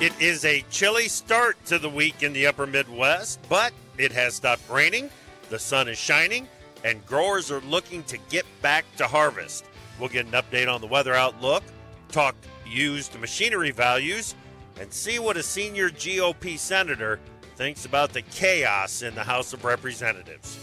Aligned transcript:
It 0.00 0.18
is 0.18 0.46
a 0.46 0.64
chilly 0.70 1.08
start 1.08 1.62
to 1.66 1.78
the 1.78 1.90
week 1.90 2.22
in 2.22 2.32
the 2.32 2.46
upper 2.46 2.66
Midwest, 2.66 3.38
but 3.50 3.74
it 3.98 4.12
has 4.12 4.34
stopped 4.34 4.62
raining, 4.70 5.10
the 5.50 5.58
sun 5.58 5.88
is 5.88 5.98
shining, 5.98 6.48
and 6.82 7.04
growers 7.04 7.50
are 7.50 7.60
looking 7.60 8.02
to 8.04 8.16
get 8.30 8.46
back 8.62 8.86
to 8.96 9.06
harvest. 9.06 9.66
We'll 9.98 10.08
get 10.08 10.24
an 10.24 10.32
update 10.32 10.74
on 10.74 10.80
the 10.80 10.86
weather 10.86 11.12
outlook, 11.12 11.62
talk 12.08 12.34
used 12.66 13.20
machinery 13.20 13.72
values, 13.72 14.34
and 14.80 14.90
see 14.90 15.18
what 15.18 15.36
a 15.36 15.42
senior 15.42 15.90
GOP 15.90 16.58
senator 16.58 17.20
thinks 17.56 17.84
about 17.84 18.14
the 18.14 18.22
chaos 18.22 19.02
in 19.02 19.14
the 19.14 19.24
House 19.24 19.52
of 19.52 19.66
Representatives. 19.66 20.58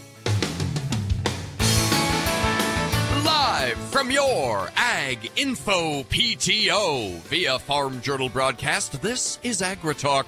Live 3.48 3.78
from 3.78 4.10
your 4.10 4.68
Ag 4.76 5.30
Info 5.36 6.02
PTO 6.02 7.14
via 7.20 7.58
Farm 7.58 7.98
Journal 8.02 8.28
broadcast, 8.28 9.00
this 9.00 9.38
is 9.42 9.62
AgriTalk. 9.62 10.26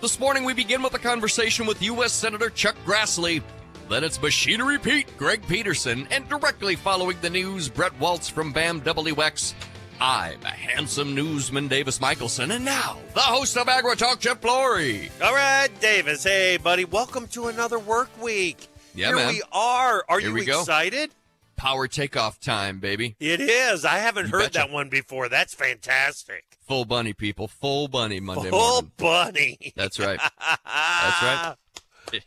This 0.00 0.18
morning 0.18 0.44
we 0.44 0.54
begin 0.54 0.82
with 0.82 0.94
a 0.94 0.98
conversation 0.98 1.66
with 1.66 1.82
U.S. 1.82 2.10
Senator 2.14 2.48
Chuck 2.48 2.74
Grassley. 2.86 3.42
Then 3.90 4.02
it's 4.02 4.20
Machinery 4.20 4.78
Pete, 4.78 5.14
Greg 5.18 5.46
Peterson, 5.46 6.08
and 6.10 6.26
directly 6.30 6.74
following 6.74 7.18
the 7.20 7.28
news, 7.28 7.68
Brett 7.68 7.92
Waltz 8.00 8.30
from 8.30 8.50
BAM 8.50 8.80
WX. 8.80 9.52
I'm 10.00 10.42
a 10.42 10.48
handsome 10.48 11.14
newsman, 11.14 11.68
Davis 11.68 12.00
Michaelson, 12.00 12.50
and 12.50 12.64
now 12.64 12.96
the 13.12 13.20
host 13.20 13.58
of 13.58 13.66
AgriTalk, 13.66 14.20
Chip 14.20 14.40
Flory. 14.40 15.10
All 15.22 15.34
right, 15.34 15.68
Davis. 15.80 16.24
Hey, 16.24 16.56
buddy. 16.56 16.86
Welcome 16.86 17.26
to 17.28 17.48
another 17.48 17.78
work 17.78 18.08
week. 18.22 18.68
Yeah, 18.94 19.08
Here 19.08 19.16
man. 19.16 19.28
we 19.34 19.42
are. 19.52 20.02
Are 20.08 20.18
Here 20.18 20.30
you 20.30 20.36
excited? 20.38 21.10
go. 21.10 21.14
Power 21.56 21.88
takeoff 21.88 22.40
time, 22.40 22.80
baby. 22.80 23.16
It 23.20 23.40
is. 23.40 23.84
I 23.84 23.98
haven't 23.98 24.26
You 24.26 24.32
heard 24.32 24.40
betcha. 24.52 24.58
that 24.58 24.70
one 24.70 24.88
before. 24.88 25.28
That's 25.28 25.54
fantastic. 25.54 26.44
Full 26.66 26.84
bunny, 26.84 27.12
people. 27.12 27.48
Full 27.48 27.88
bunny 27.88 28.20
Monday 28.20 28.50
Full 28.50 28.58
morning. 28.58 28.90
Full 28.98 29.06
bunny. 29.08 29.72
That's 29.76 29.98
right. 29.98 30.20
That's 30.64 31.22
right. 31.22 31.56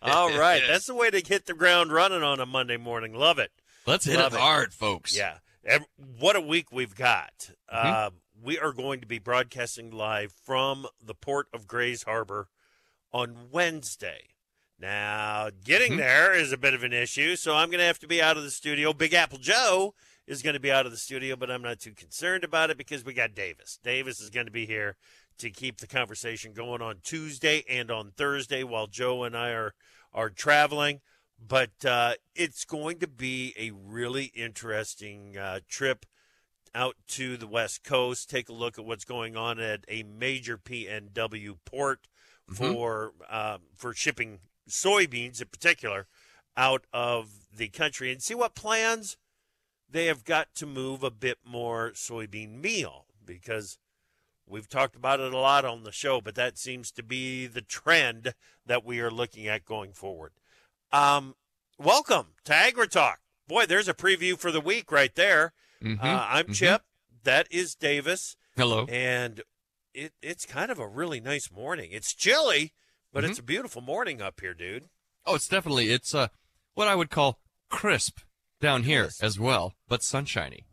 All 0.02 0.30
right. 0.38 0.61
That's 0.67 0.86
the 0.88 0.95
way 0.95 1.09
to 1.09 1.19
hit 1.19 1.45
the 1.45 1.53
ground 1.53 1.92
running 1.92 2.23
on 2.23 2.39
a 2.39 2.45
Monday 2.45 2.78
morning. 2.78 3.14
Love 3.14 3.39
it. 3.39 3.52
Let's 3.86 4.06
hit 4.06 4.17
Love 4.17 4.34
it 4.34 4.38
it. 4.38 4.42
hard, 4.42 4.73
folks. 4.73 5.16
Yeah. 5.16 5.38
What 6.19 6.36
a 6.36 6.41
week 6.41 6.72
we've 6.72 6.95
got. 6.95 7.52
Mm-hmm. 7.73 7.88
Uh, 7.88 8.09
we 8.41 8.58
are 8.59 8.72
going 8.72 9.02
to 9.02 9.08
be 9.08 9.19
broadcasting 9.19 9.91
live 9.91 10.31
from 10.44 10.88
the 11.03 11.16
port 11.16 11.47
of 11.53 11.67
Grays 11.67 12.03
Harbor 12.03 12.47
on 13.12 13.47
Wednesday. 13.52 14.28
Now, 14.80 15.50
getting 15.64 15.94
Mhm. 15.94 15.97
there 15.97 16.33
is 16.33 16.52
a 16.52 16.58
bit 16.58 16.73
of 16.73 16.83
an 16.83 16.94
issue, 16.94 17.36
so 17.36 17.56
I'm 17.56 17.70
going 17.70 17.80
to 17.80 17.86
have 17.86 18.00
to 18.00 18.08
be 18.08 18.22
out 18.22 18.38
of 18.38 18.44
the 18.44 18.52
studio. 18.52 18.94
Big 18.94 19.14
Apple 19.14 19.39
Joe 19.39 19.95
is 20.28 20.42
going 20.44 20.53
to 20.53 20.59
be 20.59 20.72
out 20.72 20.86
of 20.86 20.92
the 20.92 20.97
studio, 20.97 21.36
but 21.36 21.50
I'm 21.50 21.64
not 21.64 21.80
too 21.80 21.94
concerned 21.94 22.44
about 22.44 22.69
it 22.69 22.78
because 22.78 23.03
we 23.03 23.14
got 23.14 23.34
Davis. 23.34 23.80
Davis 23.81 24.19
is 24.19 24.30
going 24.30 24.45
to 24.45 24.52
be 24.52 24.66
here 24.67 24.95
to 25.39 25.50
keep 25.50 25.78
the 25.78 25.88
conversation 25.88 26.53
going 26.53 26.81
on 26.81 27.00
Tuesday 27.02 27.64
and 27.67 27.89
on 27.89 28.11
Thursday 28.11 28.64
while 28.64 28.88
Joe 28.88 29.23
and 29.23 29.36
I 29.36 29.50
are 29.52 29.73
are 30.14 30.30
traveling. 30.30 31.02
But 31.39 31.86
uh, 31.86 32.16
it's 32.34 32.66
going 32.66 33.00
to 33.00 33.08
be 33.08 33.53
a 33.58 33.69
really 33.72 34.25
interesting 34.25 35.38
uh, 35.38 35.59
trip 35.67 36.06
out 36.73 36.95
to 37.09 37.38
the 37.38 37.45
West 37.47 37.84
Coast. 37.84 38.30
Take 38.30 38.50
a 38.50 38.53
look 38.53 38.80
at 38.80 38.86
what's 38.86 39.06
going 39.06 39.36
on 39.38 39.59
at 39.59 39.86
a 39.88 40.03
major 40.03 40.58
PNW 40.58 41.58
port 41.66 42.08
Mhm. 42.50 42.56
for 42.58 43.14
um, 43.30 43.62
for 43.75 43.94
shipping 43.94 44.39
soybeans 44.67 45.41
in 45.41 45.47
particular 45.47 46.07
out 46.55 46.85
of 46.91 47.47
the 47.55 47.67
country 47.69 48.11
and 48.11 48.21
see 48.21 48.35
what 48.35 48.55
plans 48.55 49.17
they 49.89 50.05
have 50.05 50.23
got 50.25 50.53
to 50.55 50.65
move 50.65 51.03
a 51.03 51.11
bit 51.11 51.37
more 51.45 51.91
soybean 51.91 52.59
meal 52.61 53.05
because 53.25 53.77
we've 54.45 54.67
talked 54.69 54.95
about 54.95 55.19
it 55.19 55.33
a 55.33 55.38
lot 55.38 55.65
on 55.65 55.83
the 55.83 55.91
show, 55.91 56.19
but 56.21 56.35
that 56.35 56.57
seems 56.57 56.91
to 56.91 57.03
be 57.03 57.47
the 57.47 57.61
trend 57.61 58.33
that 58.65 58.83
we 58.85 58.99
are 58.99 59.11
looking 59.11 59.47
at 59.47 59.65
going 59.65 59.93
forward. 59.93 60.31
Um, 60.91 61.35
welcome 61.77 62.27
to 62.45 62.51
AgriTalk. 62.53 63.16
Boy, 63.47 63.66
there's 63.66 63.88
a 63.88 63.94
preview 63.94 64.38
for 64.38 64.51
the 64.51 64.61
week 64.61 64.91
right 64.91 65.13
there. 65.16 65.53
Mhm, 65.81 66.01
Uh, 66.03 66.25
I'm 66.29 66.47
mhm. 66.47 66.56
Chip. 66.56 66.83
That 67.23 67.47
is 67.51 67.75
Davis. 67.75 68.35
Hello. 68.56 68.85
And 68.89 69.41
it, 69.94 70.13
it's 70.22 70.45
kind 70.45 70.72
of 70.72 70.79
a 70.79 70.88
really 70.88 71.19
nice 71.22 71.50
morning. 71.51 71.91
It's 71.91 72.13
chilly, 72.13 72.73
but 73.17 73.23
Mhm. 73.25 73.29
it's 73.31 73.39
a 73.39 73.44
beautiful 73.44 73.81
morning 73.81 74.22
up 74.22 74.39
here, 74.41 74.53
dude. 74.53 74.89
Oh, 75.25 75.33
it's 75.35 75.47
definitely 75.47 75.89
it's 75.89 76.13
uh 76.13 76.28
what 76.75 76.88
I 76.88 76.94
would 76.95 77.09
call 77.09 77.39
crisp 77.69 78.19
down 78.61 78.83
here 78.83 79.05
Crisp. 79.05 79.23
as 79.23 79.39
well, 79.39 79.73
but 79.88 80.03
sunshiny. 80.03 80.66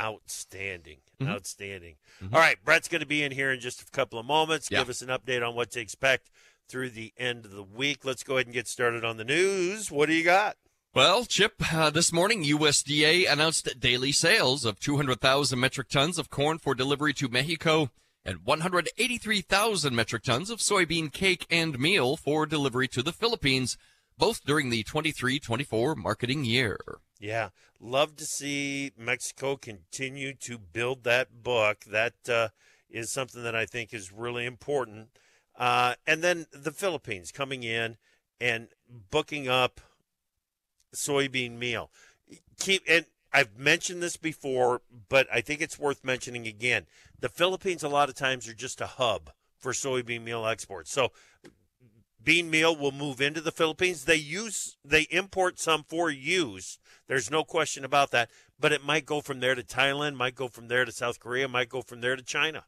Outstanding. 0.00 0.98
Mhm. 1.20 1.28
Outstanding. 1.28 1.96
Mhm. 2.22 2.32
All 2.34 2.38
right, 2.38 2.62
Brett's 2.62 2.88
going 2.88 3.00
to 3.00 3.06
be 3.06 3.22
in 3.22 3.32
here 3.32 3.50
in 3.50 3.60
just 3.60 3.82
a 3.82 3.86
couple 3.86 4.18
of 4.18 4.26
moments. 4.26 4.68
Yeah. 4.70 4.78
Give 4.80 4.90
us 4.90 5.02
an 5.02 5.08
update 5.08 5.46
on 5.46 5.54
what 5.54 5.70
to 5.72 5.80
expect 5.80 6.30
through 6.68 6.90
the 6.90 7.12
end 7.16 7.44
of 7.46 7.52
the 7.52 7.62
week. 7.62 8.04
Let's 8.04 8.22
go 8.22 8.34
ahead 8.36 8.46
and 8.46 8.54
get 8.54 8.68
started 8.68 9.04
on 9.04 9.16
the 9.16 9.24
news. 9.24 9.90
What 9.90 10.06
do 10.06 10.14
you 10.14 10.24
got? 10.24 10.56
Well, 10.94 11.24
Chip, 11.24 11.54
uh, 11.74 11.90
this 11.90 12.12
morning 12.12 12.42
USDA 12.44 13.26
announced 13.26 13.68
daily 13.80 14.12
sales 14.12 14.64
of 14.64 14.78
200,000 14.80 15.58
metric 15.58 15.88
tons 15.88 16.18
of 16.18 16.30
corn 16.30 16.58
for 16.58 16.74
delivery 16.74 17.12
to 17.14 17.28
Mexico 17.28 17.90
and 18.26 18.44
183,000 18.44 19.94
metric 19.94 20.24
tons 20.24 20.50
of 20.50 20.58
soybean 20.58 21.12
cake 21.12 21.46
and 21.48 21.78
meal 21.78 22.16
for 22.16 22.44
delivery 22.44 22.88
to 22.88 23.02
the 23.02 23.12
Philippines, 23.12 23.78
both 24.18 24.44
during 24.44 24.68
the 24.68 24.82
23-24 24.84 25.96
marketing 25.96 26.44
year. 26.44 26.78
Yeah, 27.20 27.50
love 27.80 28.16
to 28.16 28.24
see 28.24 28.92
Mexico 28.98 29.56
continue 29.56 30.34
to 30.34 30.58
build 30.58 31.04
that 31.04 31.42
book. 31.42 31.84
That 31.84 32.14
uh, 32.28 32.48
is 32.90 33.12
something 33.12 33.42
that 33.44 33.54
I 33.54 33.64
think 33.64 33.94
is 33.94 34.12
really 34.12 34.44
important. 34.44 35.08
Uh, 35.56 35.94
and 36.06 36.22
then 36.22 36.46
the 36.52 36.72
Philippines 36.72 37.30
coming 37.30 37.62
in 37.62 37.96
and 38.40 38.68
booking 39.10 39.48
up 39.48 39.80
soybean 40.94 41.58
meal. 41.58 41.90
Keep 42.58 42.82
and 42.88 43.06
I've 43.36 43.58
mentioned 43.58 44.02
this 44.02 44.16
before, 44.16 44.80
but 45.10 45.26
I 45.30 45.42
think 45.42 45.60
it's 45.60 45.78
worth 45.78 46.02
mentioning 46.02 46.46
again. 46.46 46.86
The 47.20 47.28
Philippines 47.28 47.82
a 47.82 47.88
lot 47.90 48.08
of 48.08 48.14
times 48.14 48.48
are 48.48 48.54
just 48.54 48.80
a 48.80 48.86
hub 48.86 49.30
for 49.58 49.72
soybean 49.72 50.22
meal 50.22 50.46
exports. 50.46 50.90
So 50.90 51.12
bean 52.24 52.48
meal 52.48 52.74
will 52.74 52.92
move 52.92 53.20
into 53.20 53.42
the 53.42 53.52
Philippines. 53.52 54.06
They 54.06 54.16
use 54.16 54.78
they 54.82 55.02
import 55.10 55.60
some 55.60 55.82
for 55.82 56.10
use. 56.10 56.78
There's 57.08 57.30
no 57.30 57.44
question 57.44 57.84
about 57.84 58.10
that. 58.12 58.30
But 58.58 58.72
it 58.72 58.82
might 58.82 59.04
go 59.04 59.20
from 59.20 59.40
there 59.40 59.54
to 59.54 59.62
Thailand, 59.62 60.16
might 60.16 60.34
go 60.34 60.48
from 60.48 60.68
there 60.68 60.86
to 60.86 60.90
South 60.90 61.20
Korea, 61.20 61.46
might 61.46 61.68
go 61.68 61.82
from 61.82 62.00
there 62.00 62.16
to 62.16 62.22
China. 62.22 62.64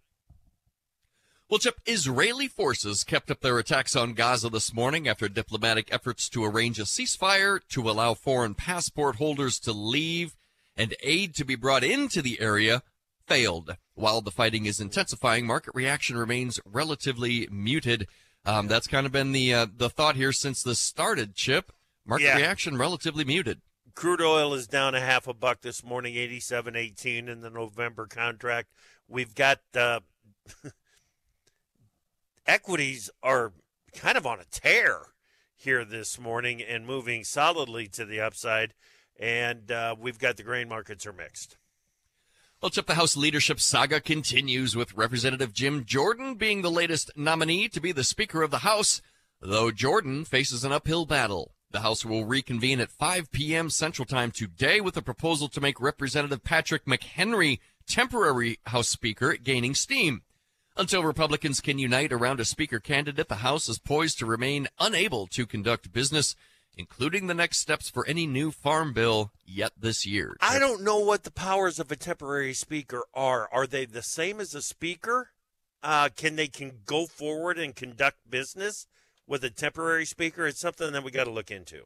Well, 1.49 1.61
Chip, 1.61 1.81
Israeli 1.87 2.47
forces 2.47 3.05
kept 3.05 3.31
up 3.31 3.41
their 3.41 3.59
attacks 3.59 3.97
on 3.97 4.13
Gaza 4.13 4.51
this 4.51 4.75
morning 4.75 5.09
after 5.09 5.31
diplomatic 5.31 5.89
efforts 5.91 6.29
to 6.29 6.45
arrange 6.45 6.79
a 6.79 6.83
ceasefire 6.83 7.61
to 7.71 7.89
allow 7.89 8.13
foreign 8.13 8.55
passport 8.55 9.17
holders 9.17 9.59
to 9.61 9.73
leave 9.73 10.37
and 10.79 10.95
aid 11.03 11.35
to 11.35 11.45
be 11.45 11.57
brought 11.57 11.85
into 11.85 12.23
the 12.23 12.41
area 12.41 12.83
failed. 13.27 13.77
While 13.95 14.23
the 14.23 14.31
fighting 14.31 14.65
is 14.65 14.81
intensifying, 14.81 15.47
market 15.47 15.75
reaction 15.75 16.17
remains 16.17 16.61
relatively 16.65 17.49
muted. 17.51 18.07
Um, 18.47 18.69
that's 18.69 18.87
kind 18.87 19.05
of 19.05 19.13
been 19.13 19.33
the 19.33 19.53
uh, 19.53 19.67
the 19.77 19.91
thought 19.91 20.17
here 20.17 20.33
since 20.33 20.63
this 20.63 20.79
started, 20.79 21.35
Chip. 21.35 21.73
Market 22.07 22.25
Yeah. 22.25 22.37
reaction 22.37 22.79
relatively 22.79 23.25
muted. 23.25 23.61
Crude 23.95 24.23
oil 24.23 24.55
is 24.55 24.69
down 24.69 24.95
a 24.95 25.01
half 25.01 25.27
a 25.27 25.35
buck 25.35 25.61
this 25.61 25.85
morning, 25.85 26.15
87.18 26.15 27.29
in 27.29 27.41
the 27.41 27.51
November 27.51 28.07
contract. 28.07 28.69
We've 29.09 29.35
got 29.35 29.59
uh, 29.75 30.01
equities 32.47 33.11
are 33.23 33.53
kind 33.93 34.17
of 34.17 34.27
on 34.27 34.39
a 34.41 34.45
tear 34.45 35.07
here 35.55 35.85
this 35.85 36.19
morning 36.19 36.63
and 36.63 36.87
moving 36.87 37.25
solidly 37.25 37.89
to 37.89 38.05
the 38.05 38.21
upside. 38.21 38.73
And 39.19 39.71
uh, 39.71 39.97
we've 39.99 40.19
got 40.19 40.37
the 40.37 40.43
grain 40.43 40.69
markets 40.69 41.07
are 41.07 41.13
mixed. 41.13 41.57
Well, 42.61 42.71
Chip, 42.71 42.87
the 42.87 42.95
House 42.95 43.17
leadership 43.17 43.61
saga 43.61 44.01
continues 44.01 44.75
with 44.75 44.95
Representative 44.95 45.53
Jim 45.53 45.85
Jordan 45.85 46.35
being 46.35 46.63
the 46.63 46.71
latest 46.71 47.11
nominee 47.17 47.69
to 47.69 47.81
be 47.81 47.93
the 47.93 48.03
Speaker 48.03 48.43
of 48.43 48.51
the 48.51 48.59
House, 48.59 49.01
though 49.41 49.71
Jordan 49.71 50.25
faces 50.25 50.65
an 50.65 50.73
uphill 50.73 51.07
battle. 51.07 51.55
The 51.71 51.83
House 51.83 52.05
will 52.05 52.25
reconvene 52.25 52.81
at 52.81 52.91
5 52.91 53.31
p.m. 53.31 53.71
Central 53.71 54.07
Time 54.07 54.31
today 54.31 54.81
with 54.81 54.97
a 54.97 55.03
proposal 55.03 55.49
to 55.49 55.61
make 55.61 55.81
Representative 55.81 56.43
Patrick 56.43 56.85
McHenry 56.87 57.61
temporary 57.87 58.59
House 58.67 58.89
Speaker 58.89 59.35
gaining 59.35 59.75
steam. 59.75 60.23
Until 60.77 61.05
Republicans 61.05 61.61
can 61.61 61.79
unite 61.79 62.13
around 62.13 62.41
a 62.41 62.45
Speaker 62.45 62.81
candidate, 62.81 63.29
the 63.29 63.37
House 63.37 63.69
is 63.69 63.79
poised 63.79 64.19
to 64.19 64.27
remain 64.27 64.69
unable 64.81 65.27
to 65.29 65.47
conduct 65.47 65.93
business, 65.93 66.35
including 66.79 67.27
the 67.27 67.35
next 67.35 67.59
steps 67.59 67.91
for 67.91 68.07
any 68.07 68.27
new 68.27 68.53
farm 68.53 68.93
bill 68.93 69.33
yet 69.45 69.73
this 69.79 70.07
year. 70.07 70.37
I 70.41 70.61
don't 70.61 70.83
know 70.83 71.01
what 71.01 71.25
the 71.25 71.33
powers 71.33 71.81
of 71.81 71.91
a 71.91 71.97
temporary 71.97 72.55
speaker 72.55 73.05
are. 73.13 73.49
Are 73.53 73.67
they 73.67 73.85
the 73.85 74.01
same 74.01 74.41
as 74.41 74.55
a 74.55 74.63
speaker? 74.63 75.33
Uh, 75.83 76.09
can 76.17 76.37
they 76.37 76.47
can 76.47 76.79
go 76.87 77.07
forward 77.07 77.59
and 77.59 77.75
conduct 77.75 78.19
business 78.31 78.87
with 79.27 79.45
a 79.45 79.51
temporary 79.51 80.07
speaker? 80.07 80.47
It's 80.47 80.61
something 80.61 80.93
that 80.93 81.05
we 81.05 81.11
got 81.11 81.25
to 81.25 81.31
look 81.31 81.51
into. 81.51 81.83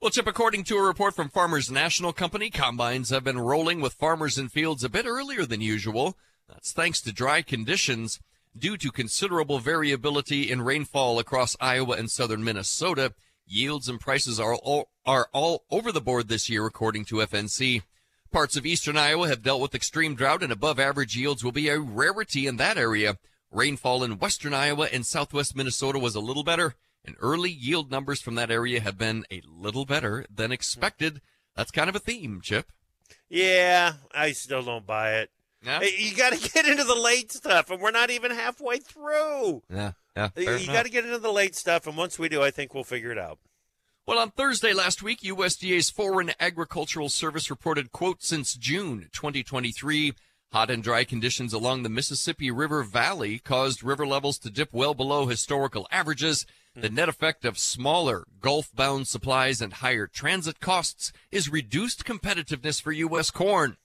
Well, 0.00 0.10
Chip, 0.10 0.26
according 0.26 0.64
to 0.64 0.76
a 0.78 0.82
report 0.82 1.14
from 1.14 1.28
Farmers 1.28 1.70
National 1.70 2.12
Company, 2.12 2.50
combines 2.50 3.10
have 3.10 3.22
been 3.22 3.38
rolling 3.38 3.80
with 3.80 3.92
farmers 3.92 4.36
in 4.36 4.48
fields 4.48 4.82
a 4.82 4.88
bit 4.88 5.06
earlier 5.06 5.46
than 5.46 5.60
usual. 5.60 6.16
That's 6.48 6.72
thanks 6.72 7.00
to 7.02 7.12
dry 7.12 7.42
conditions. 7.42 8.18
Due 8.58 8.76
to 8.78 8.90
considerable 8.90 9.60
variability 9.60 10.50
in 10.50 10.60
rainfall 10.60 11.18
across 11.18 11.56
Iowa 11.60 11.96
and 11.96 12.10
southern 12.10 12.44
Minnesota, 12.44 13.14
yields 13.46 13.88
and 13.88 14.00
prices 14.00 14.38
are 14.38 14.54
all, 14.54 14.90
are 15.04 15.28
all 15.32 15.64
over 15.70 15.92
the 15.92 16.00
board 16.00 16.28
this 16.28 16.48
year, 16.48 16.66
according 16.66 17.04
to 17.06 17.16
FNC. 17.16 17.82
Parts 18.30 18.56
of 18.56 18.64
eastern 18.64 18.96
Iowa 18.96 19.28
have 19.28 19.42
dealt 19.42 19.60
with 19.60 19.74
extreme 19.74 20.14
drought, 20.14 20.42
and 20.42 20.52
above 20.52 20.80
average 20.80 21.16
yields 21.16 21.44
will 21.44 21.52
be 21.52 21.68
a 21.68 21.78
rarity 21.78 22.46
in 22.46 22.56
that 22.56 22.78
area. 22.78 23.18
Rainfall 23.50 24.02
in 24.02 24.18
western 24.18 24.54
Iowa 24.54 24.88
and 24.90 25.04
southwest 25.04 25.54
Minnesota 25.54 25.98
was 25.98 26.14
a 26.14 26.20
little 26.20 26.44
better, 26.44 26.74
and 27.04 27.16
early 27.20 27.50
yield 27.50 27.90
numbers 27.90 28.22
from 28.22 28.34
that 28.36 28.50
area 28.50 28.80
have 28.80 28.96
been 28.96 29.26
a 29.30 29.42
little 29.46 29.84
better 29.84 30.24
than 30.34 30.52
expected. 30.52 31.20
That's 31.54 31.70
kind 31.70 31.90
of 31.90 31.96
a 31.96 32.00
theme, 32.00 32.40
Chip. 32.42 32.72
Yeah, 33.28 33.94
I 34.14 34.32
still 34.32 34.62
don't 34.62 34.86
buy 34.86 35.16
it. 35.16 35.30
Yeah. 35.64 35.80
You 35.80 36.14
got 36.16 36.32
to 36.32 36.50
get 36.50 36.66
into 36.66 36.84
the 36.84 36.94
late 36.94 37.30
stuff, 37.30 37.70
and 37.70 37.80
we're 37.80 37.90
not 37.92 38.10
even 38.10 38.30
halfway 38.32 38.78
through. 38.78 39.62
Yeah, 39.70 39.92
yeah. 40.16 40.28
You 40.36 40.66
got 40.66 40.84
to 40.84 40.90
get 40.90 41.04
into 41.04 41.18
the 41.18 41.32
late 41.32 41.54
stuff, 41.54 41.86
and 41.86 41.96
once 41.96 42.18
we 42.18 42.28
do, 42.28 42.42
I 42.42 42.50
think 42.50 42.74
we'll 42.74 42.84
figure 42.84 43.12
it 43.12 43.18
out. 43.18 43.38
Well, 44.04 44.18
on 44.18 44.32
Thursday 44.32 44.72
last 44.72 45.02
week, 45.04 45.20
USDA's 45.20 45.88
Foreign 45.88 46.32
Agricultural 46.40 47.08
Service 47.08 47.48
reported, 47.48 47.92
quote, 47.92 48.20
since 48.20 48.54
June 48.54 49.08
2023, 49.12 50.14
hot 50.50 50.70
and 50.70 50.82
dry 50.82 51.04
conditions 51.04 51.52
along 51.52 51.84
the 51.84 51.88
Mississippi 51.88 52.50
River 52.50 52.82
Valley 52.82 53.38
caused 53.38 53.84
river 53.84 54.04
levels 54.04 54.38
to 54.40 54.50
dip 54.50 54.70
well 54.72 54.94
below 54.94 55.26
historical 55.26 55.86
averages. 55.92 56.46
The 56.74 56.88
hmm. 56.88 56.96
net 56.96 57.08
effect 57.08 57.44
of 57.44 57.58
smaller 57.58 58.24
Gulf 58.40 58.74
bound 58.74 59.06
supplies 59.06 59.60
and 59.60 59.74
higher 59.74 60.08
transit 60.08 60.58
costs 60.58 61.12
is 61.30 61.48
reduced 61.48 62.04
competitiveness 62.04 62.82
for 62.82 62.90
U.S. 62.90 63.30
corn. 63.30 63.76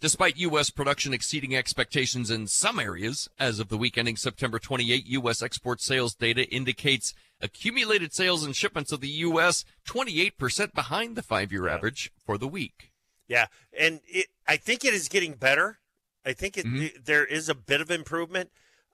Despite 0.00 0.36
U.S. 0.36 0.70
production 0.70 1.12
exceeding 1.12 1.56
expectations 1.56 2.30
in 2.30 2.46
some 2.46 2.78
areas, 2.78 3.28
as 3.36 3.58
of 3.58 3.68
the 3.68 3.76
week 3.76 3.98
ending 3.98 4.16
September 4.16 4.60
28, 4.60 5.04
U.S. 5.06 5.42
export 5.42 5.80
sales 5.80 6.14
data 6.14 6.48
indicates 6.48 7.14
accumulated 7.40 8.12
sales 8.12 8.44
and 8.44 8.54
shipments 8.54 8.92
of 8.92 9.00
the 9.00 9.08
U.S. 9.08 9.64
28% 9.88 10.72
behind 10.72 11.16
the 11.16 11.22
five 11.22 11.50
year 11.50 11.68
average 11.68 12.12
for 12.24 12.38
the 12.38 12.46
week. 12.46 12.92
Yeah. 13.26 13.46
And 13.76 14.00
it, 14.06 14.26
I 14.46 14.56
think 14.56 14.84
it 14.84 14.94
is 14.94 15.08
getting 15.08 15.32
better. 15.32 15.80
I 16.24 16.32
think 16.32 16.56
it, 16.56 16.64
mm-hmm. 16.64 16.82
it, 16.82 17.04
there 17.06 17.24
is 17.24 17.48
a 17.48 17.54
bit 17.54 17.80
of 17.80 17.90
improvement. 17.90 18.50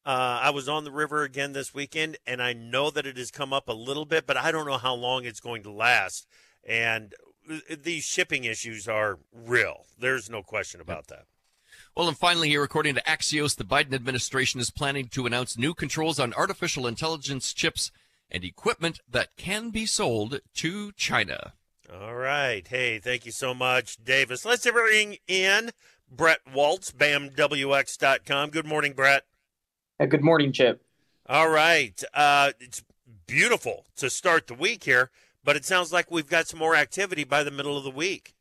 Uh, 0.07 0.41
I 0.43 0.51
was 0.51 0.69
on 0.69 0.85
the 0.85 0.91
river 0.91 1.23
again 1.23 1.53
this 1.53 1.75
weekend, 1.75 2.19
and 2.27 2.43
I 2.43 2.53
know 2.53 2.91
that 2.91 3.07
it 3.07 3.17
has 3.17 3.31
come 3.31 3.53
up 3.53 3.69
a 3.69 3.73
little 3.73 4.05
bit, 4.05 4.27
but 4.27 4.37
I 4.37 4.53
don't 4.53 4.67
know 4.67 4.79
how 4.79 4.95
long 4.95 5.25
it's 5.25 5.41
going 5.41 5.63
to 5.63 5.71
last. 5.71 6.27
And 6.67 7.15
these 7.83 8.05
shipping 8.05 8.45
issues 8.45 8.89
are 8.89 9.19
real. 9.33 9.85
There's 9.99 10.31
no 10.31 10.43
question 10.43 10.81
about 10.81 11.09
that. 11.09 11.27
Well, 11.97 12.09
and 12.09 12.19
finally, 12.19 12.49
here, 12.49 12.65
according 12.65 12.97
to 12.97 13.03
Axios, 13.03 13.57
the 13.57 13.65
Biden 13.65 13.95
administration 13.95 14.61
is 14.61 14.71
planning 14.71 15.07
to 15.09 15.27
announce 15.27 15.57
new 15.57 15.75
controls 15.75 16.19
on 16.19 16.35
artificial 16.35 16.87
intelligence 16.87 17.53
chips 17.53 17.93
and 18.31 18.43
equipment 18.43 19.01
that 19.09 19.37
can 19.37 19.71
be 19.71 19.87
sold 19.87 20.41
to 20.55 20.93
China. 20.93 21.53
All 21.93 22.17
right. 22.17 22.67
Hey, 22.67 22.99
thank 22.99 23.27
you 23.27 23.33
so 23.33 23.55
much, 23.55 24.03
Davis. 24.03 24.45
Let's 24.45 24.69
bring 24.69 25.19
in 25.29 25.71
Brett 26.11 26.41
Waltz, 26.53 26.91
BAMWX.com. 26.91 28.51
Good 28.51 28.67
morning, 28.67 28.93
Brett. 28.95 29.25
Hey, 29.99 30.07
good 30.07 30.25
morning, 30.25 30.51
Chip. 30.51 30.83
All 31.27 31.49
right. 31.49 32.03
Uh, 32.13 32.53
it's 32.59 32.83
beautiful 33.27 33.87
to 33.97 34.11
start 34.11 34.49
the 34.49 34.55
week 34.55 34.85
here 34.85 35.11
but 35.45 35.57
it 35.57 35.65
sounds 35.65 35.93
like 35.93 36.11
we've 36.11 36.29
got 36.29 36.49
some 36.49 36.59
more 36.59 36.75
activity 36.75 37.25
by 37.25 37.45
the 37.45 37.51
middle 37.51 37.77
of 37.77 37.85
the 37.85 37.91
week. 37.91 38.35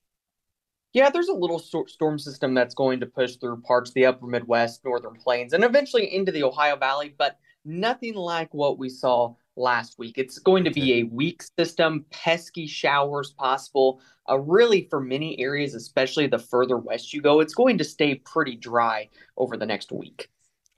Yeah, 0.94 1.10
there's 1.10 1.28
a 1.28 1.34
little 1.34 1.60
storm 1.60 2.20
system 2.20 2.54
that's 2.54 2.76
going 2.76 3.00
to 3.00 3.08
push 3.08 3.36
through 3.38 3.62
parts 3.62 3.90
of 3.90 3.94
the 3.96 4.06
upper 4.06 4.28
Midwest, 4.28 4.86
northern 4.86 5.16
plains, 5.16 5.54
and 5.54 5.64
eventually 5.64 6.14
into 6.14 6.32
the 6.32 6.44
Ohio 6.44 6.76
Valley, 6.76 7.16
but 7.18 7.40
nothing 7.66 8.14
like 8.14 8.54
what 8.54 8.78
we 8.78 8.90
saw 8.90 9.34
last 9.56 9.98
week. 9.98 10.18
It's 10.18 10.38
going 10.38 10.64
to 10.66 10.72
be 10.72 11.00
a 11.00 11.04
weak 11.04 11.44
system, 11.58 12.06
pesky 12.12 12.68
showers 12.68 13.32
possible. 13.32 14.02
Uh, 14.30 14.40
really, 14.40 14.88
for 14.90 15.02
many 15.02 15.40
areas, 15.40 15.74
especially 15.74 16.28
the 16.28 16.40
further 16.40 16.78
west 16.78 17.12
you 17.12 17.22
go, 17.22 17.40
it's 17.40 17.56
going 17.56 17.80
to 17.80 17.84
stay 17.84 18.16
pretty 18.16 18.56
dry 18.56 19.10
over 19.36 19.58
the 19.58 19.66
next 19.66 19.92
week. 19.92 20.30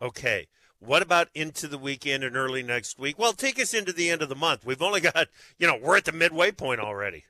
Okay. 0.01 0.47
What 0.79 1.01
about 1.01 1.29
into 1.33 1.67
the 1.67 1.77
weekend 1.77 2.23
and 2.23 2.35
early 2.35 2.61
next 2.61 2.99
week? 2.99 3.17
Well, 3.17 3.33
take 3.33 3.59
us 3.59 3.73
into 3.73 3.93
the 3.93 4.09
end 4.09 4.21
of 4.21 4.29
the 4.29 4.35
month. 4.35 4.65
We've 4.65 4.81
only 4.81 5.01
got, 5.01 5.29
you 5.57 5.67
know, 5.67 5.77
we're 5.81 5.97
at 5.97 6.05
the 6.05 6.11
midway 6.11 6.51
point 6.51 6.79
already. 6.79 7.25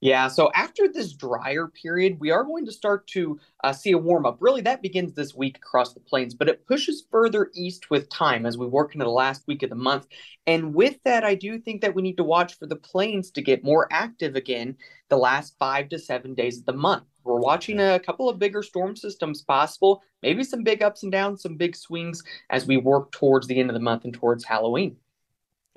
Yeah, 0.00 0.28
so 0.28 0.48
after 0.54 0.86
this 0.86 1.12
drier 1.12 1.66
period, 1.66 2.20
we 2.20 2.30
are 2.30 2.44
going 2.44 2.64
to 2.66 2.72
start 2.72 3.08
to 3.08 3.40
uh, 3.64 3.72
see 3.72 3.90
a 3.90 3.98
warm 3.98 4.26
up. 4.26 4.36
Really, 4.38 4.60
that 4.60 4.80
begins 4.80 5.12
this 5.12 5.34
week 5.34 5.56
across 5.56 5.92
the 5.92 5.98
plains, 5.98 6.34
but 6.34 6.48
it 6.48 6.64
pushes 6.68 7.04
further 7.10 7.50
east 7.52 7.90
with 7.90 8.08
time 8.08 8.46
as 8.46 8.56
we 8.56 8.66
work 8.66 8.94
into 8.94 9.04
the 9.04 9.10
last 9.10 9.42
week 9.48 9.64
of 9.64 9.70
the 9.70 9.76
month. 9.76 10.06
And 10.46 10.72
with 10.72 11.02
that, 11.02 11.24
I 11.24 11.34
do 11.34 11.58
think 11.58 11.80
that 11.80 11.96
we 11.96 12.02
need 12.02 12.16
to 12.18 12.24
watch 12.24 12.56
for 12.56 12.66
the 12.66 12.76
plains 12.76 13.32
to 13.32 13.42
get 13.42 13.64
more 13.64 13.88
active 13.90 14.36
again 14.36 14.76
the 15.08 15.18
last 15.18 15.56
five 15.58 15.88
to 15.88 15.98
seven 15.98 16.34
days 16.34 16.60
of 16.60 16.66
the 16.66 16.74
month. 16.74 17.02
We're 17.28 17.40
watching 17.40 17.78
a 17.78 18.00
couple 18.00 18.28
of 18.28 18.38
bigger 18.38 18.62
storm 18.62 18.96
systems 18.96 19.42
possible, 19.42 20.02
maybe 20.22 20.42
some 20.42 20.62
big 20.62 20.82
ups 20.82 21.02
and 21.02 21.12
downs, 21.12 21.42
some 21.42 21.56
big 21.56 21.76
swings 21.76 22.22
as 22.48 22.66
we 22.66 22.78
work 22.78 23.12
towards 23.12 23.46
the 23.46 23.60
end 23.60 23.68
of 23.68 23.74
the 23.74 23.80
month 23.80 24.04
and 24.04 24.14
towards 24.14 24.44
Halloween. 24.44 24.96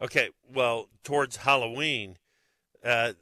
Okay, 0.01 0.29
well, 0.53 0.87
towards 1.03 1.35
Halloween, 1.35 2.17
uh, 2.83 3.13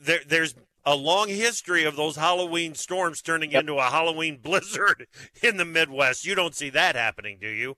there, 0.00 0.20
there's 0.26 0.54
a 0.86 0.94
long 0.94 1.28
history 1.28 1.84
of 1.84 1.96
those 1.96 2.16
Halloween 2.16 2.74
storms 2.74 3.20
turning 3.20 3.50
yep. 3.50 3.62
into 3.62 3.74
a 3.74 3.82
Halloween 3.82 4.38
blizzard 4.42 5.08
in 5.42 5.56
the 5.56 5.64
Midwest. 5.64 6.24
You 6.24 6.34
don't 6.34 6.54
see 6.54 6.70
that 6.70 6.94
happening, 6.94 7.38
do 7.40 7.48
you? 7.48 7.76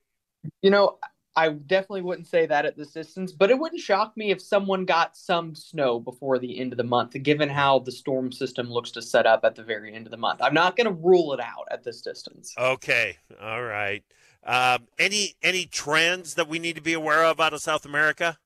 You 0.62 0.70
know, 0.70 0.98
I 1.36 1.50
definitely 1.50 2.00
wouldn't 2.00 2.26
say 2.26 2.46
that 2.46 2.64
at 2.64 2.78
this 2.78 2.92
distance, 2.92 3.30
but 3.30 3.50
it 3.50 3.58
wouldn't 3.58 3.82
shock 3.82 4.16
me 4.16 4.30
if 4.30 4.40
someone 4.40 4.86
got 4.86 5.18
some 5.18 5.54
snow 5.54 6.00
before 6.00 6.38
the 6.38 6.58
end 6.58 6.72
of 6.72 6.78
the 6.78 6.84
month, 6.84 7.14
given 7.22 7.50
how 7.50 7.80
the 7.80 7.92
storm 7.92 8.32
system 8.32 8.70
looks 8.70 8.90
to 8.92 9.02
set 9.02 9.26
up 9.26 9.44
at 9.44 9.54
the 9.54 9.62
very 9.62 9.94
end 9.94 10.06
of 10.06 10.10
the 10.10 10.16
month. 10.16 10.40
I'm 10.42 10.54
not 10.54 10.76
going 10.76 10.86
to 10.86 10.94
rule 10.94 11.34
it 11.34 11.40
out 11.40 11.68
at 11.70 11.84
this 11.84 12.00
distance. 12.00 12.54
Okay, 12.58 13.18
all 13.40 13.62
right. 13.62 14.02
Um, 14.44 14.86
any 14.98 15.34
any 15.42 15.66
trends 15.66 16.34
that 16.34 16.48
we 16.48 16.58
need 16.58 16.76
to 16.76 16.82
be 16.82 16.94
aware 16.94 17.24
of 17.24 17.38
out 17.38 17.52
of 17.52 17.60
South 17.60 17.84
America? 17.84 18.38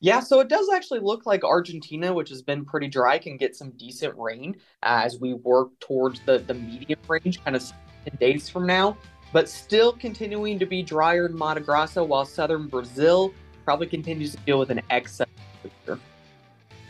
Yeah, 0.00 0.20
so 0.20 0.40
it 0.40 0.48
does 0.48 0.68
actually 0.74 1.00
look 1.00 1.24
like 1.24 1.44
Argentina, 1.44 2.12
which 2.12 2.28
has 2.28 2.42
been 2.42 2.64
pretty 2.64 2.88
dry, 2.88 3.18
can 3.18 3.36
get 3.36 3.54
some 3.54 3.70
decent 3.70 4.18
rain 4.18 4.56
as 4.82 5.20
we 5.20 5.34
work 5.34 5.70
towards 5.80 6.20
the 6.26 6.38
the 6.38 6.54
medium 6.54 6.98
range, 7.08 7.42
kind 7.42 7.56
of 7.56 7.72
days 8.18 8.48
from 8.48 8.66
now 8.66 8.98
but 9.32 9.48
still 9.48 9.92
continuing 9.92 10.58
to 10.58 10.66
be 10.66 10.82
drier 10.82 11.26
in 11.26 11.36
Mato 11.36 11.60
Grosso, 11.60 12.04
while 12.04 12.24
southern 12.24 12.68
Brazil 12.68 13.32
probably 13.64 13.86
continues 13.86 14.32
to 14.32 14.38
deal 14.38 14.58
with 14.58 14.70
an 14.70 14.80
excess 14.90 15.28
of 15.64 15.70
moisture. 15.88 15.98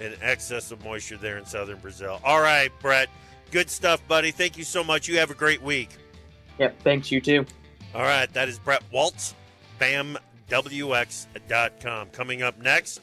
An 0.00 0.14
excess 0.20 0.72
of 0.72 0.84
moisture 0.84 1.16
there 1.16 1.38
in 1.38 1.44
southern 1.44 1.78
Brazil. 1.78 2.20
All 2.24 2.40
right, 2.40 2.70
Brett. 2.80 3.08
Good 3.50 3.70
stuff, 3.70 4.06
buddy. 4.08 4.30
Thank 4.30 4.58
you 4.58 4.64
so 4.64 4.82
much. 4.82 5.06
You 5.08 5.18
have 5.18 5.30
a 5.30 5.34
great 5.34 5.62
week. 5.62 5.90
Yep, 6.58 6.82
thanks. 6.82 7.12
You 7.12 7.20
too. 7.20 7.46
All 7.94 8.02
right, 8.02 8.32
that 8.32 8.48
is 8.48 8.58
Brett 8.58 8.82
Waltz, 8.90 9.34
BAMWX.com. 9.78 10.20
Coming 12.10 12.42
up 12.42 12.58
next, 12.60 13.02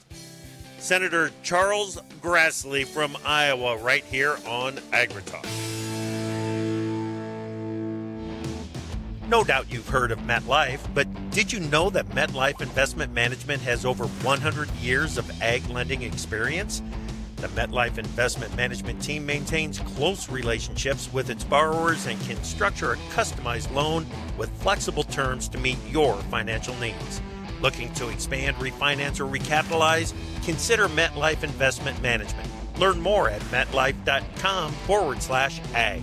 Senator 0.79 1.31
Charles 1.43 1.97
Grassley 2.21 2.85
from 2.85 3.15
Iowa, 3.23 3.77
right 3.77 4.03
here 4.03 4.37
on 4.47 4.77
AgriTalk. 4.91 5.78
No 9.29 9.43
doubt 9.43 9.71
you've 9.71 9.87
heard 9.87 10.09
of 10.11 10.17
MetLife, 10.21 10.79
but 10.95 11.07
did 11.29 11.53
you 11.53 11.59
know 11.59 11.91
that 11.91 12.09
MetLife 12.09 12.61
Investment 12.61 13.13
Management 13.13 13.61
has 13.61 13.85
over 13.85 14.07
100 14.07 14.71
years 14.77 15.19
of 15.19 15.39
ag 15.39 15.69
lending 15.69 16.01
experience? 16.01 16.81
The 17.35 17.49
MetLife 17.49 17.99
Investment 17.99 18.55
Management 18.55 18.99
team 19.03 19.27
maintains 19.27 19.77
close 19.77 20.29
relationships 20.29 21.13
with 21.13 21.29
its 21.29 21.43
borrowers 21.43 22.07
and 22.07 22.19
can 22.21 22.43
structure 22.43 22.93
a 22.93 22.97
customized 23.13 23.71
loan 23.71 24.07
with 24.35 24.49
flexible 24.63 25.03
terms 25.03 25.47
to 25.49 25.59
meet 25.59 25.77
your 25.87 26.15
financial 26.31 26.73
needs. 26.77 27.21
Looking 27.61 27.93
to 27.93 28.09
expand, 28.09 28.55
refinance, 28.55 29.19
or 29.19 29.25
recapitalize? 29.25 30.11
Consider 30.43 30.87
MetLife 30.87 31.43
Investment 31.43 32.01
Management. 32.01 32.49
Learn 32.79 32.99
more 32.99 33.29
at 33.29 33.41
metlife.com 33.51 34.71
forward 34.71 35.21
slash 35.21 35.61
ag. 35.75 36.01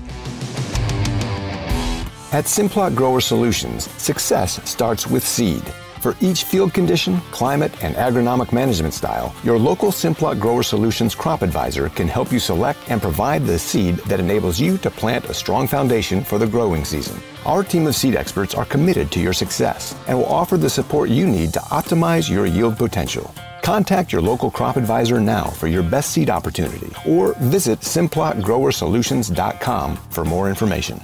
At 2.32 2.46
Simplot 2.46 2.96
Grower 2.96 3.20
Solutions, 3.20 3.88
success 4.02 4.58
starts 4.68 5.06
with 5.06 5.24
seed. 5.24 5.62
For 6.00 6.16
each 6.20 6.42
field 6.42 6.74
condition, 6.74 7.20
climate, 7.30 7.70
and 7.84 7.94
agronomic 7.94 8.52
management 8.52 8.94
style, 8.94 9.32
your 9.44 9.60
local 9.60 9.92
Simplot 9.92 10.40
Grower 10.40 10.64
Solutions 10.64 11.14
crop 11.14 11.42
advisor 11.42 11.88
can 11.88 12.08
help 12.08 12.32
you 12.32 12.40
select 12.40 12.80
and 12.90 13.00
provide 13.00 13.46
the 13.46 13.56
seed 13.56 13.98
that 14.08 14.18
enables 14.18 14.58
you 14.58 14.76
to 14.78 14.90
plant 14.90 15.26
a 15.26 15.34
strong 15.34 15.68
foundation 15.68 16.24
for 16.24 16.36
the 16.36 16.48
growing 16.48 16.84
season. 16.84 17.16
Our 17.44 17.62
team 17.62 17.86
of 17.86 17.94
seed 17.94 18.16
experts 18.16 18.56
are 18.56 18.64
committed 18.64 19.12
to 19.12 19.20
your 19.20 19.32
success 19.32 19.94
and 20.08 20.18
will 20.18 20.26
offer 20.26 20.56
the 20.56 20.68
support 20.68 21.10
you 21.10 21.28
need 21.28 21.52
to 21.52 21.60
optimize 21.60 22.28
your 22.28 22.46
yield 22.46 22.76
potential. 22.76 23.32
Contact 23.62 24.12
your 24.12 24.20
local 24.20 24.50
crop 24.50 24.76
advisor 24.76 25.20
now 25.20 25.44
for 25.44 25.68
your 25.68 25.84
best 25.84 26.10
seed 26.10 26.28
opportunity 26.28 26.90
or 27.06 27.34
visit 27.38 27.78
simplotgrowersolutions.com 27.80 29.96
for 29.96 30.24
more 30.24 30.48
information. 30.48 31.00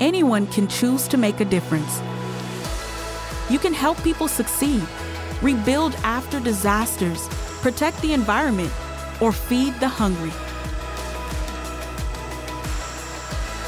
Anyone 0.00 0.46
can 0.46 0.66
choose 0.66 1.06
to 1.08 1.16
make 1.16 1.40
a 1.40 1.44
difference. 1.44 2.00
You 3.50 3.58
can 3.58 3.74
help 3.74 4.02
people 4.02 4.28
succeed, 4.28 4.82
rebuild 5.42 5.94
after 6.02 6.40
disasters, 6.40 7.28
protect 7.60 8.00
the 8.00 8.12
environment, 8.12 8.72
or 9.20 9.32
feed 9.32 9.74
the 9.80 9.88
hungry. 9.88 10.32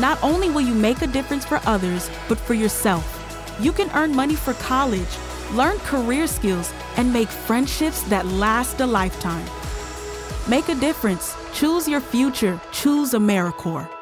Not 0.00 0.20
only 0.22 0.50
will 0.50 0.62
you 0.62 0.74
make 0.74 1.02
a 1.02 1.06
difference 1.06 1.44
for 1.44 1.60
others, 1.66 2.10
but 2.28 2.38
for 2.38 2.54
yourself. 2.54 3.06
You 3.60 3.72
can 3.72 3.90
earn 3.90 4.16
money 4.16 4.34
for 4.34 4.54
college, 4.54 5.16
learn 5.52 5.78
career 5.80 6.26
skills, 6.26 6.72
and 6.96 7.12
make 7.12 7.28
friendships 7.28 8.02
that 8.04 8.26
last 8.26 8.80
a 8.80 8.86
lifetime. 8.86 9.46
Make 10.48 10.68
a 10.68 10.74
difference. 10.74 11.36
Choose 11.52 11.86
your 11.86 12.00
future. 12.00 12.60
Choose 12.72 13.12
AmeriCorps. 13.12 14.01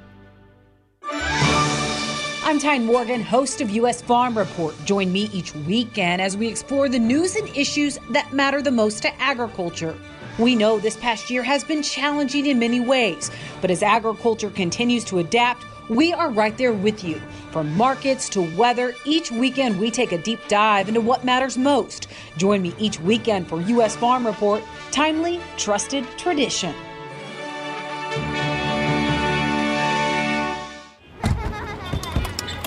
I'm 2.51 2.59
Tyne 2.59 2.85
Morgan, 2.85 3.21
host 3.21 3.61
of 3.61 3.69
U.S. 3.69 4.01
Farm 4.01 4.37
Report. 4.37 4.75
Join 4.83 5.09
me 5.09 5.29
each 5.31 5.55
weekend 5.55 6.21
as 6.21 6.35
we 6.35 6.49
explore 6.49 6.89
the 6.89 6.99
news 6.99 7.37
and 7.37 7.47
issues 7.55 7.97
that 8.09 8.33
matter 8.33 8.61
the 8.61 8.69
most 8.69 9.03
to 9.03 9.21
agriculture. 9.21 9.97
We 10.37 10.57
know 10.57 10.77
this 10.77 10.97
past 10.97 11.29
year 11.29 11.43
has 11.43 11.63
been 11.63 11.81
challenging 11.81 12.47
in 12.47 12.59
many 12.59 12.81
ways, 12.81 13.31
but 13.61 13.71
as 13.71 13.81
agriculture 13.81 14.49
continues 14.49 15.05
to 15.05 15.19
adapt, 15.19 15.63
we 15.87 16.11
are 16.11 16.29
right 16.29 16.57
there 16.57 16.73
with 16.73 17.05
you. 17.05 17.21
From 17.51 17.73
markets 17.77 18.27
to 18.31 18.41
weather, 18.57 18.93
each 19.05 19.31
weekend 19.31 19.79
we 19.79 19.89
take 19.89 20.11
a 20.11 20.21
deep 20.21 20.45
dive 20.49 20.89
into 20.89 20.99
what 20.99 21.23
matters 21.23 21.57
most. 21.57 22.09
Join 22.35 22.61
me 22.61 22.73
each 22.77 22.99
weekend 22.99 23.47
for 23.47 23.61
U.S. 23.61 23.95
Farm 23.95 24.27
Report, 24.27 24.61
timely, 24.91 25.39
trusted 25.55 26.05
tradition. 26.17 26.75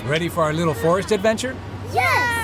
Ready 0.05 0.29
for 0.29 0.43
our 0.43 0.53
little 0.53 0.73
forest 0.73 1.11
adventure? 1.11 1.55
Yes! 1.93 2.35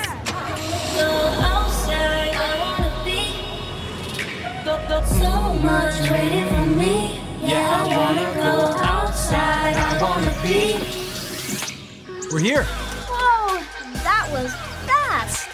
So 5.21 5.53
much 5.53 6.09
waiting 6.09 6.47
for 6.47 6.65
me. 6.65 7.21
Yeah, 7.41 7.83
I 7.83 7.97
wanna 7.97 8.33
go 8.35 8.83
outside. 8.83 9.75
I 9.75 10.01
wanna 10.01 10.33
be. 10.41 10.73
We're 12.31 12.39
here. 12.39 12.63
Whoa, 12.63 13.61
that 14.03 14.27
was 14.31 14.51
fast. 14.85 15.49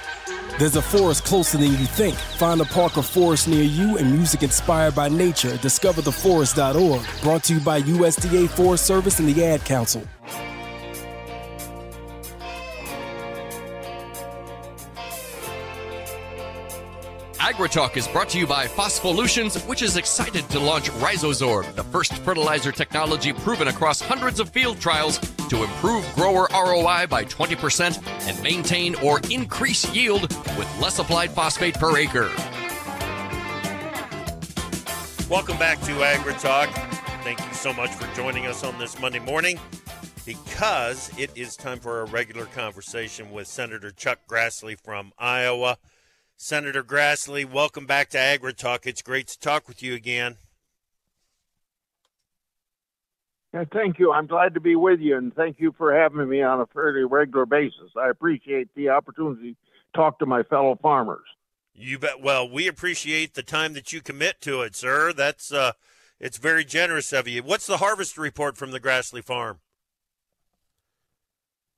There's 0.60 0.76
a 0.76 0.82
forest 0.82 1.26
closer 1.26 1.58
than 1.58 1.72
you 1.72 1.86
think. 1.86 2.16
Find 2.16 2.62
a 2.62 2.66
park 2.66 2.98
or 2.98 3.04
forest 3.04 3.48
near 3.48 3.64
you 3.64 3.98
and 3.98 4.12
music 4.12 4.44
inspired 4.44 4.96
by 4.96 5.10
nature 5.10 5.54
at 5.54 5.60
discovertheforest.org. 5.62 7.22
Brought 7.22 7.44
to 7.46 7.54
you 7.54 7.60
by 7.60 7.82
USDA 7.82 8.50
Forest 8.50 8.86
Service 8.86 9.20
and 9.20 9.28
the 9.28 9.46
Ad 9.46 9.66
Council. 9.66 10.04
AgriTalk 17.58 17.98
is 17.98 18.08
brought 18.08 18.30
to 18.30 18.38
you 18.38 18.46
by 18.46 18.68
Phospholutions, 18.68 19.64
which 19.64 19.82
is 19.82 19.98
excited 19.98 20.48
to 20.50 20.60
launch 20.60 20.92
RhizoSorb, 20.92 21.74
the 21.74 21.84
first 21.86 22.14
fertilizer 22.20 22.72
technology 22.72 23.34
proven 23.34 23.68
across 23.68 24.00
hundreds 24.00 24.40
of 24.40 24.50
field 24.50 24.80
trials 24.80 25.18
to 25.50 25.64
improve 25.64 26.06
grower 26.14 26.48
ROI 26.54 27.08
by 27.08 27.26
20% 27.26 28.00
and 28.30 28.44
maintain 28.44 28.94
or 28.98 29.22
increase 29.32 29.92
yield 29.92 30.22
with 30.56 30.80
less 30.80 31.00
applied 31.00 31.32
phosphate 31.32 31.74
per 31.74 31.98
acre. 31.98 32.30
Welcome 35.28 35.58
back 35.58 35.82
to 35.82 35.94
AgriTalk. 35.94 36.72
Thank 37.24 37.40
you 37.40 37.54
so 37.56 37.74
much 37.74 37.90
for 37.90 38.06
joining 38.16 38.46
us 38.46 38.64
on 38.64 38.78
this 38.78 39.00
Monday 39.00 39.18
morning 39.18 39.60
because 40.28 41.10
it 41.18 41.32
is 41.34 41.56
time 41.56 41.80
for 41.80 42.02
a 42.02 42.06
regular 42.06 42.46
conversation 42.46 43.32
with 43.32 43.48
Senator 43.48 43.90
Chuck 43.90 44.20
Grassley 44.30 44.80
from 44.80 45.12
Iowa. 45.18 45.80
Senator 46.40 46.84
Grassley, 46.84 47.52
welcome 47.52 47.88
back 47.88 48.10
to 48.10 48.18
AgriTalk. 48.20 48.86
It's 48.86 49.02
great 49.02 49.28
to 49.30 49.40
talk 49.40 49.68
with 49.68 49.82
you 49.82 49.96
again. 49.96 50.38
Yeah, 53.52 53.64
thank 53.74 53.98
you. 53.98 54.14
I'm 54.14 54.28
glad 54.28 54.54
to 54.54 54.60
be 54.60 54.76
with 54.76 55.00
you, 55.00 55.18
and 55.18 55.34
thank 55.34 55.60
you 55.60 55.74
for 55.80 55.92
having 55.92 56.30
me 56.30 56.44
on 56.44 56.62
a 56.62 56.68
fairly 56.68 57.06
regular 57.06 57.48
basis. 57.48 57.90
I 58.00 58.10
appreciate 58.10 58.70
the 58.76 58.90
opportunity 58.90 59.54
to 59.54 59.58
talk 59.96 60.20
to 60.20 60.28
my 60.28 60.44
fellow 60.44 60.78
farmers. 60.80 61.26
You 61.74 61.98
bet. 61.98 62.22
Well, 62.22 62.48
we 62.48 62.68
appreciate 62.68 63.34
the 63.34 63.42
time 63.42 63.74
that 63.74 63.92
you 63.92 64.02
commit 64.02 64.40
to 64.42 64.62
it, 64.62 64.76
sir. 64.76 65.14
That's 65.14 65.52
uh, 65.52 65.72
it's 66.20 66.38
very 66.38 66.64
generous 66.64 67.12
of 67.14 67.28
you. 67.28 67.42
What's 67.42 67.66
the 67.66 67.78
harvest 67.78 68.16
report 68.16 68.58
from 68.58 68.70
the 68.70 68.80
Grassley 68.80 69.24
farm? 69.24 69.60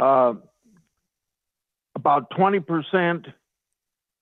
Uh, 0.01 0.34
about 1.96 2.30
twenty 2.32 2.60
percent 2.60 3.28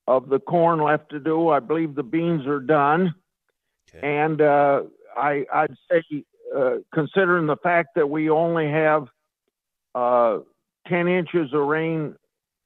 of 0.07 0.29
the 0.29 0.39
corn 0.39 0.81
left 0.81 1.09
to 1.11 1.19
do. 1.19 1.49
I 1.49 1.59
believe 1.59 1.95
the 1.95 2.03
beans 2.03 2.45
are 2.47 2.59
done, 2.59 3.13
okay. 3.89 4.07
and 4.07 4.41
uh, 4.41 4.83
I, 5.15 5.45
would 5.53 5.77
say, 5.91 6.23
uh, 6.55 6.75
considering 6.93 7.47
the 7.47 7.57
fact 7.57 7.89
that 7.95 8.09
we 8.09 8.29
only 8.29 8.69
have 8.69 9.07
uh, 9.93 10.39
ten 10.87 11.07
inches 11.07 11.53
of 11.53 11.67
rain, 11.67 12.15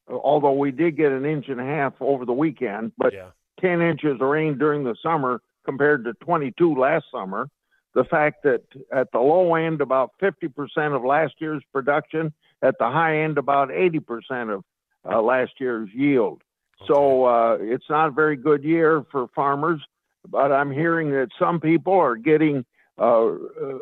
although 0.07 0.53
we 0.53 0.71
did 0.71 0.97
get 0.97 1.11
an 1.11 1.25
inch 1.25 1.47
and 1.47 1.59
a 1.59 1.65
half 1.65 1.93
over 1.99 2.25
the 2.25 2.33
weekend, 2.33 2.91
but 2.97 3.13
yeah. 3.13 3.29
ten 3.59 3.81
inches 3.81 4.21
of 4.21 4.27
rain 4.27 4.57
during 4.57 4.83
the 4.83 4.95
summer 5.01 5.41
compared 5.65 6.05
to 6.05 6.13
22 6.25 6.75
last 6.75 7.05
summer. 7.11 7.47
The 7.93 8.03
fact 8.05 8.43
that 8.43 8.63
at 8.93 9.11
the 9.11 9.19
low 9.19 9.53
end, 9.55 9.81
about 9.81 10.11
50% 10.21 10.95
of 10.95 11.03
last 11.03 11.33
year's 11.39 11.63
production, 11.73 12.33
at 12.61 12.75
the 12.79 12.85
high 12.85 13.23
end, 13.23 13.37
about 13.37 13.69
80% 13.69 14.53
of 14.53 14.63
uh, 15.09 15.21
last 15.21 15.51
year's 15.59 15.89
yield. 15.93 16.41
So 16.87 17.25
uh, 17.25 17.57
it's 17.59 17.89
not 17.89 18.07
a 18.07 18.11
very 18.11 18.35
good 18.35 18.63
year 18.63 19.05
for 19.11 19.27
farmers, 19.35 19.81
but 20.27 20.51
I'm 20.51 20.71
hearing 20.71 21.11
that 21.11 21.29
some 21.39 21.59
people 21.59 21.93
are 21.93 22.15
getting 22.15 22.65
uh, 22.97 23.25
uh, 23.25 23.33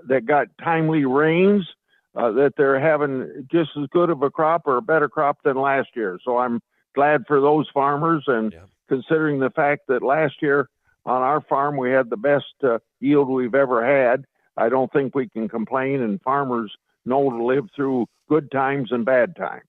that 0.07 0.25
got 0.25 0.47
timely 0.63 1.03
rains, 1.05 1.67
uh, 2.15 2.31
that 2.31 2.53
they're 2.57 2.79
having 2.79 3.47
just 3.51 3.71
as 3.81 3.87
good 3.91 4.09
of 4.09 4.21
a 4.21 4.29
crop 4.29 4.63
or 4.65 4.77
a 4.77 4.81
better 4.81 5.09
crop 5.09 5.39
than 5.43 5.57
last 5.57 5.89
year. 5.95 6.19
So 6.23 6.37
I'm 6.37 6.61
glad 6.95 7.25
for 7.27 7.41
those 7.41 7.67
farmers, 7.73 8.23
and 8.27 8.53
yeah. 8.53 8.59
considering 8.87 9.39
the 9.39 9.49
fact 9.49 9.87
that 9.87 10.03
last 10.03 10.35
year 10.41 10.69
on 11.05 11.21
our 11.21 11.41
farm 11.41 11.77
we 11.77 11.91
had 11.91 12.09
the 12.09 12.17
best 12.17 12.45
uh, 12.63 12.79
yield 12.99 13.29
we've 13.29 13.55
ever 13.55 13.85
had, 13.85 14.25
I 14.55 14.69
don't 14.69 14.91
think 14.93 15.15
we 15.15 15.27
can 15.27 15.49
complain. 15.49 16.01
And 16.01 16.21
farmers 16.21 16.71
know 17.05 17.29
to 17.29 17.43
live 17.43 17.67
through 17.75 18.07
good 18.29 18.51
times 18.51 18.91
and 18.91 19.05
bad 19.05 19.35
times. 19.35 19.63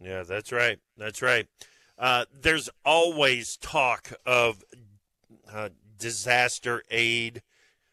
Yeah, 0.00 0.22
that's 0.22 0.52
right. 0.52 0.78
That's 0.96 1.22
right. 1.22 1.46
Uh, 1.98 2.26
there's 2.32 2.68
always 2.84 3.56
talk 3.56 4.12
of 4.26 4.64
uh, 5.52 5.70
disaster 5.98 6.82
aid, 6.90 7.42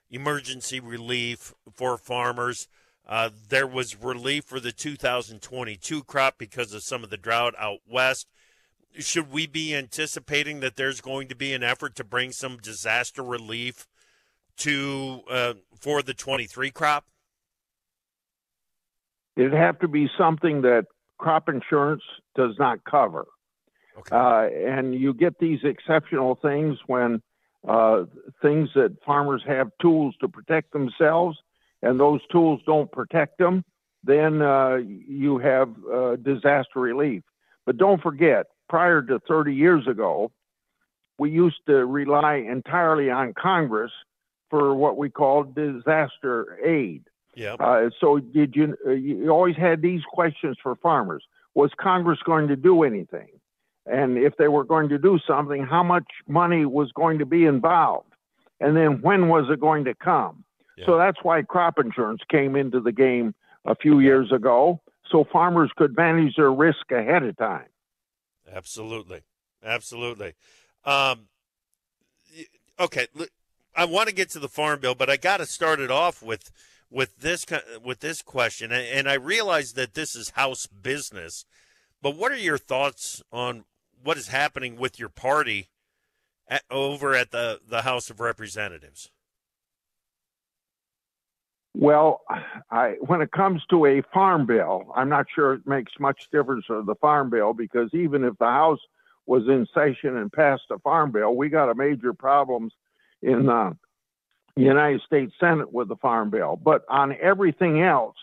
emergency 0.10 0.80
relief 0.80 1.54
for 1.72 1.98
farmers. 1.98 2.68
Uh, 3.08 3.30
there 3.50 3.68
was 3.68 4.02
relief 4.02 4.46
for 4.46 4.60
the 4.60 4.72
2022 4.72 6.04
crop 6.04 6.38
because 6.38 6.74
of 6.74 6.84
some 6.84 7.04
of 7.04 7.10
the 7.10 7.18
drought 7.18 7.54
out 7.58 7.80
west. 7.90 8.28
Should 9.00 9.32
we 9.32 9.48
be 9.48 9.76
anticipating 9.76 10.60
that 10.60 10.76
there's 10.76 11.02
going 11.02 11.28
to 11.30 11.36
be 11.36 11.54
an 11.54 11.64
effort 11.64 11.96
to 11.96 12.04
bring 12.04 12.32
some 12.32 12.58
disaster 12.58 13.24
relief 13.24 13.88
to 14.58 15.22
uh, 15.30 15.54
for 15.80 16.02
the 16.02 16.14
23 16.14 16.72
crop? 16.72 17.06
It'd 19.36 19.54
have 19.54 19.80
to 19.80 19.88
be 19.88 20.08
something 20.18 20.62
that 20.62 20.86
crop 21.18 21.50
insurance 21.50 22.04
does 22.36 22.56
not 22.60 22.84
cover. 22.84 23.26
Okay. 23.98 24.16
Uh, 24.16 24.70
and 24.70 24.96
you 24.96 25.14
get 25.14 25.40
these 25.40 25.60
exceptional 25.64 26.36
things 26.42 26.78
when 26.88 27.22
uh, 27.68 28.04
things 28.42 28.70
that 28.76 28.98
farmers 29.06 29.42
have 29.48 29.70
tools 29.82 30.16
to 30.20 30.28
protect 30.28 30.74
themselves, 30.74 31.38
and 31.82 32.00
those 32.00 32.22
tools 32.32 32.60
don't 32.66 32.92
protect 32.92 33.38
them, 33.38 33.64
then 34.04 34.42
uh, 34.42 34.76
you 34.76 35.38
have 35.38 35.70
uh, 35.92 36.16
disaster 36.18 36.80
relief. 36.80 37.24
But 37.66 37.78
don't 37.78 38.02
forget, 38.02 38.48
prior 38.68 39.02
to 39.04 39.20
30 39.28 39.54
years 39.54 39.88
ago, 39.88 40.32
we 41.18 41.30
used 41.30 41.62
to 41.68 41.86
rely 41.86 42.36
entirely 42.36 43.10
on 43.10 43.34
Congress 43.34 43.92
for 44.50 44.76
what 44.76 44.98
we 44.98 45.10
called 45.10 45.56
disaster 45.56 46.58
aid. 46.64 47.04
Yeah. 47.36 47.54
Uh, 47.54 47.90
so 48.00 48.20
did 48.20 48.56
you? 48.56 48.78
Uh, 48.86 48.92
you 48.92 49.30
always 49.30 49.56
had 49.56 49.82
these 49.82 50.02
questions 50.08 50.58
for 50.62 50.76
farmers: 50.76 51.24
Was 51.56 51.72
Congress 51.80 52.20
going 52.26 52.48
to 52.50 52.56
do 52.56 52.84
anything? 52.84 53.30
And 53.86 54.18
if 54.18 54.38
they 54.38 54.48
were 54.48 54.64
going 54.64 54.90
to 54.90 54.98
do 54.98 55.20
something, 55.28 55.64
how 55.64 55.84
much 55.84 56.08
money 56.28 56.66
was 56.66 56.92
going 56.94 57.20
to 57.20 57.26
be 57.26 57.46
involved? 57.46 58.14
And 58.60 58.78
then 58.78 59.02
when 59.02 59.28
was 59.28 59.50
it 59.52 59.60
going 59.60 59.84
to 59.86 59.94
come? 59.96 60.44
Yeah. 60.78 60.86
So 60.86 60.98
that's 60.98 61.18
why 61.22 61.42
crop 61.42 61.80
insurance 61.80 62.22
came 62.30 62.56
into 62.56 62.80
the 62.80 62.92
game 62.92 63.36
a 63.66 63.76
few 63.76 64.00
years 64.00 64.32
ago, 64.32 64.82
so 65.10 65.26
farmers 65.32 65.72
could 65.76 65.96
manage 65.96 66.36
their 66.36 66.52
risk 66.52 66.92
ahead 66.92 67.24
of 67.24 67.38
time. 67.38 67.68
Absolutely, 68.52 69.22
absolutely. 69.64 70.34
Um, 70.86 71.28
okay, 72.80 73.08
I 73.76 73.86
want 73.86 74.10
to 74.10 74.16
get 74.16 74.30
to 74.32 74.40
the 74.40 74.50
farm 74.50 74.80
bill, 74.80 74.96
but 74.96 75.10
I 75.10 75.18
got 75.18 75.38
to 75.38 75.46
start 75.46 75.80
it 75.80 75.92
off 75.92 76.22
with 76.22 76.52
with 76.90 77.20
this 77.20 77.46
with 77.84 78.00
this 78.00 78.22
question, 78.22 78.72
and 78.72 78.86
and 78.88 79.10
I 79.10 79.16
realize 79.16 79.74
that 79.74 79.94
this 79.94 80.16
is 80.16 80.32
House 80.32 80.68
business, 80.68 81.46
but 82.02 82.16
what 82.16 82.32
are 82.32 82.38
your 82.38 82.58
thoughts 82.58 83.22
on 83.32 83.66
what 84.04 84.18
is 84.18 84.28
happening 84.28 84.76
with 84.76 85.00
your 85.00 85.10
party 85.10 85.70
at, 86.48 86.64
over 86.70 87.16
at 87.16 87.32
the 87.32 87.60
the 87.68 87.82
House 87.82 88.10
of 88.10 88.20
Representatives? 88.20 89.10
Well, 91.76 92.22
I, 92.70 92.98
when 93.00 93.22
it 93.22 93.32
comes 93.32 93.64
to 93.72 93.86
a 93.88 94.04
farm 94.14 94.46
bill, 94.46 94.94
I'm 94.96 95.10
not 95.10 95.26
sure 95.34 95.54
it 95.54 95.66
makes 95.66 95.92
much 96.00 96.28
difference 96.32 96.66
of 96.70 96.86
the 96.86 96.96
farm 96.96 97.32
bill 97.32 97.54
because 97.54 97.90
even 97.94 98.24
if 98.24 98.38
the 98.38 98.46
House 98.46 98.80
was 99.26 99.48
in 99.48 99.66
session 99.74 100.18
and 100.18 100.32
passed 100.32 100.64
a 100.70 100.78
farm 100.80 101.12
bill, 101.12 101.36
we 101.36 101.50
got 101.50 101.70
a 101.70 101.76
major 101.76 102.14
problems 102.14 102.74
in 103.24 103.48
the 103.48 103.76
United 104.56 105.02
States 105.02 105.34
Senate 105.40 105.74
with 105.74 105.88
the 105.88 105.96
farm 105.96 106.30
bill. 106.30 106.60
But 106.62 106.84
on 106.90 107.16
everything 107.20 107.82
else, 107.82 108.18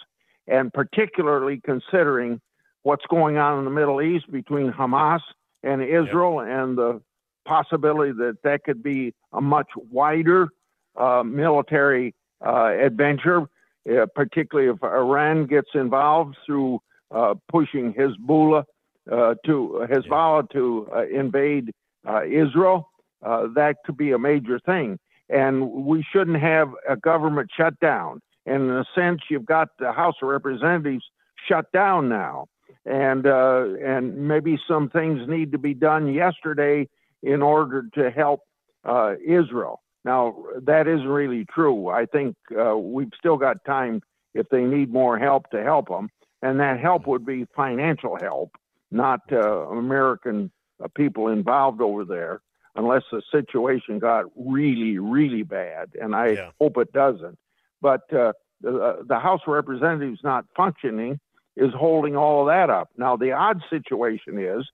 and 0.46 0.72
particularly 0.72 1.60
considering 1.64 2.40
what's 2.82 3.06
going 3.06 3.36
on 3.36 3.58
in 3.58 3.64
the 3.64 3.70
Middle 3.70 4.00
East 4.00 4.30
between 4.30 4.70
Hamas 4.70 5.20
and 5.62 5.82
Israel 5.82 6.40
and 6.40 6.76
the 6.76 7.00
possibility 7.46 8.12
that 8.12 8.38
that 8.44 8.64
could 8.64 8.82
be 8.82 9.14
a 9.32 9.40
much 9.40 9.68
wider 9.76 10.48
uh, 10.96 11.22
military 11.24 12.14
uh, 12.44 12.66
adventure, 12.66 13.42
uh, 13.42 14.06
particularly 14.14 14.70
if 14.70 14.82
Iran 14.82 15.46
gets 15.46 15.70
involved 15.74 16.36
through 16.46 16.80
uh, 17.10 17.34
pushing 17.50 17.92
Hezbollah 17.92 18.64
uh, 19.10 19.34
to 19.46 19.86
Hezbollah 19.90 20.50
to 20.50 20.88
uh, 20.94 21.06
invade 21.06 21.70
uh, 22.08 22.24
Israel. 22.24 22.88
Uh, 23.24 23.48
that 23.54 23.76
could 23.84 23.96
be 23.96 24.12
a 24.12 24.18
major 24.18 24.58
thing, 24.60 24.98
and 25.28 25.70
we 25.70 26.04
shouldn't 26.10 26.40
have 26.40 26.72
a 26.88 26.96
government 26.96 27.50
shutdown. 27.54 28.20
And 28.46 28.62
in 28.64 28.70
a 28.70 28.84
sense, 28.94 29.20
you've 29.28 29.44
got 29.44 29.68
the 29.78 29.92
House 29.92 30.14
of 30.22 30.28
Representatives 30.28 31.04
shut 31.46 31.70
down 31.72 32.08
now, 32.08 32.46
and 32.86 33.26
uh, 33.26 33.64
and 33.84 34.16
maybe 34.28 34.58
some 34.66 34.88
things 34.88 35.28
need 35.28 35.52
to 35.52 35.58
be 35.58 35.74
done 35.74 36.12
yesterday 36.12 36.88
in 37.22 37.42
order 37.42 37.84
to 37.94 38.10
help 38.10 38.40
uh, 38.84 39.14
Israel. 39.24 39.82
Now, 40.04 40.36
that 40.62 40.88
isn't 40.88 41.06
really 41.06 41.44
true. 41.44 41.88
I 41.88 42.06
think 42.06 42.36
uh, 42.58 42.76
we've 42.76 43.12
still 43.18 43.36
got 43.36 43.64
time 43.66 44.00
if 44.34 44.48
they 44.48 44.62
need 44.62 44.90
more 44.90 45.18
help 45.18 45.50
to 45.50 45.62
help 45.62 45.88
them. 45.88 46.08
And 46.40 46.58
that 46.60 46.80
help 46.80 47.06
would 47.06 47.26
be 47.26 47.44
financial 47.54 48.16
help, 48.16 48.56
not 48.90 49.20
uh, 49.30 49.66
American 49.68 50.50
uh, 50.82 50.88
people 50.96 51.28
involved 51.28 51.82
over 51.82 52.06
there, 52.06 52.40
unless 52.76 53.02
the 53.12 53.20
situation 53.30 53.98
got 53.98 54.24
really, 54.34 54.98
really 54.98 55.42
bad. 55.42 55.90
And 56.00 56.14
I 56.14 56.28
Yeah. 56.28 56.50
hope 56.58 56.78
it 56.78 56.92
doesn't. 56.94 57.38
But 57.82 58.10
uh, 58.12 58.32
the, 58.62 59.04
the 59.06 59.18
House 59.18 59.40
of 59.46 59.52
Representatives 59.52 60.20
not 60.24 60.46
functioning 60.56 61.20
is 61.56 61.72
holding 61.74 62.16
all 62.16 62.42
of 62.42 62.48
that 62.48 62.70
up. 62.70 62.90
Now, 62.96 63.16
the 63.16 63.32
odd 63.32 63.62
situation 63.70 64.38
is 64.38 64.64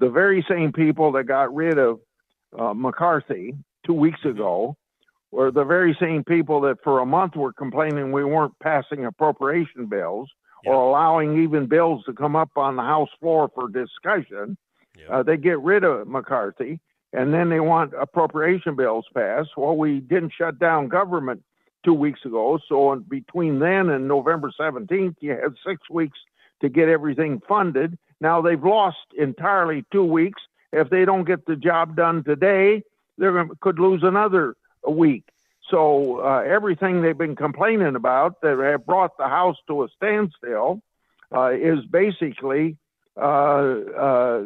the 0.00 0.10
very 0.10 0.44
same 0.48 0.72
people 0.72 1.12
that 1.12 1.24
got 1.24 1.54
rid 1.54 1.78
of 1.78 2.00
uh, 2.58 2.74
McCarthy 2.74 3.54
two 3.86 3.94
weeks 3.94 4.24
ago 4.24 4.76
were 5.30 5.50
the 5.50 5.64
very 5.64 5.96
same 6.00 6.24
people 6.24 6.60
that 6.62 6.76
for 6.82 7.00
a 7.00 7.06
month 7.06 7.34
were 7.36 7.52
complaining 7.52 8.12
we 8.12 8.24
weren't 8.24 8.58
passing 8.60 9.04
appropriation 9.04 9.86
bills 9.86 10.30
or 10.66 10.74
allowing 10.74 11.42
even 11.42 11.66
bills 11.66 12.04
to 12.06 12.12
come 12.12 12.36
up 12.36 12.50
on 12.56 12.76
the 12.76 12.82
House 12.82 13.10
floor 13.20 13.50
for 13.54 13.68
discussion. 13.68 14.56
Uh, 15.10 15.22
they 15.22 15.36
get 15.36 15.60
rid 15.60 15.84
of 15.84 16.06
McCarthy 16.06 16.80
and 17.12 17.34
then 17.34 17.48
they 17.48 17.60
want 17.60 17.92
appropriation 17.98 18.76
bills 18.76 19.06
passed. 19.14 19.50
Well, 19.56 19.76
we 19.76 20.00
didn't 20.00 20.32
shut 20.36 20.58
down 20.58 20.88
government 20.88 21.42
two 21.84 21.94
weeks 21.94 22.24
ago. 22.24 22.58
So 22.68 22.96
between 23.08 23.58
then 23.58 23.88
and 23.90 24.08
November 24.08 24.52
17th, 24.58 25.16
you 25.20 25.30
had 25.30 25.54
six 25.66 25.88
weeks 25.90 26.18
to 26.60 26.68
get 26.68 26.88
everything 26.88 27.40
funded. 27.46 27.98
Now 28.20 28.40
they've 28.40 28.62
lost 28.62 28.98
entirely 29.16 29.84
two 29.92 30.04
weeks. 30.04 30.40
If 30.72 30.90
they 30.90 31.04
don't 31.04 31.24
get 31.24 31.46
the 31.46 31.56
job 31.56 31.96
done 31.96 32.24
today, 32.24 32.82
they 33.18 33.28
could 33.60 33.78
lose 33.78 34.02
another 34.02 34.56
week. 34.88 35.24
So 35.70 36.20
uh, 36.20 36.42
everything 36.46 37.02
they've 37.02 37.16
been 37.16 37.36
complaining 37.36 37.96
about 37.96 38.40
that 38.42 38.58
have 38.58 38.84
brought 38.84 39.16
the 39.16 39.28
House 39.28 39.56
to 39.68 39.84
a 39.84 39.88
standstill 39.96 40.82
uh, 41.34 41.50
is 41.50 41.84
basically 41.86 42.76
uh, 43.16 43.20
uh, 43.20 44.42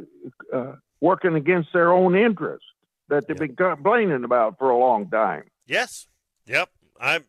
uh, 0.53 0.73
working 1.01 1.35
against 1.35 1.73
their 1.73 1.93
own 1.93 2.17
interest 2.17 2.65
that 3.09 3.27
they've 3.27 3.37
been 3.37 3.57
complaining 3.57 4.25
about 4.25 4.59
for 4.59 4.71
a 4.71 4.79
long 4.79 5.09
time. 5.09 5.45
Yes. 5.67 6.07
Yep. 6.47 6.71
I'm 7.01 7.25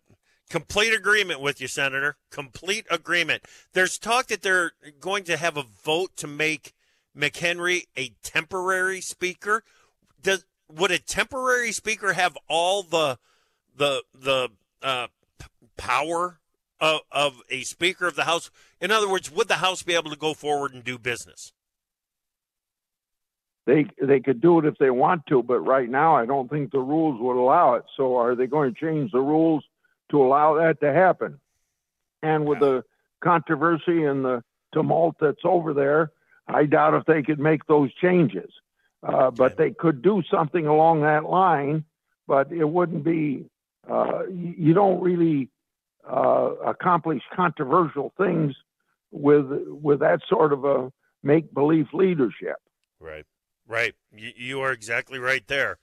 complete 0.49 0.93
agreement 0.93 1.41
with 1.41 1.61
you, 1.61 1.67
Senator. 1.67 2.17
Complete 2.31 2.85
agreement. 2.89 3.43
There's 3.73 3.97
talk 3.97 4.27
that 4.27 4.41
they're 4.41 4.71
going 4.99 5.23
to 5.25 5.37
have 5.37 5.57
a 5.57 5.63
vote 5.83 6.15
to 6.17 6.27
make 6.27 6.73
McHenry 7.15 7.83
a 7.97 8.13
temporary 8.23 9.01
speaker. 9.01 9.63
Does 10.21 10.45
would 10.71 10.91
a 10.91 10.99
temporary 10.99 11.71
speaker 11.71 12.13
have 12.13 12.37
all 12.47 12.83
the 12.83 13.17
the 13.75 14.03
the 14.13 14.49
uh, 14.81 15.07
power 15.77 16.39
of, 16.79 17.01
of 17.11 17.41
a 17.49 17.63
speaker 17.63 18.07
of 18.07 18.15
the 18.15 18.25
House? 18.25 18.51
In 18.79 18.91
other 18.91 19.09
words, 19.09 19.31
would 19.31 19.47
the 19.47 19.55
House 19.55 19.83
be 19.83 19.95
able 19.95 20.11
to 20.11 20.17
go 20.17 20.33
forward 20.33 20.73
and 20.73 20.83
do 20.83 20.97
business? 20.97 21.53
They 23.69 23.85
they 24.01 24.19
could 24.19 24.41
do 24.41 24.57
it 24.57 24.65
if 24.65 24.79
they 24.79 24.89
want 24.89 25.27
to, 25.27 25.43
but 25.43 25.59
right 25.59 25.87
now 25.87 26.15
I 26.15 26.25
don't 26.25 26.49
think 26.49 26.71
the 26.71 26.79
rules 26.79 27.21
would 27.21 27.39
allow 27.39 27.75
it. 27.75 27.83
So 27.95 28.15
are 28.15 28.33
they 28.33 28.47
going 28.47 28.73
to 28.73 28.79
change 28.79 29.11
the 29.11 29.19
rules 29.19 29.63
to 30.09 30.23
allow 30.23 30.55
that 30.55 30.79
to 30.79 30.91
happen? 30.91 31.39
And 32.23 32.47
with 32.47 32.61
the 32.61 32.83
controversy 33.23 34.05
and 34.05 34.25
the 34.25 34.43
tumult 34.73 35.17
that's 35.21 35.43
over 35.43 35.75
there, 35.75 36.11
I 36.47 36.65
doubt 36.65 36.95
if 36.95 37.05
they 37.05 37.21
could 37.21 37.39
make 37.39 37.67
those 37.67 37.93
changes. 37.93 38.51
Uh, 39.03 39.29
but 39.29 39.55
they 39.55 39.69
could 39.69 40.01
do 40.01 40.23
something 40.31 40.65
along 40.65 41.01
that 41.01 41.25
line, 41.25 41.85
but 42.27 42.51
it 42.51 42.67
wouldn't 42.67 43.03
be. 43.03 43.45
Uh, 43.87 44.23
you 44.29 44.55
you 44.57 44.73
don't 44.73 44.99
really 44.99 45.47
uh, 46.09 46.53
accomplish 46.65 47.21
controversial 47.35 48.13
things 48.17 48.55
with 49.11 49.45
with 49.67 49.99
that 49.99 50.21
sort 50.27 50.53
of 50.53 50.65
a 50.65 50.91
make 51.21 51.53
believe 51.53 51.85
leadership. 51.93 52.57
Right. 52.99 53.25
Right. 53.69 53.93
You, 54.11 54.31
you 54.35 54.61
are 54.61 54.71
exactly 54.71 55.19
right 55.19 55.47
there. 55.47 55.77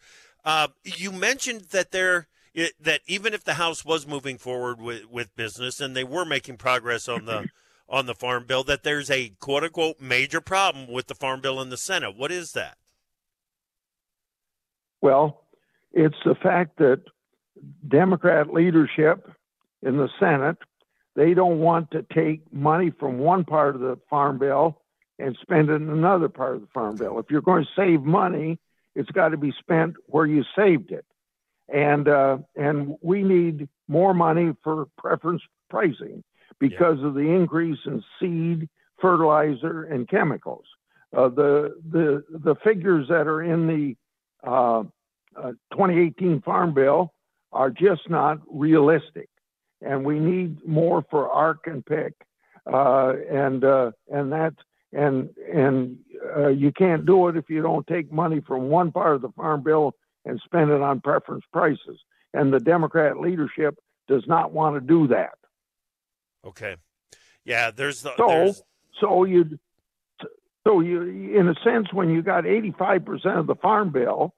Uh, 0.45 0.69
you 0.85 1.13
mentioned 1.13 1.69
that 1.71 1.93
there 1.93 2.27
it, 2.53 2.73
that 2.81 3.01
even 3.07 3.33
if 3.33 3.45
the 3.45 3.55
House 3.55 3.85
was 3.85 4.07
moving 4.07 4.39
forward 4.39 4.81
with, 4.81 5.05
with 5.11 5.37
business 5.37 5.81
and 5.81 5.95
they 5.95 6.05
were 6.05 6.25
making 6.25 6.57
progress 6.57 7.09
on 7.09 7.27
the 7.27 7.49
on 7.89 8.07
the 8.07 8.15
farm 8.15 8.45
bill, 8.47 8.65
that 8.65 8.83
there's 8.83 9.11
a 9.11 9.29
quote 9.39 9.63
unquote 9.63 10.01
major 10.01 10.41
problem 10.41 10.91
with 10.91 11.07
the 11.07 11.15
farm 11.15 11.41
bill 11.41 11.61
in 11.61 11.71
the 11.71 11.77
Senate. 11.77 12.17
What 12.17 12.33
is 12.33 12.53
that? 12.53 12.77
Well, 15.01 15.45
it's 15.93 16.17
the 16.25 16.35
fact 16.35 16.79
that 16.79 17.03
Democrat 17.87 18.53
leadership 18.53 19.31
in 19.83 19.97
the 19.97 20.09
Senate, 20.19 20.57
they 21.15 21.35
don't 21.35 21.61
want 21.61 21.93
to 21.93 22.05
take 22.13 22.53
money 22.53 22.91
from 22.99 23.19
one 23.19 23.45
part 23.45 23.77
of 23.77 23.81
the 23.81 23.99
farm 24.11 24.39
bill 24.39 24.81
and 25.19 25.37
spend 25.41 25.71
it 25.71 25.75
in 25.75 25.91
another 25.91 26.29
part 26.29 26.57
of 26.57 26.61
the 26.61 26.67
farm 26.69 26.97
bill. 26.97 27.19
If 27.19 27.27
you're 27.31 27.41
going 27.41 27.65
to 27.65 27.71
save 27.75 28.03
money, 28.03 28.59
it's 28.95 29.11
got 29.11 29.31
to 29.31 29.37
be 29.37 29.53
spent 29.59 29.95
where 30.07 30.27
you 30.27 30.45
saved 30.57 30.91
it. 30.93 31.05
And 31.73 32.09
uh, 32.09 32.39
and 32.55 32.97
we 33.03 33.23
need 33.23 33.69
more 33.89 34.15
money 34.15 34.55
for 34.63 34.87
reference 35.03 35.43
pricing 35.69 36.23
because 36.59 37.03
of 37.03 37.15
the 37.15 37.21
increase 37.21 37.79
in 37.87 38.03
seed, 38.21 38.69
fertilizer, 39.01 39.85
and 39.85 40.09
chemicals. 40.09 40.65
Uh, 41.17 41.29
the 41.29 41.77
the 41.91 42.25
the 42.31 42.55
figures 42.63 43.09
that 43.09 43.27
are 43.27 43.43
in 43.43 43.67
the 43.67 43.97
uh, 44.47 44.81
uh, 45.37 45.53
2018 45.73 46.41
Farm 46.43 46.73
Bill 46.73 47.13
are 47.53 47.71
just 47.71 48.09
not 48.09 48.39
realistic, 48.49 49.29
and 49.81 50.05
we 50.05 50.21
need 50.21 50.65
more 50.67 51.05
for 51.11 51.29
ARC 51.31 51.67
and 51.67 51.85
PLC, 51.85 52.13
uh, 52.73 53.13
and 53.31 53.65
uh, 53.65 53.91
and 54.09 54.33
that 54.33 54.55
and 54.97 55.31
and 55.53 55.99
uh, 56.37 56.49
you 56.49 56.73
can't 56.73 57.07
do 57.07 57.29
it 57.29 57.37
if 57.37 57.51
you 57.51 57.63
don't 57.63 57.87
take 57.87 58.11
money 58.11 58.41
from 58.41 58.69
one 58.69 58.91
part 58.91 59.15
of 59.17 59.23
the 59.23 59.31
Farm 59.31 59.63
Bill 59.63 59.95
and 60.25 60.41
spend 60.45 60.71
it 60.71 60.81
on 60.81 61.01
reference 61.05 61.45
prices. 61.53 62.01
And 62.35 62.53
the 62.53 62.61
Democrat 62.61 63.21
leadership 63.21 63.79
does 64.09 64.25
not 64.27 64.53
want 64.53 64.77
to 64.77 64.81
do 64.81 65.09
that. 65.09 65.39
Okay. 66.45 66.77
Yeah, 67.45 67.71
there's 67.71 68.03
the 68.03 68.15
So, 68.17 68.29
there's, 68.29 68.63
so 69.01 69.25
you, 69.25 69.59
so 70.67 70.81
you, 70.81 71.39
in 71.39 71.49
a 71.49 71.55
sense, 71.63 71.93
when 71.93 72.11
you 72.11 72.23
got 72.23 72.45
85% 72.45 73.39
of 73.39 73.47
the 73.47 73.55
farm 73.55 73.91
bill 73.91 74.35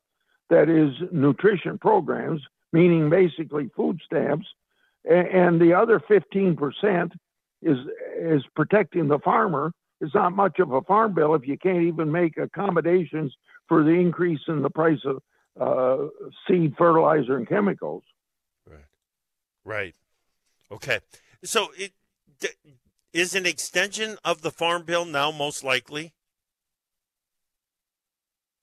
that 0.50 0.68
is 0.68 0.92
nutrition 1.12 1.78
programs, 1.78 2.42
meaning 2.72 3.08
basically 3.08 3.70
food 3.74 4.00
stamps, 4.04 4.46
and, 5.04 5.28
and 5.28 5.60
the 5.60 5.74
other 5.74 6.00
15% 6.00 7.12
is 7.62 7.78
is 8.20 8.42
protecting 8.54 9.08
the 9.08 9.18
farmer. 9.18 9.72
It's 10.00 10.14
not 10.14 10.32
much 10.32 10.60
of 10.60 10.72
a 10.72 10.80
farm 10.82 11.14
bill 11.14 11.34
if 11.34 11.46
you 11.46 11.58
can't 11.58 11.82
even 11.82 12.12
make 12.12 12.36
accommodations 12.36 13.34
for 13.68 13.82
the 13.82 13.90
increase 13.90 14.40
in 14.48 14.62
the 14.62 14.70
price 14.70 15.00
of 15.04 15.22
uh, 15.60 16.06
seed, 16.46 16.74
fertilizer, 16.78 17.36
and 17.36 17.48
chemicals. 17.48 18.04
right. 18.66 18.84
Right. 19.64 19.94
Okay. 20.70 21.00
So 21.44 21.68
it 21.76 21.92
d- 22.38 22.48
is 23.12 23.34
an 23.34 23.46
extension 23.46 24.18
of 24.24 24.42
the 24.42 24.50
farm 24.50 24.84
bill 24.84 25.04
now 25.04 25.30
most 25.32 25.64
likely. 25.64 26.14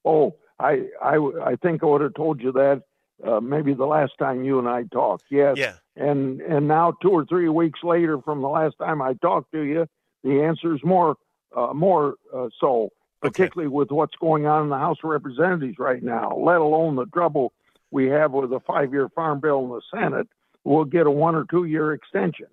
Oh, 0.05 0.35
I 0.59 0.87
I 1.01 1.17
I 1.43 1.55
think 1.61 1.83
I 1.83 1.87
would 1.87 2.01
have 2.01 2.13
told 2.13 2.41
you 2.41 2.51
that 2.53 2.83
uh, 3.25 3.39
maybe 3.39 3.73
the 3.73 3.85
last 3.85 4.13
time 4.19 4.43
you 4.43 4.59
and 4.59 4.67
I 4.67 4.83
talked. 4.83 5.25
Yes. 5.29 5.57
Yeah. 5.57 5.73
And 5.97 6.41
and 6.41 6.67
now 6.67 6.93
two 7.01 7.09
or 7.09 7.25
three 7.25 7.49
weeks 7.49 7.79
later 7.83 8.21
from 8.21 8.41
the 8.41 8.47
last 8.47 8.75
time 8.79 9.01
I 9.01 9.13
talked 9.15 9.51
to 9.53 9.61
you, 9.61 9.87
the 10.23 10.43
answer 10.43 10.75
is 10.75 10.81
more 10.83 11.15
uh, 11.55 11.73
more 11.73 12.15
uh, 12.33 12.49
so, 12.59 12.89
particularly 13.21 13.69
with 13.69 13.91
what's 13.91 14.15
going 14.15 14.45
on 14.45 14.63
in 14.63 14.69
the 14.69 14.77
House 14.77 14.97
of 15.03 15.09
Representatives 15.09 15.79
right 15.79 16.03
now. 16.03 16.35
Let 16.37 16.57
alone 16.57 16.95
the 16.95 17.05
trouble 17.07 17.53
we 17.91 18.07
have 18.07 18.31
with 18.31 18.49
the 18.49 18.59
five-year 18.59 19.09
farm 19.09 19.39
bill 19.39 19.63
in 19.63 19.69
the 19.69 19.81
Senate. 19.93 20.27
We'll 20.63 20.85
get 20.85 21.07
a 21.07 21.11
one 21.11 21.35
or 21.35 21.45
two-year 21.49 21.93
extension. 21.93 22.47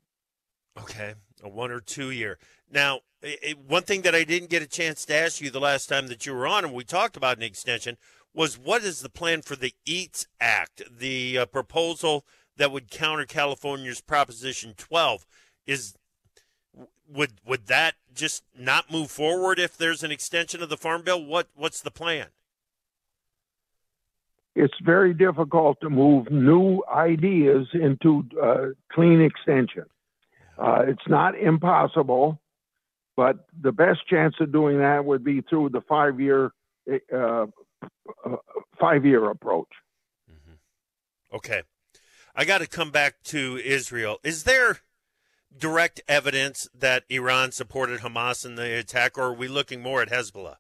Okay, 0.79 1.15
a 1.43 1.49
one 1.49 1.71
or 1.71 1.81
two 1.81 2.11
year. 2.11 2.38
Now, 2.71 3.01
i 3.23 3.37
i 3.43 3.55
one 3.67 3.83
thing 3.83 4.03
that 4.03 4.15
I 4.15 4.25
didn't 4.25 4.51
get 4.51 4.62
a 4.62 4.67
chance 4.67 5.05
to 5.07 5.15
ask 5.15 5.41
you 5.41 5.51
the 5.51 5.61
last 5.61 5.88
time 5.88 6.09
that 6.09 6.27
you 6.27 6.35
were 6.35 6.47
on, 6.47 6.65
and 6.65 6.75
we 6.75 6.85
talked 6.85 7.17
about 7.17 7.37
an 7.37 7.43
extension, 7.43 7.97
was 8.35 8.59
what 8.59 8.83
is 8.83 9.01
the 9.01 9.11
plan 9.11 9.43
for 9.43 9.57
the 9.57 9.75
EATS 9.87 10.27
Act, 10.41 10.83
the 10.91 11.38
uh, 11.38 11.47
proposal 11.47 12.25
that 12.57 12.73
would 12.73 12.91
counter 12.91 13.27
California's 13.27 14.01
Proposition 14.01 14.75
12? 14.77 15.27
Is 15.67 15.95
would 17.09 17.33
would 17.47 17.67
that 17.67 17.95
just 18.15 18.45
not 18.59 18.91
move 18.91 19.11
forward 19.11 19.59
if 19.59 19.77
there's 19.77 20.03
an 20.03 20.11
extension 20.11 20.62
of 20.62 20.69
the 20.69 20.77
farm 20.77 21.03
bill? 21.03 21.25
What 21.25 21.49
what's 21.55 21.81
the 21.81 21.91
plan? 21.91 22.29
It's 24.55 24.75
very 24.85 25.15
difficult 25.15 25.81
to 25.81 25.88
move 25.88 26.31
new 26.31 26.83
ideas 26.93 27.67
into 27.73 28.25
uh, 28.43 28.67
clean 28.93 29.23
extension. 29.23 29.85
Uh, 30.59 30.83
it's 30.87 31.09
not 31.09 31.38
impossible, 31.38 32.38
but 33.17 33.47
the 33.59 33.73
best 33.73 34.07
chance 34.07 34.35
of 34.41 34.53
doing 34.53 34.79
that 34.79 35.05
would 35.05 35.25
be 35.25 35.41
through 35.41 35.71
the 35.71 35.81
five-year 35.88 36.53
uh, 37.15 37.17
uh, 37.17 38.37
five-year 38.79 39.31
approach. 39.31 39.69
Okay. 41.33 41.62
I 42.35 42.45
got 42.45 42.59
to 42.59 42.67
come 42.67 42.91
back 42.91 43.23
to 43.25 43.59
Israel. 43.65 44.19
Is 44.23 44.45
there 44.45 44.79
direct 45.57 46.01
evidence 46.09 46.69
that 46.75 47.05
Iran 47.09 47.53
supported 47.53 48.01
Hamas 48.01 48.45
in 48.45 48.55
the 48.55 48.79
attack, 48.79 49.19
or 49.19 49.25
are 49.25 49.35
we 49.35 49.49
looking 49.49 49.83
more 49.83 50.03
at 50.03 50.09
Hezbollah? 50.09 50.57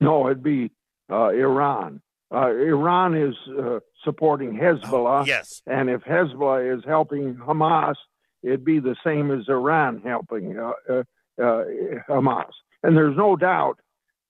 No, 0.00 0.26
it'd 0.26 0.42
be 0.42 0.70
uh, 1.10 1.28
Iran. 1.28 2.00
Uh, 2.32 2.48
Iran 2.48 3.14
is 3.14 3.34
uh, 3.58 3.80
supporting 4.04 4.54
Hezbollah. 4.54 5.26
yes. 5.26 5.62
And 5.66 5.88
if 5.88 6.02
Hezbollah 6.02 6.76
is 6.78 6.84
helping 6.84 7.36
Hamas, 7.36 7.94
it'd 8.42 8.64
be 8.64 8.78
the 8.78 8.96
same 9.04 9.30
as 9.30 9.48
Iran 9.48 10.02
helping 10.04 10.58
uh, 10.58 10.72
uh, 10.88 11.02
uh, 11.42 11.64
Hamas. 12.08 12.50
And 12.82 12.96
there's 12.96 13.16
no 13.16 13.36
doubt 13.36 13.78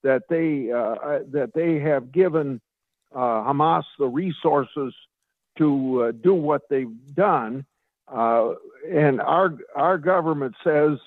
that 0.03 0.23
they 0.29 0.71
uh, 0.71 1.19
that 1.31 1.51
they 1.53 1.79
have 1.79 2.11
given 2.11 2.61
uh, 3.13 3.19
Hamas 3.19 3.83
the 3.99 4.07
resources 4.07 4.93
to 5.57 6.03
uh, 6.03 6.11
do 6.11 6.33
what 6.33 6.63
they've 6.69 7.15
done. 7.15 7.65
Uh, 8.07 8.53
and 8.89 9.19
our 9.21 9.53
our 9.75 9.97
government 9.97 10.55
says 10.63 10.97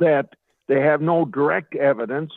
that 0.00 0.28
they 0.68 0.80
have 0.80 1.00
no 1.00 1.24
direct 1.24 1.74
evidence, 1.74 2.30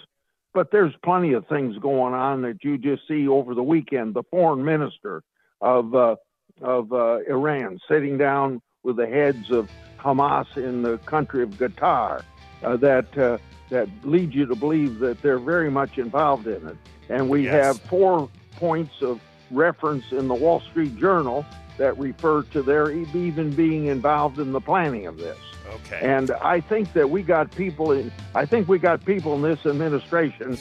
but 0.54 0.72
there's 0.72 0.94
plenty 1.04 1.34
of 1.34 1.46
things 1.48 1.78
going 1.80 2.14
on 2.14 2.42
that 2.44 2.64
you 2.64 2.78
just 2.78 3.08
see 3.08 3.28
over 3.28 3.54
the 3.54 3.64
weekend. 3.64 4.14
The 4.14 4.24
foreign 4.32 4.64
minister 4.64 5.22
of 5.60 5.94
uh, 5.94 6.16
of 6.62 6.94
uh, 6.94 7.20
Iran 7.30 7.80
sitting 7.90 8.18
down 8.18 8.62
with 8.84 8.96
the 8.98 9.08
heads 9.08 9.52
of 9.52 9.70
Hamas 10.00 10.58
in 10.58 10.82
the 10.82 10.98
country 11.00 11.44
of 11.44 11.50
Qatar, 11.52 12.24
uh, 12.64 12.78
that 12.78 13.18
uh, 13.18 13.38
that 13.70 13.90
leads 14.04 14.34
you 14.34 14.46
to 14.46 14.56
believe 14.56 15.00
that 15.00 15.22
they're 15.22 15.40
very 15.40 15.70
much 15.70 15.98
involved 15.98 16.48
in 16.48 16.68
it. 16.68 16.78
And 17.10 17.30
we 17.30 17.44
Yes. 17.46 17.66
have 17.66 17.82
four 17.82 18.30
points 18.56 19.02
of 19.02 19.20
reference 19.52 20.12
in 20.12 20.28
the 20.28 20.34
Wall 20.34 20.62
Street 20.62 20.98
Journal 20.98 21.46
that 21.78 21.98
refer 21.98 22.44
to 22.44 22.62
their 22.62 22.92
even 22.92 23.52
being 23.54 23.86
involved 23.88 24.40
in 24.40 24.52
the 24.52 24.62
planning 24.62 25.06
of 25.08 25.18
this. 25.18 25.38
Okay. 25.74 26.00
And 26.02 26.32
I 26.32 26.60
think 26.60 26.94
that 26.94 27.10
we 27.10 27.22
got 27.24 27.50
people 27.52 27.92
in. 27.92 28.12
I 28.36 28.46
think 28.46 28.68
we 28.68 28.78
got 28.80 29.06
people 29.06 29.36
in 29.36 29.42
this 29.42 29.66
administration 29.66 30.58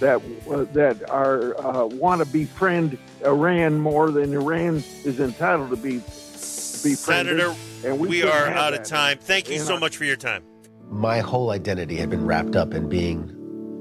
that 0.00 0.20
uh, 0.50 0.64
that 0.72 1.08
are 1.10 1.58
uh, 1.58 1.86
want 1.86 2.20
to 2.20 2.26
befriend 2.26 2.98
Iran 3.24 3.78
more 3.80 4.10
than 4.10 4.32
Iran 4.34 4.76
is 5.04 5.18
entitled 5.20 5.70
to 5.70 5.76
be 5.76 5.98
befriended. 5.98 6.96
Senator, 7.40 7.54
and 7.84 7.98
we, 7.98 8.08
we 8.08 8.22
are 8.22 8.48
out 8.48 8.74
of 8.74 8.82
time. 8.82 9.18
Thank 9.18 9.48
you 9.48 9.54
You 9.54 9.60
so 9.60 9.74
know, 9.74 9.80
much 9.80 9.96
for 9.96 10.04
your 10.04 10.16
time. 10.16 10.42
my 10.90 11.20
whole 11.20 11.50
identity 11.50 11.96
had 11.96 12.10
been 12.10 12.26
wrapped 12.26 12.56
up 12.56 12.74
in 12.74 12.88
being 12.88 13.34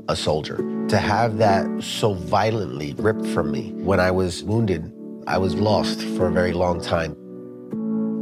a 0.09 0.15
soldier. 0.15 0.57
To 0.89 0.97
have 0.97 1.37
that 1.37 1.83
so 1.83 2.15
violently 2.15 2.95
ripped 2.97 3.27
from 3.27 3.51
me 3.51 3.73
when 3.73 3.99
I 3.99 4.09
was 4.09 4.43
wounded, 4.43 4.91
I 5.27 5.37
was 5.37 5.53
lost 5.53 6.01
for 6.01 6.25
a 6.25 6.31
very 6.31 6.51
long 6.51 6.81
time. 6.81 7.11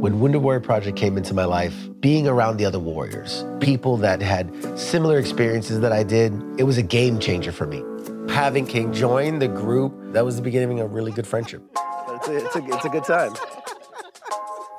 When 0.02 0.20
Wounded 0.20 0.42
Warrior 0.42 0.60
Project 0.60 0.98
came 0.98 1.16
into 1.16 1.32
my 1.32 1.46
life, 1.46 1.74
being 2.00 2.28
around 2.28 2.58
the 2.58 2.66
other 2.66 2.78
warriors, 2.78 3.42
people 3.60 3.96
that 3.96 4.20
had 4.20 4.52
similar 4.78 5.18
experiences 5.18 5.80
that 5.80 5.92
I 5.92 6.02
did, 6.02 6.34
it 6.58 6.64
was 6.64 6.76
a 6.76 6.82
game 6.82 7.18
changer 7.18 7.52
for 7.52 7.66
me. 7.66 7.82
Having 8.30 8.66
King 8.66 8.92
join 8.92 9.38
the 9.38 9.48
group, 9.48 9.94
that 10.12 10.26
was 10.26 10.36
the 10.36 10.42
beginning 10.42 10.78
of 10.80 10.90
a 10.90 10.94
really 10.94 11.10
good 11.10 11.26
friendship. 11.26 11.62
It's 12.10 12.28
a, 12.28 12.36
it's 12.36 12.56
a, 12.56 12.66
it's 12.66 12.84
a 12.84 12.90
good 12.90 13.04
time. 13.04 13.32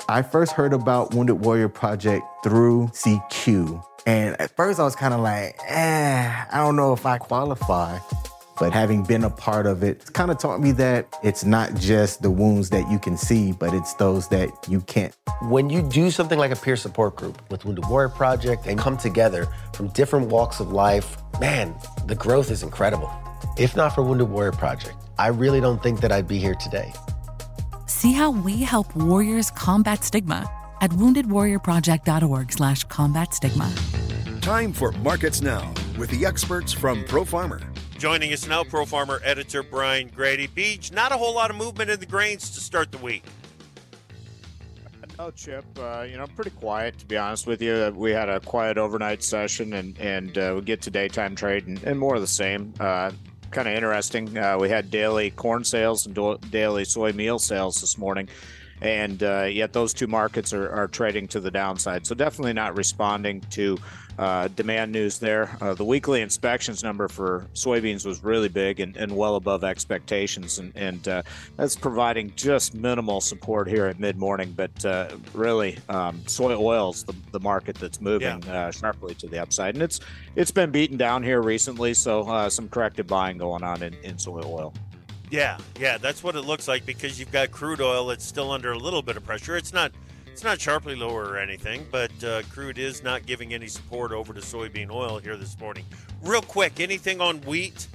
I 0.08 0.22
first 0.22 0.52
heard 0.52 0.74
about 0.74 1.16
Wounded 1.16 1.44
Warrior 1.44 1.70
Project 1.70 2.24
through 2.44 2.90
CQ. 2.90 3.84
And 4.06 4.40
at 4.40 4.56
first 4.56 4.80
I 4.80 4.84
was 4.84 4.96
kind 4.96 5.14
of 5.14 5.20
like, 5.20 5.58
eh, 5.68 6.46
I 6.52 6.58
don't 6.58 6.76
know 6.76 6.94
if 6.94 7.06
I 7.06 7.18
qualify. 7.18 8.00
But 8.60 8.74
having 8.74 9.04
been 9.04 9.24
a 9.24 9.30
part 9.30 9.66
of 9.66 9.84
it, 9.84 10.02
it's 10.02 10.10
kind 10.10 10.30
of 10.30 10.38
taught 10.38 10.60
me 10.60 10.74
that 10.74 11.08
it's 11.24 11.46
not 11.46 11.76
just 11.76 12.22
the 12.22 12.30
wounds 12.30 12.70
that 12.72 12.92
you 12.92 13.00
can 13.00 13.16
see, 13.16 13.54
but 13.54 13.74
it's 13.74 13.94
those 13.94 14.28
that 14.30 14.50
you 14.68 14.82
can't. 14.82 15.16
When 15.44 15.70
you 15.70 15.82
do 15.82 16.12
something 16.12 16.38
like 16.38 16.52
a 16.52 16.58
peer 16.58 16.76
support 16.76 17.16
group 17.16 17.42
with 17.50 17.64
Wounded 17.64 17.86
Warrior 17.88 18.10
Project 18.10 18.68
and 18.68 18.78
come 18.78 18.98
together 18.98 19.48
from 19.74 19.88
different 19.90 20.28
walks 20.28 20.60
of 20.60 20.74
life, 20.74 21.16
man, 21.40 21.74
the 22.08 22.16
growth 22.16 22.52
is 22.52 22.62
incredible. 22.62 23.10
If 23.58 23.78
not 23.78 23.96
for 23.96 24.04
Wounded 24.04 24.30
Warrior 24.30 24.52
Project, 24.52 24.96
I 25.18 25.28
really 25.28 25.62
don't 25.62 25.82
think 25.82 26.02
that 26.02 26.12
I'd 26.12 26.28
be 26.28 26.38
here 26.38 26.56
today. 26.56 26.92
See 27.86 28.12
how 28.12 28.30
we 28.30 28.58
help 28.58 28.94
warriors 28.94 29.52
combat 29.52 30.04
stigma 30.04 30.50
at 30.82 30.92
woundedwarriorproject.org 30.92 32.52
slash 32.52 32.84
combat 32.86 33.34
stigma. 33.34 33.74
Time 34.42 34.74
for 34.74 34.92
Markets 34.94 35.42
Now 35.42 35.74
with 35.98 36.10
the 36.10 36.26
experts 36.26 36.74
from 36.74 37.04
Pro 37.06 37.26
Farmer. 37.26 37.62
Joining 37.98 38.32
us 38.32 38.48
now, 38.48 38.64
Pro 38.64 38.86
Farmer 38.86 39.20
editor 39.24 39.62
Brian 39.62 40.08
Grete. 40.08 40.54
Beach, 40.56 40.92
not 40.92 41.12
a 41.12 41.18
whole 41.18 41.36
lot 41.36 41.50
of 41.50 41.58
movement 41.58 41.90
in 41.90 42.00
the 42.00 42.06
grains 42.06 42.50
to 42.52 42.62
start 42.62 42.92
the 42.92 42.98
week. 43.00 43.24
No, 45.18 45.32
Chip. 45.32 45.66
Uh, 45.78 46.06
you 46.10 46.16
know, 46.16 46.26
pretty 46.28 46.52
quiet 46.52 46.98
to 47.00 47.06
be 47.06 47.18
honest 47.18 47.46
with 47.46 47.62
you. 47.62 47.92
We 47.94 48.12
had 48.12 48.30
a 48.30 48.40
quiet 48.40 48.78
overnight 48.78 49.22
session, 49.22 49.74
and 49.74 50.00
and 50.00 50.38
uh, 50.38 50.54
we 50.56 50.62
get 50.62 50.82
to 50.84 50.90
daytime 50.92 51.36
trade 51.36 51.68
and, 51.68 51.84
and 51.84 52.00
more 52.00 52.16
of 52.16 52.22
the 52.22 52.28
same. 52.28 52.74
Uh, 52.80 53.12
kind 53.52 53.68
of 53.68 53.74
interesting. 53.74 54.38
Uh, 54.38 54.58
we 54.58 54.70
had 54.70 54.90
daily 54.90 55.32
corn 55.32 55.66
sales 55.66 56.06
and 56.06 56.16
do- 56.16 56.38
daily 56.52 56.86
soy 56.86 57.12
meal 57.12 57.38
sales 57.38 57.82
this 57.82 57.98
morning, 57.98 58.30
and 58.82 59.24
uh, 59.24 59.44
yet 59.44 59.74
those 59.74 59.94
two 59.94 60.08
markets 60.08 60.54
are, 60.54 60.70
are 60.72 60.88
trading 60.88 61.28
to 61.30 61.40
the 61.40 61.52
downside. 61.52 62.06
So 62.06 62.16
definitely 62.16 62.54
not 62.54 62.78
responding 62.78 63.42
to 63.52 63.78
uh, 64.20 64.50
demand 64.50 64.92
news 64.92 65.18
there. 65.18 65.56
Uh, 65.62 65.74
the 65.74 65.86
weekly 65.86 66.22
inspections 66.22 66.84
number 66.84 67.08
for 67.08 67.48
soybeans 67.54 68.06
was 68.06 68.22
really 68.22 68.50
big 68.50 68.82
and, 68.82 68.98
and 68.98 69.16
well 69.16 69.38
above 69.38 69.64
expectations, 69.64 70.60
and, 70.60 70.74
and 70.76 71.08
uh, 71.08 71.24
that's 71.56 71.78
providing 71.78 72.34
just 72.36 72.76
minimal 72.76 73.22
support 73.22 73.70
here 73.70 73.86
at 73.86 73.98
mid 73.98 74.18
morning. 74.18 74.54
But 74.56 74.86
uh, 74.86 75.16
really, 75.34 75.78
um, 75.88 76.22
soy 76.28 76.54
oils 76.54 77.04
the, 77.04 77.16
the 77.32 77.40
market 77.40 77.78
that's 77.78 78.02
moving 78.02 78.44
uh, 78.50 78.72
sharply 78.72 79.16
to 79.16 79.28
the 79.28 79.40
upside, 79.42 79.76
and 79.76 79.82
it's 79.82 80.02
it's 80.36 80.52
been 80.52 80.70
beaten 80.70 80.98
down 80.98 81.24
here 81.24 81.42
recently. 81.42 81.94
So 81.94 82.24
uh, 82.24 82.50
some 82.50 82.68
corrective 82.68 83.08
buying 83.08 83.38
going 83.38 83.64
on 83.64 83.82
in, 83.84 83.94
in 84.04 84.18
soy 84.18 84.42
oil. 84.44 84.74
Yeah, 85.30 85.58
yeah, 85.80 85.98
that's 85.98 86.24
what 86.24 86.36
it 86.36 86.42
looks 86.42 86.68
like 86.68 86.86
because 86.86 87.20
you've 87.20 87.32
got 87.32 87.52
crude 87.52 87.82
oil 87.82 88.08
that's 88.08 88.26
still 88.26 88.52
under 88.52 88.72
a 88.72 88.78
little 88.78 89.02
bit 89.02 89.16
of 89.16 89.24
pressure. 89.24 89.56
It's 89.58 89.74
not 89.74 89.92
It's 90.32 90.44
not 90.44 90.62
sharply 90.62 90.96
lower 90.96 91.26
or 91.26 91.38
anything, 91.38 91.86
but 91.92 92.12
uh, 92.24 92.44
crude 92.50 92.78
is 92.78 93.04
not 93.04 93.26
giving 93.26 93.54
any 93.54 93.68
support 93.68 94.12
over 94.12 94.34
to 94.34 94.40
soybean 94.40 94.90
oil 94.90 95.20
here 95.20 95.36
this 95.36 95.60
morning. 95.60 95.86
Real 96.24 96.42
quick, 96.42 96.80
anything 96.80 97.20
on 97.20 97.42
wheat? 97.42 97.88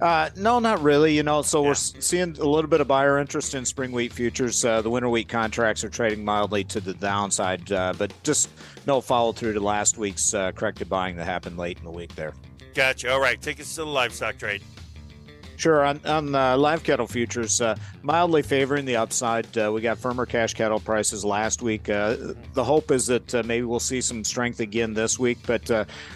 Uh, 0.00 0.30
no, 0.36 0.58
not 0.58 0.82
really. 0.82 1.14
You 1.16 1.22
know, 1.22 1.42
so 1.42 1.62
yeah. 1.62 1.68
we're 1.68 1.74
seeing 1.74 2.36
a 2.38 2.44
little 2.44 2.68
bit 2.68 2.80
of 2.80 2.88
buyer 2.88 3.18
interest 3.18 3.54
in 3.54 3.64
spring 3.64 3.92
wheat 3.92 4.12
futures. 4.12 4.64
Uh, 4.64 4.82
the 4.82 4.90
winter 4.90 5.08
wheat 5.08 5.28
contracts 5.28 5.82
are 5.82 5.90
trading 5.90 6.24
mildly 6.24 6.64
to 6.64 6.80
the 6.80 6.94
downside, 6.94 7.70
uh, 7.72 7.92
but 7.96 8.12
just 8.22 8.50
no 8.86 9.00
follow 9.00 9.32
through 9.32 9.54
to 9.54 9.60
last 9.60 9.98
week's 9.98 10.32
uh, 10.32 10.52
corrected 10.52 10.88
buying 10.88 11.16
that 11.16 11.24
happened 11.24 11.58
late 11.58 11.78
in 11.78 11.84
the 11.84 11.90
week 11.90 12.14
there. 12.14 12.34
Gotcha. 12.74 13.12
All 13.12 13.20
right, 13.20 13.40
take 13.40 13.60
us 13.60 13.74
to 13.74 13.82
the 13.82 13.86
livestock 13.86 14.38
trade. 14.38 14.62
Sure. 15.60 15.84
On, 15.84 16.00
on 16.06 16.34
uh, 16.34 16.56
live 16.56 16.82
cattle 16.82 17.06
futures, 17.06 17.60
uh, 17.60 17.76
mildly 18.00 18.40
favoring 18.40 18.86
the 18.86 18.96
upside. 18.96 19.58
Uh, 19.58 19.70
we 19.70 19.82
got 19.82 19.98
firmer 19.98 20.24
cash 20.24 20.54
cattle 20.54 20.80
prices 20.80 21.22
last 21.22 21.60
week. 21.60 21.90
Uh, 21.90 22.16
the 22.54 22.64
hope 22.64 22.90
is 22.90 23.06
that 23.08 23.34
uh, 23.34 23.42
maybe 23.44 23.64
we'll 23.64 23.78
see 23.78 24.00
some 24.00 24.24
strength 24.24 24.60
again 24.60 24.94
this 24.94 25.18
week. 25.18 25.36
But 25.46 25.66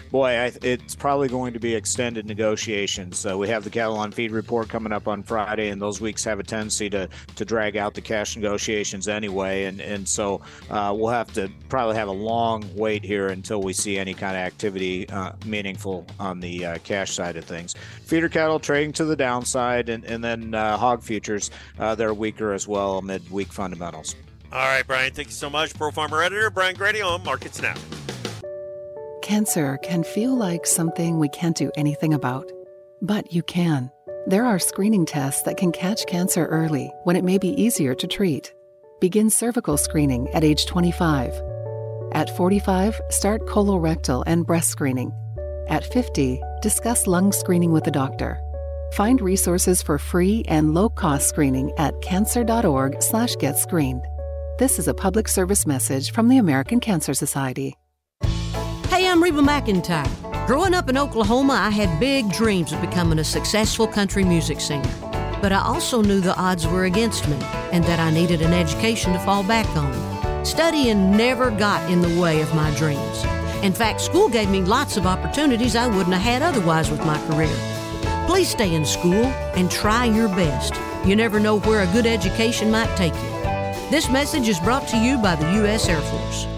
boy, 0.09 0.29
I, 0.29 0.51
it's 0.63 0.95
probably 0.95 1.27
going 1.27 1.53
to 1.53 1.59
be 1.59 1.75
extended 1.75 2.25
negotiations. 2.25 3.23
we 3.23 3.47
have 3.47 3.63
the 3.63 3.69
cattle 3.69 3.97
on 3.97 4.11
feed 4.11 4.31
report 4.31 4.67
coming 4.67 4.91
up 4.91 5.07
on 5.07 5.21
Friday, 5.21 5.69
and 5.69 5.79
those 5.79 6.01
weeks 6.01 6.23
have 6.23 6.39
a 6.39 6.43
tendency 6.43 6.89
to 6.89 7.07
to 7.35 7.45
drag 7.45 7.77
out 7.77 7.93
the 7.93 8.01
cash 8.01 8.35
negotiations 8.35 9.07
anyway. 9.07 9.65
And 9.65 9.79
and 9.79 10.09
so 10.09 10.41
we'll 10.71 11.09
have 11.09 11.31
to 11.33 11.51
probably 11.69 11.97
have 11.97 12.07
a 12.07 12.11
long 12.11 12.67
wait 12.73 13.03
here 13.03 13.27
until 13.27 13.61
we 13.61 13.73
see 13.73 13.99
any 13.99 14.15
kind 14.15 14.35
of 14.35 14.41
activity 14.41 15.07
meaningful 15.45 16.07
on 16.19 16.39
the 16.39 16.79
cash 16.83 17.11
side 17.13 17.37
of 17.37 17.45
things. 17.45 17.75
Feeder 18.05 18.29
cattle 18.29 18.59
trading 18.59 18.91
to 18.93 19.05
the 19.05 19.15
down 19.15 19.34
downside, 19.35 19.89
and, 19.89 20.05
and 20.05 20.23
then 20.23 20.53
uh, 20.53 20.77
hog 20.77 21.03
futures, 21.03 21.51
uh, 21.79 21.95
they're 21.95 22.13
weaker 22.13 22.53
as 22.53 22.67
well 22.67 22.97
amid 22.97 23.29
weak 23.29 23.51
fundamentals. 23.51 24.15
All 24.51 24.67
right, 24.67 24.85
Brian, 24.87 25.11
thank 25.11 25.27
you 25.27 25.33
so 25.33 25.49
much. 25.49 25.73
Pro 25.73 25.91
Farmer 25.91 26.23
Editor 26.23 26.49
Brian 26.49 26.75
Grete 26.75 27.01
on 27.01 27.23
Markets 27.23 27.61
Now. 27.61 27.75
Cancer 29.21 29.77
can 29.81 30.03
feel 30.03 30.35
like 30.35 30.65
something 30.65 31.19
we 31.19 31.27
can't 31.29 31.57
do 31.57 31.71
anything 31.75 32.13
about, 32.13 32.49
but 33.01 33.33
you 33.33 33.43
can. 33.43 33.91
There 34.27 34.45
are 34.45 34.59
screening 34.59 35.05
tests 35.05 35.41
that 35.43 35.57
can 35.57 35.71
catch 35.71 36.05
cancer 36.05 36.45
early 36.45 36.91
when 37.03 37.15
it 37.15 37.23
may 37.23 37.37
be 37.37 37.61
easier 37.61 37.93
to 37.95 38.07
treat. 38.07 38.53
Begin 39.01 39.29
cervical 39.29 39.77
screening 39.77 40.29
at 40.29 40.43
age 40.43 40.65
25. 40.67 41.33
At 42.13 42.35
45, 42.37 43.01
start 43.09 43.45
colorectal 43.45 44.23
and 44.25 44.45
breast 44.45 44.69
screening. 44.69 45.11
At 45.67 45.91
50, 45.91 46.41
discuss 46.61 47.07
lung 47.07 47.31
screening 47.31 47.71
with 47.71 47.87
a 47.87 47.91
doctor. 47.91 48.39
Find 48.95 49.19
resources 49.19 49.81
for 49.81 49.99
free 49.99 50.45
and 50.47 50.73
low-cost 50.73 51.27
screening 51.27 51.73
at 51.77 52.01
cancer.org/getscreened. 52.01 54.01
This 54.57 54.79
is 54.79 54.87
a 54.87 54.93
public 54.93 55.27
service 55.27 55.67
message 55.67 56.13
from 56.13 56.29
the 56.29 56.37
American 56.37 56.79
Cancer 56.79 57.13
Society. 57.13 57.75
Hey, 58.87 59.09
I'm 59.09 59.21
Reba 59.21 59.41
McEntire. 59.41 60.47
Growing 60.47 60.73
up 60.73 60.89
in 60.89 60.97
Oklahoma, 60.97 61.55
I 61.55 61.71
had 61.71 61.99
big 61.99 62.31
dreams 62.31 62.71
of 62.71 62.79
becoming 62.79 63.19
a 63.19 63.23
successful 63.25 63.85
country 63.85 64.23
music 64.23 64.61
singer. 64.61 64.89
But 65.41 65.51
I 65.51 65.59
also 65.59 66.01
knew 66.01 66.21
the 66.21 66.37
odds 66.37 66.65
were 66.65 66.85
against 66.85 67.27
me 67.27 67.35
and 67.73 67.83
that 67.83 67.99
I 67.99 68.11
needed 68.11 68.41
an 68.41 68.53
education 68.53 69.11
to 69.11 69.19
fall 69.19 69.43
back 69.43 69.67
on. 69.75 69.91
Studying 70.45 71.17
never 71.17 71.51
got 71.51 71.91
in 71.91 71.99
the 71.99 72.21
way 72.21 72.39
of 72.39 72.55
my 72.55 72.71
dreams. 72.75 73.25
In 73.61 73.73
fact, 73.73 73.99
school 73.99 74.29
gave 74.29 74.49
me 74.49 74.61
lots 74.61 74.95
of 74.95 75.05
opportunities 75.05 75.75
I 75.75 75.87
wouldn't 75.87 76.15
have 76.15 76.21
had 76.21 76.41
otherwise 76.41 76.89
with 76.89 77.05
my 77.05 77.17
career. 77.27 77.53
Please 78.27 78.49
stay 78.49 78.73
in 78.73 78.85
school 78.85 79.25
and 79.55 79.69
try 79.69 80.05
your 80.05 80.27
best. 80.29 80.73
You 81.07 81.15
never 81.15 81.39
know 81.39 81.59
where 81.59 81.83
a 81.83 81.93
good 81.93 82.07
education 82.07 82.71
might 82.71 82.93
take 82.97 83.13
you. 83.13 83.31
This 83.91 84.09
message 84.09 84.49
is 84.49 84.59
brought 84.59 84.87
to 84.89 84.97
you 84.97 85.17
by 85.19 85.35
the 85.35 85.53
U.S. 85.61 85.87
Air 85.87 86.01
Force. 86.01 86.54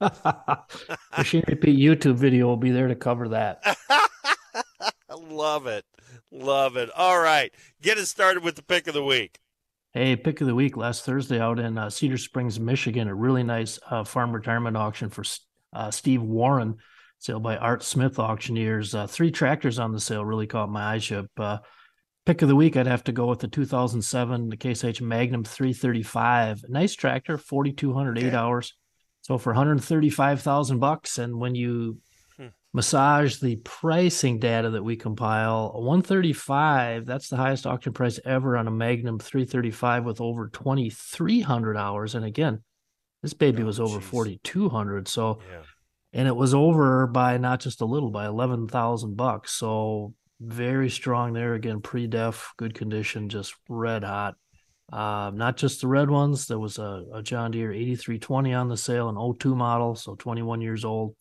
Machinery 1.16 1.56
Pete 1.56 1.78
YouTube 1.78 2.16
video 2.16 2.46
will 2.46 2.56
be 2.58 2.70
there 2.70 2.88
to 2.88 2.94
cover 2.94 3.28
that. 3.28 3.62
Love 5.18 5.66
it. 5.66 5.84
Love 6.30 6.76
it. 6.76 6.90
All 6.94 7.20
right. 7.20 7.52
Get 7.82 7.98
us 7.98 8.10
started 8.10 8.44
with 8.44 8.56
the 8.56 8.62
pick 8.62 8.86
of 8.86 8.94
the 8.94 9.04
week. 9.04 9.40
Hey, 9.92 10.14
pick 10.14 10.40
of 10.40 10.46
the 10.46 10.54
week 10.54 10.76
last 10.76 11.04
Thursday 11.04 11.40
out 11.40 11.58
in 11.58 11.76
uh, 11.76 11.90
Cedar 11.90 12.16
Springs, 12.16 12.60
Michigan, 12.60 13.08
a 13.08 13.14
really 13.14 13.42
nice 13.42 13.76
uh, 13.90 14.04
farm 14.04 14.30
retirement 14.30 14.76
auction 14.76 15.10
for 15.10 15.24
uh, 15.72 15.90
Steve 15.90 16.22
Warren, 16.22 16.76
sale 17.18 17.40
by 17.40 17.56
Art 17.56 17.82
Smith 17.82 18.20
Auctioneers. 18.20 18.94
Uh, 18.94 19.08
three 19.08 19.32
tractors 19.32 19.80
on 19.80 19.90
the 19.90 19.98
sale 19.98 20.24
really 20.24 20.46
caught 20.46 20.70
my 20.70 20.94
eye. 20.94 20.98
Ship 20.98 21.26
Uh, 21.36 21.58
pick 22.24 22.40
of 22.40 22.48
the 22.48 22.54
week, 22.54 22.76
I'd 22.76 22.86
have 22.86 23.02
to 23.04 23.12
go 23.12 23.26
with 23.26 23.40
the 23.40 23.48
2007 23.48 24.48
the 24.48 24.56
Case 24.56 24.84
IH 24.84 25.00
Magnum 25.00 25.42
335. 25.42 26.66
Nice 26.68 26.94
tractor, 26.94 27.36
4,208 27.36 28.26
okay. 28.26 28.36
hours. 28.36 28.74
So 29.22 29.38
for 29.38 29.50
135,000 29.52 30.78
bucks, 30.78 31.18
and 31.18 31.40
when 31.40 31.56
you 31.56 31.98
massage 32.72 33.38
the 33.38 33.56
pricing 33.56 34.38
data 34.38 34.70
that 34.70 34.82
we 34.82 34.96
compile. 34.96 35.72
135 35.74 37.04
that's 37.04 37.28
the 37.28 37.36
highest 37.36 37.66
auction 37.66 37.92
price 37.92 38.20
ever 38.24 38.56
on 38.56 38.68
a 38.68 38.70
magnum 38.70 39.18
335 39.18 40.04
with 40.04 40.20
over 40.20 40.48
2300 40.48 41.76
hours. 41.76 42.14
And 42.14 42.24
again 42.24 42.62
this 43.22 43.34
baby 43.34 43.62
oh, 43.62 43.66
was 43.66 43.80
over 43.80 44.00
4200 44.00 45.06
so 45.06 45.40
yeah. 45.50 45.62
and 46.12 46.26
it 46.26 46.36
was 46.36 46.54
over 46.54 47.06
by 47.06 47.36
not 47.38 47.60
just 47.60 47.80
a 47.80 47.86
little 47.86 48.10
by 48.10 48.26
11000 48.26 49.16
bucks. 49.16 49.52
So 49.52 50.14
very 50.40 50.90
strong 50.90 51.32
there. 51.32 51.54
Again 51.54 51.80
pre-def 51.80 52.52
good 52.56 52.74
condition 52.74 53.28
just 53.28 53.54
red 53.68 54.04
hot. 54.04 54.36
Uh, 54.92 55.30
not 55.34 55.56
just 55.56 55.80
the 55.80 55.86
red 55.86 56.10
ones. 56.10 56.46
There 56.46 56.58
was 56.58 56.78
a, 56.78 57.04
a 57.14 57.22
john 57.22 57.50
deere 57.50 57.72
8320 57.72 58.54
on 58.54 58.68
the 58.68 58.76
sale 58.76 59.08
an 59.08 59.16
O2 59.16 59.56
model 59.56 59.96
so 59.96 60.14
21 60.14 60.60
years 60.60 60.84
old 60.84 61.16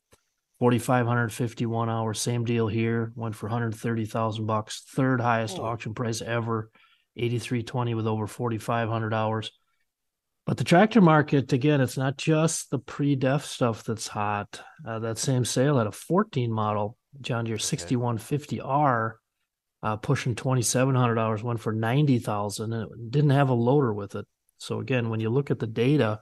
4,551 0.60 1.89
hours. 1.89 2.19
Same 2.19 2.43
deal 2.43 2.67
here. 2.67 3.12
Went 3.15 3.36
for 3.36 3.48
130,000 3.48 4.45
bucks. 4.45 4.84
Third 4.89 5.22
highest 5.22 5.58
Oh. 5.60 5.63
auction 5.63 5.93
price 5.93 6.22
ever. 6.22 6.69
8320 7.15 7.95
with 7.95 8.08
over 8.08 8.28
4,500 8.28 9.13
hours. 9.13 9.52
But 10.45 10.58
the 10.58 10.63
tractor 10.63 11.02
market, 11.02 11.52
again, 11.54 11.82
it's 11.82 11.98
not 11.98 12.17
just 12.17 12.72
the 12.72 12.80
pre-def 12.80 13.45
stuff 13.45 13.84
that's 13.84 14.08
hot. 14.08 14.62
Uh, 14.86 15.00
that 15.00 15.17
same 15.17 15.45
sale 15.45 15.78
had 15.78 15.88
a 15.88 15.91
14 15.91 16.52
model 16.52 16.98
John 17.22 17.45
Deere 17.45 17.58
6150R, 17.58 19.13
uh, 19.84 19.95
pushing 19.98 20.36
2,700 20.36 21.17
hours, 21.17 21.43
went 21.43 21.60
for 21.60 21.74
90,000, 21.74 22.74
and 22.74 22.84
it 22.91 23.12
didn't 23.12 23.30
have 23.32 23.50
a 23.50 23.54
loader 23.54 23.93
with 23.93 24.15
it. 24.15 24.26
So 24.58 24.80
again, 24.80 25.10
when 25.10 25.19
you 25.19 25.30
look 25.30 25.52
at 25.52 25.60
the 25.60 25.67
data, 25.67 26.19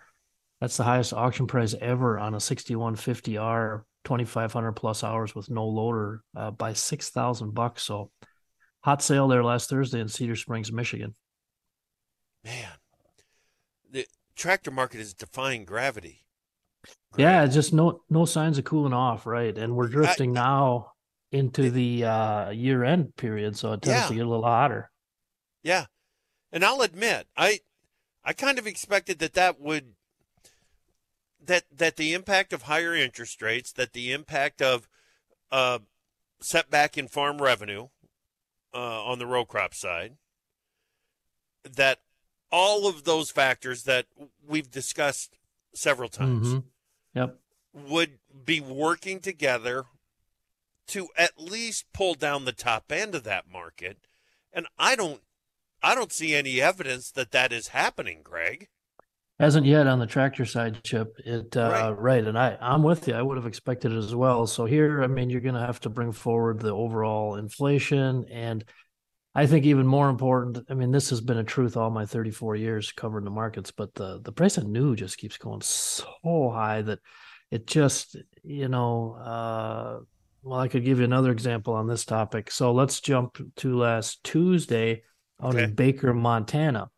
that's 0.62 0.78
the 0.78 0.84
highest 0.84 1.14
auction 1.14 1.48
price 1.48 1.76
ever 1.80 2.18
on 2.18 2.34
a 2.34 2.40
6150R, 2.40 3.84
2,500 4.08 4.72
plus 4.72 5.04
hours 5.04 5.36
with 5.36 5.50
no 5.50 5.68
loader 5.68 6.22
uh, 6.34 6.50
by 6.50 6.72
6,000 6.72 7.54
bucks. 7.54 7.84
So 7.84 8.10
hot 8.82 9.02
sale 9.02 9.28
there 9.28 9.44
last 9.44 9.70
Thursday 9.70 10.00
in 10.00 10.08
Cedar 10.08 10.38
Springs, 10.38 10.72
Michigan. 10.72 11.14
Man, 12.46 12.70
the 13.92 14.06
tractor 14.38 14.72
market 14.72 15.02
is 15.02 15.14
defying 15.14 15.66
gravity. 15.66 16.24
Yeah, 17.18 17.46
just 17.48 17.74
no 17.74 18.04
no 18.10 18.24
signs 18.24 18.58
of 18.58 18.64
cooling 18.64 18.94
off, 18.94 19.26
right? 19.26 19.58
And 19.58 19.76
we're 19.76 19.90
drifting 19.90 20.32
now 20.32 20.92
into 21.34 21.70
the 21.70 22.06
uh, 22.06 22.50
year 22.52 22.86
end 22.86 23.14
period, 23.18 23.58
so 23.58 23.74
it 23.74 23.82
tends 23.82 24.04
Yeah. 24.04 24.08
to 24.08 24.14
get 24.14 24.26
a 24.26 24.30
little 24.30 24.46
hotter. 24.46 24.90
Yeah, 25.64 25.88
and 26.54 26.64
I'll 26.64 26.82
admit, 26.82 27.28
I 27.36 27.60
I 28.24 28.32
kind 28.32 28.58
of 28.58 28.68
expected 28.68 29.20
that 29.20 29.34
that 29.34 29.60
would 29.60 29.96
that 31.48 31.64
that 31.76 31.96
the 31.98 32.14
impact 32.14 32.54
of 32.54 32.64
higher 32.64 32.94
interest 32.94 33.42
rates, 33.42 33.72
that 33.74 33.94
the 33.94 34.12
impact 34.12 34.62
of 34.62 34.88
uh, 35.52 35.80
setback 36.40 36.98
in 36.98 37.08
farm 37.08 37.42
revenue 37.42 37.88
uh, 38.74 39.04
on 39.06 39.18
the 39.20 39.26
row 39.26 39.46
crop 39.46 39.74
side, 39.74 40.18
that 41.64 42.00
all 42.52 42.88
of 42.88 43.04
those 43.04 43.32
factors 43.32 43.84
that 43.84 44.06
we've 44.46 44.72
discussed 44.72 45.38
several 45.74 46.10
times 46.10 46.48
Mhm. 46.54 46.64
Yep. 47.14 47.40
would 47.74 48.20
be 48.46 48.60
working 48.62 49.20
together 49.20 49.86
to 50.88 51.10
at 51.18 51.38
least 51.40 51.92
pull 51.94 52.14
down 52.14 52.46
the 52.46 52.54
top 52.54 52.92
end 52.92 53.14
of 53.14 53.24
that 53.26 53.48
market 53.48 53.98
and 54.54 54.66
i 54.78 54.96
don't 54.96 55.22
i 55.84 55.94
don't 55.94 56.14
see 56.14 56.34
any 56.34 56.62
evidence 56.62 57.12
that 57.12 57.32
that 57.32 57.52
is 57.52 57.70
happening 57.70 58.22
greg 58.24 58.70
Hasn't 59.40 59.68
yet 59.68 59.86
on 59.86 60.00
the 60.00 60.08
tractor 60.08 60.46
side, 60.46 60.84
Chip. 60.84 61.16
It 61.24 61.56
uh, 61.56 61.94
right. 61.96 62.26
and 62.26 62.38
I 62.40 62.58
I'm 62.60 62.82
with 62.82 63.08
you. 63.08 63.14
I 63.14 63.22
would 63.22 63.38
have 63.38 63.46
expected 63.46 63.92
it 63.92 63.98
as 63.98 64.16
well. 64.16 64.48
So 64.48 64.66
here, 64.66 65.04
I 65.04 65.08
mean, 65.08 65.30
you're 65.30 65.42
going 65.42 65.54
to 65.54 65.62
have 65.62 65.80
to 65.82 65.90
bring 65.90 66.12
forward 66.12 66.60
the 66.60 66.74
overall 66.74 67.36
inflation, 67.36 68.26
and 68.32 68.66
I 69.36 69.46
think 69.46 69.66
even 69.66 69.86
more 69.86 70.10
important. 70.10 70.66
I 70.72 70.74
mean, 70.74 70.92
this 70.92 71.12
has 71.12 71.22
been 71.22 71.38
a 71.38 71.44
truth 71.44 71.78
all 71.78 71.92
my 71.92 72.08
34 72.08 72.56
years 72.56 72.92
covering 72.92 73.26
the 73.26 73.32
markets, 73.32 73.70
but 73.70 73.94
the 73.94 74.20
the 74.24 74.32
price 74.32 74.58
of 74.58 74.68
new 74.68 74.96
just 74.96 75.20
keeps 75.20 75.38
going 75.38 75.62
so 75.62 76.08
high 76.52 76.82
that 76.82 77.00
it 77.52 77.68
just 77.68 78.16
you 78.44 78.68
know. 78.70 79.14
Uh, 79.24 80.00
well, 80.42 80.60
I 80.60 80.68
could 80.68 80.86
give 80.86 81.00
you 81.00 81.06
another 81.06 81.32
example 81.32 81.74
on 81.74 81.88
this 81.88 82.06
topic. 82.06 82.50
So 82.50 82.72
let's 82.72 83.02
jump 83.02 83.38
to 83.58 83.78
last 83.78 84.24
Tuesday 84.24 85.04
out 85.44 85.56
Okay. 85.56 85.66
in 85.66 85.74
Baker, 85.74 86.14
Montana. 86.14 86.90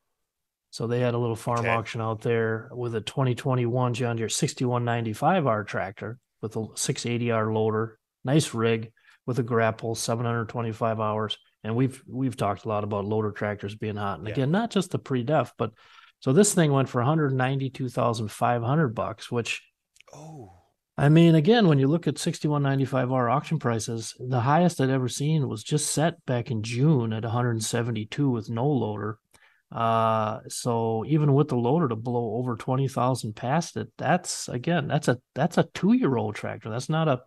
So 0.71 0.85
they 0.87 0.99
had 0.99 1.13
a 1.13 1.17
little 1.17 1.35
farm 1.35 1.61
Okay. 1.61 1.69
auction 1.69 1.99
out 2.01 2.21
there 2.21 2.69
with 2.71 2.93
a 2.95 3.01
2021 3.01 3.93
John 3.93 4.15
Deere 4.17 4.27
6195R 4.29 5.63
tractor 5.65 6.19
with 6.41 6.55
a 6.55 6.59
680R 6.75 7.53
loader, 7.53 7.99
nice 8.23 8.53
rig 8.53 8.91
with 9.25 9.39
a 9.39 9.43
grapple, 9.43 9.95
725 9.95 10.99
hours. 10.99 11.37
And 11.63 11.75
we've 11.75 12.01
we've 12.07 12.37
talked 12.37 12.65
a 12.65 12.67
lot 12.67 12.83
about 12.83 13.05
loader 13.05 13.31
tractors 13.31 13.75
being 13.75 13.95
hot. 13.97 14.19
And 14.19 14.27
Yeah. 14.27 14.33
again, 14.33 14.51
not 14.51 14.69
just 14.71 14.91
the 14.91 14.99
pre-def, 14.99 15.53
but 15.57 15.71
so 16.19 16.33
this 16.33 16.53
thing 16.53 16.71
went 16.71 16.89
for 16.89 17.01
192,500 17.01 18.89
bucks, 18.95 19.31
which 19.31 19.61
oh 20.13 20.53
I 20.97 21.07
mean, 21.07 21.33
again, 21.35 21.67
when 21.69 21.79
you 21.79 21.87
look 21.87 22.07
at 22.07 22.17
6195R 22.19 23.29
auction 23.31 23.57
prices, 23.57 24.13
the 24.19 24.41
highest 24.41 24.81
I'd 24.81 24.89
ever 24.89 25.07
seen 25.07 25.47
was 25.47 25.63
just 25.63 25.93
set 25.93 26.25
back 26.25 26.51
in 26.51 26.61
June 26.61 27.13
at 27.13 27.23
172 27.23 28.29
with 28.29 28.49
no 28.49 28.67
loader. 28.67 29.17
Uh, 29.71 30.39
so 30.47 31.05
even 31.07 31.33
with 31.33 31.49
the 31.49 31.55
loader 31.57 31.87
to 31.89 31.95
blow 31.95 32.35
over 32.37 32.55
20,000 32.55 33.35
past 33.35 33.77
it, 33.77 33.89
that's 33.97 34.49
again, 34.49 34.87
that's 34.87 35.07
a 35.07 35.19
that's 35.35 35.57
a 35.57 35.63
two 35.73 35.93
year 35.93 36.17
old 36.17 36.35
tractor. 36.35 36.69
That's 36.69 36.89
not 36.89 37.07
a 37.07 37.21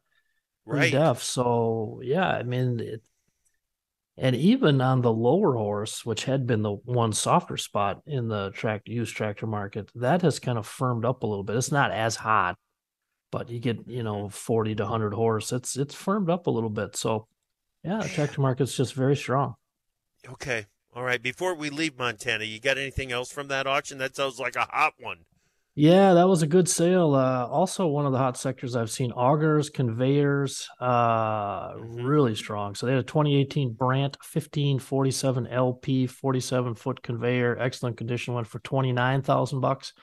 Right. 0.65 0.91
def. 0.91 1.23
So 1.23 2.01
yeah, 2.03 2.29
I 2.29 2.43
mean, 2.43 2.81
it, 2.81 3.03
and 4.19 4.37
even 4.37 4.81
on 4.81 5.01
the 5.01 5.13
lower 5.13 5.55
horse, 5.57 6.05
which 6.05 6.25
had 6.25 6.47
been 6.47 6.63
the 6.63 6.73
one 6.73 7.13
softer 7.13 7.57
spot 7.57 8.03
in 8.07 8.29
the 8.29 8.51
track 8.51 8.83
used 8.87 9.17
tractor 9.17 9.47
market, 9.47 9.91
that 9.95 10.23
has 10.23 10.39
kind 10.39 10.59
of 10.59 10.67
firmed 10.67 11.05
up 11.05 11.23
a 11.23 11.27
little 11.27 11.45
bit. 11.45 11.57
It's 11.57 11.73
not 11.73 11.91
as 11.93 12.17
hot, 12.17 12.59
but 13.33 13.51
you 13.51 13.61
get 13.61 13.89
you 13.89 14.03
know 14.05 14.29
40 14.31 14.75
to 14.77 14.85
100 14.85 15.15
horse. 15.15 15.53
It's 15.53 15.77
it's 15.77 15.95
firmed 15.95 16.31
up 16.31 16.47
a 16.49 16.51
little 16.51 16.71
bit. 16.71 16.97
So 16.97 17.29
yeah, 17.85 18.05
the 18.05 18.11
tractor 18.11 18.41
market's 18.43 18.77
just 18.77 18.95
very 18.95 19.17
strong. 19.17 19.57
okay 20.29 20.67
all 20.93 21.03
right 21.03 21.23
before 21.23 21.55
we 21.55 21.71
leave 21.71 21.99
montana 21.99 22.45
you 22.45 22.61
got 22.61 22.79
anything 22.79 23.13
else 23.13 23.31
from 23.31 23.49
that 23.49 23.67
auction 23.67 23.99
that 23.99 24.15
sounds 24.17 24.39
like 24.39 24.57
a 24.57 24.69
hot 24.71 24.95
one 24.99 25.19
Yeah, 25.75 26.13
that 26.13 26.29
was 26.29 26.43
a 26.43 26.47
good 26.47 26.69
sale. 26.69 27.15
Uh, 27.15 27.47
also, 27.47 27.87
one 27.87 28.05
of 28.05 28.13
the 28.13 28.19
hot 28.19 28.37
sectors 28.37 28.77
I've 28.77 28.91
seen 28.91 29.11
augers, 29.13 29.71
conveyors, 29.71 30.69
uh, 30.79 31.73
really 31.79 32.35
strong. 32.35 32.75
So 32.75 32.85
they 32.85 32.93
had 32.93 33.01
a 33.01 33.05
2018 33.05 33.73
Brandt 33.73 34.19
1547 34.21 35.47
LP 35.47 36.07
47 36.07 36.75
foot 36.75 37.03
conveyor, 37.03 37.57
excellent 37.59 37.97
condition, 37.97 38.35
went 38.35 38.49
for 38.49 38.59
29,000 38.59 39.61
bucks. 39.61 39.95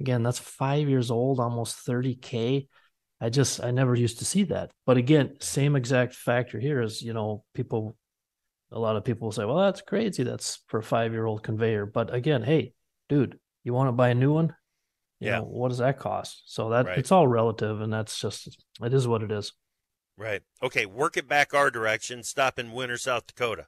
Again, 0.00 0.24
that's 0.24 0.40
five 0.40 0.88
years 0.88 1.12
old, 1.12 1.38
almost 1.38 1.86
30K. 1.86 2.66
I 3.20 3.28
just, 3.28 3.62
I 3.62 3.70
never 3.70 3.94
used 3.94 4.18
to 4.18 4.24
see 4.24 4.42
that. 4.44 4.72
But 4.84 4.96
again, 4.96 5.36
same 5.38 5.76
exact 5.76 6.14
factor 6.14 6.58
here 6.58 6.82
is, 6.82 7.00
you 7.00 7.12
know, 7.12 7.44
people, 7.54 7.96
a 8.72 8.78
lot 8.78 8.96
of 8.96 9.04
people 9.04 9.26
will 9.26 9.32
say, 9.32 9.44
well, 9.44 9.58
that's 9.58 9.82
crazy. 9.82 10.22
That's 10.22 10.60
for 10.68 10.78
a 10.78 10.82
five 10.82 11.12
year 11.12 11.26
old 11.26 11.42
conveyor. 11.42 11.86
But 11.86 12.12
again, 12.14 12.42
hey, 12.42 12.72
dude, 13.08 13.38
you 13.64 13.72
want 13.74 13.88
to 13.88 13.92
buy 13.92 14.08
a 14.10 14.14
new 14.14 14.32
one? 14.32 14.54
You 15.20 15.28
Yeah. 15.28 15.38
know, 15.38 15.44
what 15.44 15.68
does 15.68 15.78
that 15.78 15.98
cost? 15.98 16.42
So 16.46 16.70
that 16.70 16.86
Right. 16.86 16.98
it's 16.98 17.12
all 17.12 17.28
relative, 17.28 17.80
and 17.80 17.92
that's 17.92 18.18
just 18.18 18.64
it 18.82 18.92
is 18.94 19.06
what 19.06 19.22
it 19.22 19.30
is. 19.30 19.52
right 20.18 20.42
okay 20.62 20.84
work 20.84 21.16
it 21.16 21.26
back 21.26 21.54
our 21.54 21.70
direction 21.70 22.22
stop 22.22 22.58
in 22.58 22.70
Winner 22.72 22.98
south 22.98 23.26
dakota 23.26 23.66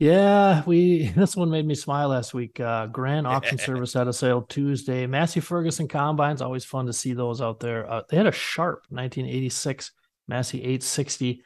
Yeah, 0.00 0.62
we 0.66 1.08
this 1.16 1.36
one 1.36 1.50
made 1.50 1.66
me 1.66 1.74
smile 1.74 2.08
last 2.08 2.32
week. 2.34 2.58
Uh, 2.58 2.86
Grand 2.86 3.26
Auction 3.26 3.58
Service 3.58 3.92
had 3.92 4.08
a 4.08 4.12
sale 4.12 4.42
Tuesday. 4.42 5.06
Massey 5.06 5.40
Ferguson 5.40 5.86
combines, 5.88 6.40
always 6.42 6.64
fun 6.64 6.86
to 6.86 6.92
see 6.92 7.12
those 7.12 7.40
out 7.40 7.60
there. 7.60 7.88
Uh, 7.90 8.02
they 8.08 8.16
had 8.16 8.26
a 8.26 8.32
sharp 8.32 8.80
1986 8.88 9.92
Massey 10.26 10.58
860. 10.62 11.42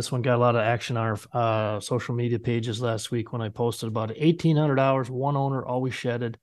This 0.00 0.10
one 0.10 0.22
got 0.22 0.36
a 0.36 0.38
lot 0.38 0.56
of 0.56 0.62
action 0.62 0.96
on 0.96 1.18
our 1.34 1.74
uh, 1.76 1.78
social 1.80 2.14
media 2.14 2.38
pages 2.38 2.80
last 2.80 3.10
week 3.10 3.34
when 3.34 3.42
I 3.42 3.50
posted 3.50 3.86
about 3.86 4.08
1,800 4.18 4.80
hours, 4.80 5.10
one 5.10 5.36
owner, 5.36 5.62
always 5.62 5.92
shedded, 5.92 6.38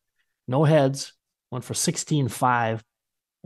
no 0.48 0.64
heads, 0.64 1.14
went 1.50 1.66
for 1.66 1.74
16.5. 1.74 2.84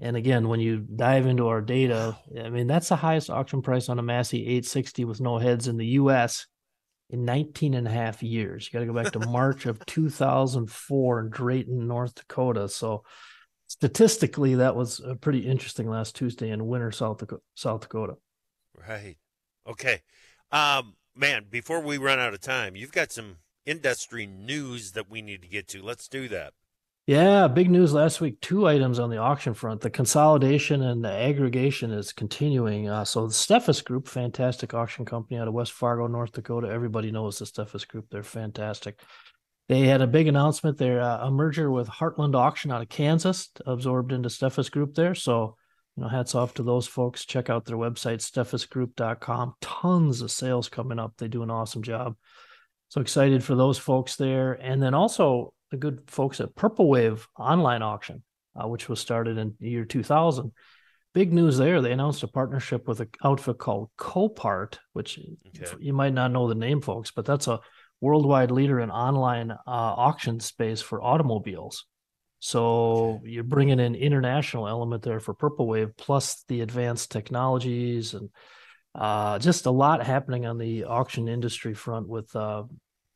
And 0.02 0.18
again, 0.18 0.50
when 0.50 0.60
you 0.60 0.80
dive 0.80 1.28
into 1.28 1.48
our 1.48 1.62
data, 1.62 2.18
I 2.38 2.50
mean, 2.50 2.68
that's 2.68 2.90
the 2.90 2.98
highest 2.98 3.30
auction 3.30 3.62
price 3.62 3.88
on 3.88 4.00
a 4.00 4.02
Massey 4.04 4.42
860 4.42 5.06
with 5.06 5.22
no 5.22 5.38
heads 5.38 5.70
in 5.70 5.78
the 5.78 5.86
U.S. 5.86 6.46
in 7.10 7.24
19 7.24 7.74
and 7.74 7.88
a 7.88 7.92
half 7.92 8.22
years. 8.22 8.68
You 8.68 8.74
got 8.74 8.86
to 8.86 8.92
go 8.92 9.02
back 9.02 9.14
to 9.14 9.20
March 9.30 9.66
of 9.66 9.86
2004 9.86 11.20
in 11.22 11.30
Drayton, 11.30 11.88
North 11.88 12.16
Dakota. 12.16 12.68
So 12.68 13.06
statistically, 13.68 14.56
that 14.56 14.76
was 14.76 15.00
a 15.00 15.16
pretty 15.16 15.48
interesting 15.48 15.90
last 15.90 16.18
Tuesday 16.18 16.50
in 16.50 16.68
Winner 16.68 16.92
South 16.92 17.20
Dakota. 17.20 17.44
South 17.56 17.80
Dakota. 17.80 18.16
Right. 18.76 19.16
Okay. 19.68 20.02
Um, 20.52 20.96
man, 21.16 21.46
before 21.50 21.80
we 21.80 21.98
run 21.98 22.20
out 22.20 22.34
of 22.34 22.42
time, 22.42 22.76
you've 22.76 22.92
got 22.92 23.12
some 23.12 23.38
industry 23.66 24.26
news 24.26 24.94
that 24.94 25.10
we 25.10 25.22
need 25.22 25.42
to 25.42 25.48
get 25.48 25.68
to. 25.70 25.82
Let's 25.82 26.08
do 26.08 26.28
that. 26.30 26.54
Yeah, 27.08 27.48
big 27.48 27.70
news 27.70 27.94
last 27.94 28.22
week. 28.22 28.40
Two 28.42 28.68
items 28.68 29.00
on 29.00 29.10
the 29.10 29.18
auction 29.18 29.54
front. 29.54 29.82
The 29.82 29.90
consolidation 29.90 30.84
and 30.84 31.04
the 31.04 31.12
aggregation 31.12 31.92
is 31.92 32.14
continuing. 32.14 32.88
Uh, 32.88 33.04
so 33.04 33.26
the 33.26 33.34
Steffes 33.34 33.84
Group, 33.84 34.08
fantastic 34.08 34.74
auction 34.74 35.04
company 35.04 35.40
out 35.40 35.48
of 35.48 35.54
West 35.54 35.72
Fargo, 35.72 36.06
North 36.08 36.32
Dakota. 36.32 36.70
Everybody 36.70 37.12
knows 37.12 37.40
the 37.40 37.46
Steffes 37.46 37.88
Group. 37.88 38.06
They're 38.12 38.24
fantastic. 38.24 39.00
They 39.68 39.88
had 39.88 40.02
a 40.02 40.08
big 40.08 40.28
announcement. 40.28 40.78
They're 40.78 41.02
uh, 41.02 41.28
a 41.28 41.32
merger 41.32 41.72
with 41.72 41.88
Heartland 41.88 42.36
Auction 42.36 42.72
out 42.72 42.82
of 42.82 42.90
Kansas, 42.90 43.50
absorbed 43.66 44.12
into 44.12 44.30
Steffes 44.30 44.70
Group 44.70 44.94
there. 44.94 45.16
So, 45.16 45.58
you 45.98 46.04
know, 46.04 46.10
hats 46.10 46.36
off 46.36 46.54
to 46.56 46.64
those 46.64 46.88
folks. 46.88 47.26
Check 47.26 47.50
out 47.50 47.66
their 47.66 47.78
website, 47.78 48.22
steffesgroup.com. 48.22 49.54
Tons 49.62 50.22
of 50.22 50.32
sales 50.32 50.70
coming 50.70 51.00
up. 51.00 51.14
They 51.18 51.28
do 51.28 51.44
an 51.44 51.52
awesome 51.52 51.84
job. 51.84 52.16
So 52.90 53.02
excited 53.02 53.44
for 53.44 53.56
those 53.56 53.78
folks 53.78 54.16
there. 54.16 54.54
And 54.54 54.82
then 54.82 54.94
also 54.94 55.54
the 55.70 55.78
good 55.78 56.02
folks 56.08 56.40
at 56.42 56.56
Purple 56.56 56.90
Wave 56.90 57.28
online 57.38 57.82
auction, 57.82 58.24
uh, 58.62 58.68
which 58.68 58.90
was 58.90 59.00
started 59.00 59.38
in 59.38 59.56
the 59.60 59.70
year 59.70 59.86
2000. 59.86 60.52
big 61.14 61.34
news 61.34 61.58
there. 61.58 61.82
They 61.82 61.92
announced 61.92 62.24
a 62.24 62.28
partnership 62.28 62.88
with 62.88 63.02
an 63.02 63.10
outfit 63.24 63.58
called 63.58 63.90
Copart, 63.98 64.78
which 64.94 65.20
Okay. 65.62 65.66
you 65.80 65.92
might 65.94 66.14
not 66.14 66.32
know 66.32 66.48
the 66.48 66.56
name, 66.56 66.80
folks, 66.82 67.12
but 67.12 67.26
that's 67.26 67.48
a 67.48 67.60
worldwide 68.00 68.50
leader 68.50 68.80
in 68.80 68.90
online 68.90 69.52
uh, 69.52 69.58
auction 69.68 70.40
space 70.40 70.82
for 70.82 71.04
automobiles. 71.04 71.86
So 72.44 73.22
you're 73.24 73.44
bringing 73.44 73.80
in 73.80 73.94
international 73.94 74.68
element 74.68 75.04
there 75.04 75.20
for 75.20 75.36
Purple 75.36 75.68
Wave, 75.68 75.96
plus 75.96 76.44
the 76.48 76.62
advanced 76.62 77.12
technologies 77.12 78.16
and 78.16 78.30
uh, 78.96 79.38
just 79.38 79.68
a 79.68 79.72
lot 79.72 80.04
happening 80.04 80.48
on 80.48 80.58
the 80.58 80.86
auction 80.86 81.28
industry 81.28 81.76
front 81.76 82.08
with 82.08 82.36
uh, 82.36 82.64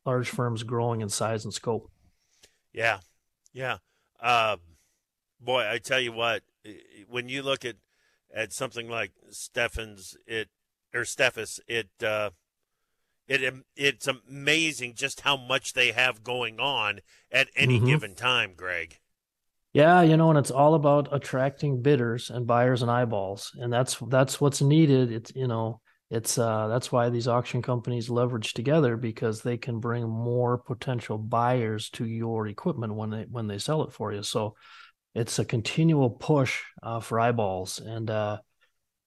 large 0.04 0.30
firms 0.30 0.62
growing 0.62 1.00
in 1.00 1.08
size 1.08 1.44
and 1.44 1.52
scope. 1.52 1.90
Yeah, 2.72 3.00
yeah. 3.52 3.78
Um, 4.20 4.60
boy, 5.40 5.68
I 5.68 5.78
tell 5.78 6.00
you 6.00 6.12
what, 6.12 6.42
when 7.08 7.28
you 7.28 7.42
look 7.42 7.64
at 7.64 7.76
at 8.32 8.52
something 8.52 8.88
like 8.88 9.10
Stephens, 9.30 10.16
it 10.24 10.48
or 10.94 11.02
Steffes, 11.02 11.58
it 11.66 11.88
uh, 12.00 12.30
it 13.26 13.54
it's 13.74 14.06
amazing 14.06 14.94
just 14.94 15.22
how 15.22 15.36
much 15.36 15.72
they 15.72 15.90
have 15.90 16.22
going 16.22 16.60
on 16.60 17.00
at 17.32 17.48
any 17.56 17.80
Mhm. 17.80 17.86
given 17.86 18.14
time, 18.14 18.54
Greg. 18.54 18.98
Yeah, 19.76 20.00
you 20.00 20.16
know, 20.16 20.30
and 20.30 20.38
it's 20.38 20.50
all 20.50 20.74
about 20.74 21.14
attracting 21.14 21.82
bidders 21.82 22.30
and 22.30 22.46
buyers 22.46 22.80
and 22.80 22.90
eyeballs, 22.90 23.52
and 23.58 23.70
that's 23.70 23.98
that's 24.08 24.40
what's 24.40 24.62
needed. 24.62 25.12
It's 25.12 25.32
you 25.34 25.46
know, 25.46 25.82
it's 26.10 26.38
uh 26.38 26.68
that's 26.68 26.90
why 26.90 27.10
these 27.10 27.28
auction 27.28 27.60
companies 27.60 28.08
leverage 28.08 28.54
together 28.54 28.96
because 28.96 29.42
they 29.42 29.58
can 29.58 29.78
bring 29.78 30.08
more 30.08 30.56
potential 30.56 31.18
buyers 31.18 31.90
to 31.90 32.06
your 32.06 32.46
equipment 32.46 32.94
when 32.94 33.10
they 33.10 33.26
when 33.30 33.48
they 33.48 33.58
sell 33.58 33.82
it 33.82 33.92
for 33.92 34.14
you. 34.14 34.22
So 34.22 34.54
it's 35.14 35.38
a 35.38 35.44
continual 35.44 36.10
push 36.10 36.62
uh, 36.82 37.00
for 37.00 37.20
eyeballs, 37.20 37.78
and 37.78 38.10
uh, 38.10 38.38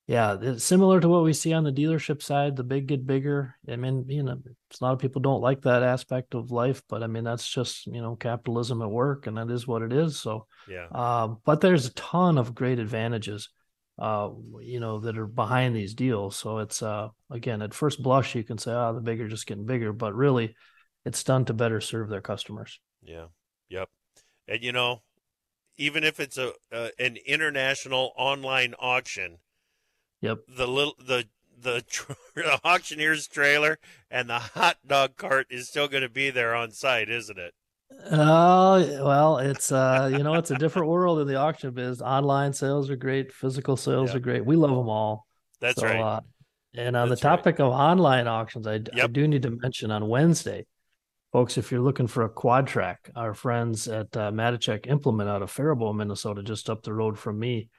yeah, 0.09 0.37
it's 0.41 0.63
similar 0.63 0.99
to 0.99 1.07
what 1.07 1.23
we 1.23 1.33
see 1.33 1.53
on 1.53 1.63
the 1.63 1.71
dealership 1.71 2.23
side. 2.23 2.55
The 2.55 2.63
big 2.63 2.87
get 2.87 3.05
bigger. 3.05 3.55
I 3.69 3.75
mean, 3.75 4.05
you 4.07 4.23
know, 4.23 4.41
a 4.41 4.83
lot 4.83 4.93
of 4.93 4.97
people 4.99 5.21
don't 5.21 5.41
like 5.41 5.61
that 5.61 5.83
aspect 5.83 6.33
of 6.33 6.49
life, 6.49 6.81
but 6.89 7.03
I 7.03 7.07
mean, 7.07 7.23
that's 7.23 7.47
just 7.47 7.85
you 7.85 8.01
know 8.01 8.15
capitalism 8.15 8.81
at 8.81 8.89
work, 8.89 9.27
and 9.27 9.37
that 9.37 9.51
is 9.51 9.67
what 9.67 9.83
it 9.83 9.93
is. 9.93 10.19
So. 10.19 10.47
Yeah. 10.67 10.87
Um, 10.91 11.37
but 11.45 11.61
there's 11.61 11.85
a 11.85 11.93
ton 11.93 12.39
of 12.39 12.55
great 12.55 12.79
advantages, 12.79 13.49
uh, 13.99 14.29
you 14.61 14.79
know, 14.79 14.99
that 14.99 15.15
are 15.15 15.27
behind 15.27 15.75
these 15.75 15.93
deals. 15.93 16.35
So 16.35 16.57
it's 16.57 16.81
uh, 16.81 17.09
again, 17.29 17.61
at 17.61 17.75
first 17.75 18.01
blush, 18.01 18.33
you 18.33 18.43
can 18.43 18.57
say, 18.57 18.71
"Oh, 18.71 18.95
the 18.95 19.01
bigger 19.01 19.27
just 19.27 19.45
getting 19.45 19.67
bigger," 19.67 19.93
but 19.93 20.15
really, 20.15 20.55
it's 21.05 21.23
done 21.23 21.45
to 21.45 21.53
better 21.53 21.81
serve 21.81 22.09
their 22.09 22.21
customers. 22.21 22.79
Yeah. 23.03 23.25
Yep. 23.69 23.89
And 24.47 24.63
you 24.63 24.71
know, 24.71 25.03
even 25.77 26.03
if 26.03 26.19
it's 26.19 26.39
a 26.39 26.53
uh, 26.71 26.89
an 26.97 27.17
international 27.27 28.11
online 28.17 28.73
auction, 28.79 29.37
Yep. 30.21 30.39
the 30.47 30.67
little 30.67 30.95
the 30.99 31.25
the, 31.61 31.81
tr- 31.81 32.13
the 32.35 32.59
auctioneer's 32.63 33.27
trailer 33.27 33.79
and 34.09 34.29
the 34.29 34.39
hot 34.39 34.77
dog 34.87 35.17
cart 35.17 35.47
is 35.49 35.67
still 35.67 35.87
going 35.87 36.03
to 36.03 36.09
be 36.09 36.29
there 36.29 36.55
on 36.55 36.71
site, 36.71 37.09
isn't 37.09 37.37
it? 37.37 37.53
Oh 38.11 39.03
well, 39.03 39.39
it's 39.39 39.71
uh, 39.71 40.09
you 40.11 40.23
know, 40.23 40.35
it's 40.35 40.51
a 40.51 40.55
different 40.55 40.87
world 40.89 41.19
in 41.19 41.27
the 41.27 41.35
auction 41.35 41.71
biz. 41.73 42.01
Online 42.01 42.53
sales 42.53 42.89
are 42.89 42.95
great, 42.95 43.33
physical 43.33 43.75
sales 43.75 44.11
Yeah. 44.11 44.17
are 44.17 44.19
great. 44.19 44.45
We 44.45 44.55
love 44.55 44.75
them 44.75 44.89
all. 44.89 45.25
That's 45.59 45.79
So, 45.79 45.87
right. 45.87 45.99
Uh, 45.99 46.19
and 46.75 46.95
on 46.95 47.09
That's 47.09 47.21
the 47.21 47.27
right. 47.27 47.35
topic 47.37 47.59
of 47.59 47.71
online 47.73 48.27
auctions, 48.27 48.67
I, 48.67 48.75
I 48.93 49.07
do 49.07 49.27
need 49.27 49.41
to 49.41 49.49
mention 49.49 49.89
on 49.89 50.07
Wednesday, 50.07 50.67
folks, 51.33 51.57
if 51.57 51.71
you're 51.71 51.81
looking 51.81 52.05
for 52.07 52.23
a 52.23 52.29
quad 52.29 52.67
track, 52.67 53.09
our 53.15 53.33
friends 53.33 53.87
at 53.87 54.15
uh, 54.15 54.31
Matejcek 54.31 54.85
Implement 54.87 55.27
out 55.29 55.41
of 55.41 55.49
Faribault, 55.49 55.93
Minnesota, 55.93 56.43
just 56.43 56.69
up 56.69 56.83
the 56.83 56.93
road 56.93 57.17
from 57.17 57.39
me, 57.39 57.69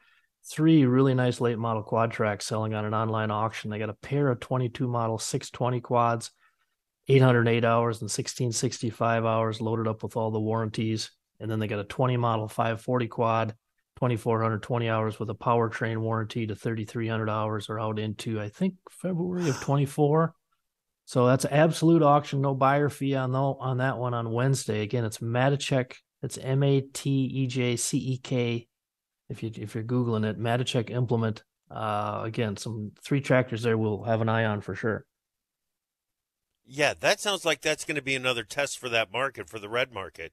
three 0.45 0.85
really 0.85 1.15
nice 1.15 1.41
late 1.41 1.59
model 1.59 1.83
quad 1.83 2.11
tracks 2.11 2.47
selling 2.47 2.75
on 2.75 2.85
an 2.85 2.95
online 2.95 3.31
auction. 3.31 3.71
They 3.71 3.79
got 3.79 3.91
a 3.91 3.95
pair 3.95 4.29
of 4.29 4.41
22 4.41 4.89
model 4.89 5.19
620 5.19 5.81
quads, 5.81 6.31
808 7.09 7.65
hours 7.65 7.97
and 7.97 8.07
1665 8.07 9.25
hours 9.25 9.61
loaded 9.61 9.89
up 9.89 10.03
with 10.03 10.17
all 10.17 10.31
the 10.31 10.41
warranties. 10.41 11.11
And 11.39 11.51
then 11.51 11.59
they 11.59 11.69
got 11.69 11.79
a 11.79 11.85
20 11.85 12.17
model 12.17 12.49
540 12.49 13.09
quad, 13.09 13.49
2420 13.97 14.89
hours 14.89 15.19
with 15.19 15.31
a 15.31 15.35
powertrain 15.35 15.99
warranty 15.99 16.47
to 16.47 16.55
3300 16.55 17.31
hours 17.31 17.69
or 17.69 17.81
out 17.81 17.99
into, 17.99 18.41
I 18.41 18.49
think, 18.49 18.75
February 18.91 19.49
of 19.49 19.61
24. 19.61 20.35
So 21.07 21.27
that's 21.27 21.45
an 21.45 21.53
absolute 21.53 22.03
auction, 22.03 22.41
no 22.41 22.55
buyer 22.55 22.89
fee 22.89 23.17
on 23.17 23.33
tho- 23.33 23.57
on 23.59 23.79
that 23.79 23.99
one 23.99 24.15
on 24.15 24.31
Wednesday. 24.31 24.83
Again, 24.83 25.05
it's 25.05 25.19
Matejcek. 25.19 25.95
It's 26.23 26.39
M 26.39 26.63
A 26.63 26.83
T 26.83 27.11
E 27.11 27.47
J 27.49 27.77
C 27.77 27.99
E 27.99 28.19
K. 28.19 28.69
If 29.31 29.43
you 29.43 29.51
if 29.55 29.75
you're 29.75 29.85
googling 29.85 30.29
it, 30.29 30.39
Matejcek 30.39 30.91
implement. 30.91 31.45
Uh, 31.71 32.23
again, 32.25 32.57
some 32.57 32.91
three 33.03 33.21
tractors 33.21 33.63
there 33.63 33.79
we'll 33.79 34.03
have 34.03 34.21
an 34.21 34.29
eye 34.29 34.45
on 34.45 34.61
for 34.61 34.75
sure. 34.75 35.07
Yeah, 36.67 36.95
that 37.01 37.21
sounds 37.21 37.45
like 37.45 37.61
that's 37.61 37.85
going 37.85 37.97
to 37.97 38.03
be 38.03 38.15
another 38.15 38.43
test 38.45 38.79
for 38.79 38.89
that 38.89 39.13
market 39.13 39.49
for 39.49 39.59
the 39.59 39.69
red 39.69 39.93
market. 39.93 40.33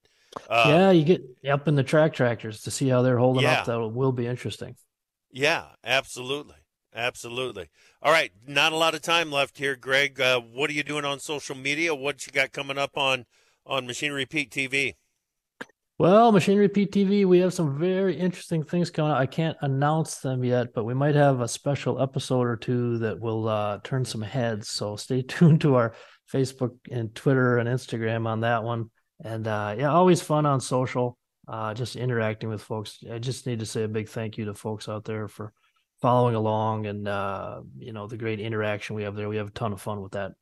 Uh, 0.50 0.66
yeah, 0.68 0.92
you 0.92 1.04
get 1.04 1.24
up 1.50 1.68
in 1.68 1.76
the 1.76 1.84
track 1.84 2.14
tractors 2.14 2.62
to 2.62 2.72
see 2.72 2.90
how 2.90 3.02
they're 3.02 3.18
holding 3.18 3.44
Yeah. 3.44 3.62
up. 3.62 3.66
That 3.66 3.80
will 3.90 4.12
be 4.12 4.28
interesting. 4.28 4.76
Yeah, 5.32 5.70
absolutely. 5.84 6.56
Absolutely. 6.94 7.70
All 8.02 8.12
right, 8.12 8.32
not 8.48 8.74
a 8.74 8.78
lot 8.78 8.96
of 8.96 9.02
time 9.02 9.32
left 9.32 9.58
here, 9.60 9.76
Greg. 9.76 10.20
Uh, 10.20 10.40
what 10.40 10.70
are 10.70 10.74
you 10.74 10.84
doing 10.84 11.06
on 11.06 11.20
social 11.20 11.56
media? 11.56 11.94
What 11.94 12.26
you 12.26 12.34
got 12.34 12.52
coming 12.52 12.78
up 12.78 12.98
on 12.98 13.26
on 13.66 13.86
Machinery 13.86 14.26
Pete 14.26 14.50
TV? 14.50 14.96
Well, 16.00 16.32
Machinery 16.32 16.70
Pete 16.70 16.92
TV, 16.92 17.26
we 17.26 17.40
have 17.40 17.56
some 17.56 17.80
very 17.80 18.16
interesting 18.16 18.64
things 18.64 18.92
coming 18.92 19.12
out. 19.12 19.18
I 19.18 19.26
can't 19.26 19.58
announce 19.62 20.20
them 20.20 20.44
yet, 20.44 20.72
but 20.76 20.84
we 20.84 20.94
might 20.94 21.16
have 21.16 21.42
a 21.42 21.48
special 21.48 22.00
episode 22.00 22.46
or 22.46 22.56
two 22.56 23.00
that 23.00 23.20
will 23.20 23.50
uh, 23.50 23.80
turn 23.84 24.06
some 24.06 24.22
heads. 24.22 24.70
So 24.70 24.96
stay 24.96 25.22
tuned 25.28 25.62
to 25.62 25.74
our 25.74 25.96
Facebook 26.32 26.78
and 26.92 27.16
Twitter 27.16 27.58
and 27.58 27.68
Instagram 27.68 28.28
on 28.28 28.42
that 28.42 28.64
one. 28.64 28.92
And 29.24 29.48
uh, 29.48 29.74
yeah, 29.76 29.90
always 29.90 30.22
fun 30.22 30.46
on 30.46 30.62
social, 30.62 31.18
uh, 31.48 31.74
just 31.74 31.96
interacting 31.96 32.50
with 32.50 32.62
folks. 32.62 33.00
I 33.12 33.18
just 33.18 33.48
need 33.48 33.58
to 33.62 33.66
say 33.66 33.82
a 33.82 33.88
big 33.88 34.08
thank 34.08 34.38
you 34.38 34.46
to 34.46 34.54
folks 34.54 34.88
out 34.88 35.04
there 35.04 35.28
for 35.28 35.52
following 36.00 36.36
along 36.36 36.86
and 36.86 37.08
uh, 37.08 37.62
you 37.80 37.92
know 37.92 38.06
the 38.06 38.18
great 38.18 38.40
interaction 38.40 38.96
we 38.96 39.02
have 39.02 39.16
there. 39.16 39.30
We 39.30 39.38
have 39.38 39.48
a 39.48 39.52
ton 39.52 39.74
of 39.74 39.82
fun 39.82 40.02
with 40.02 40.12
that. 40.12 40.34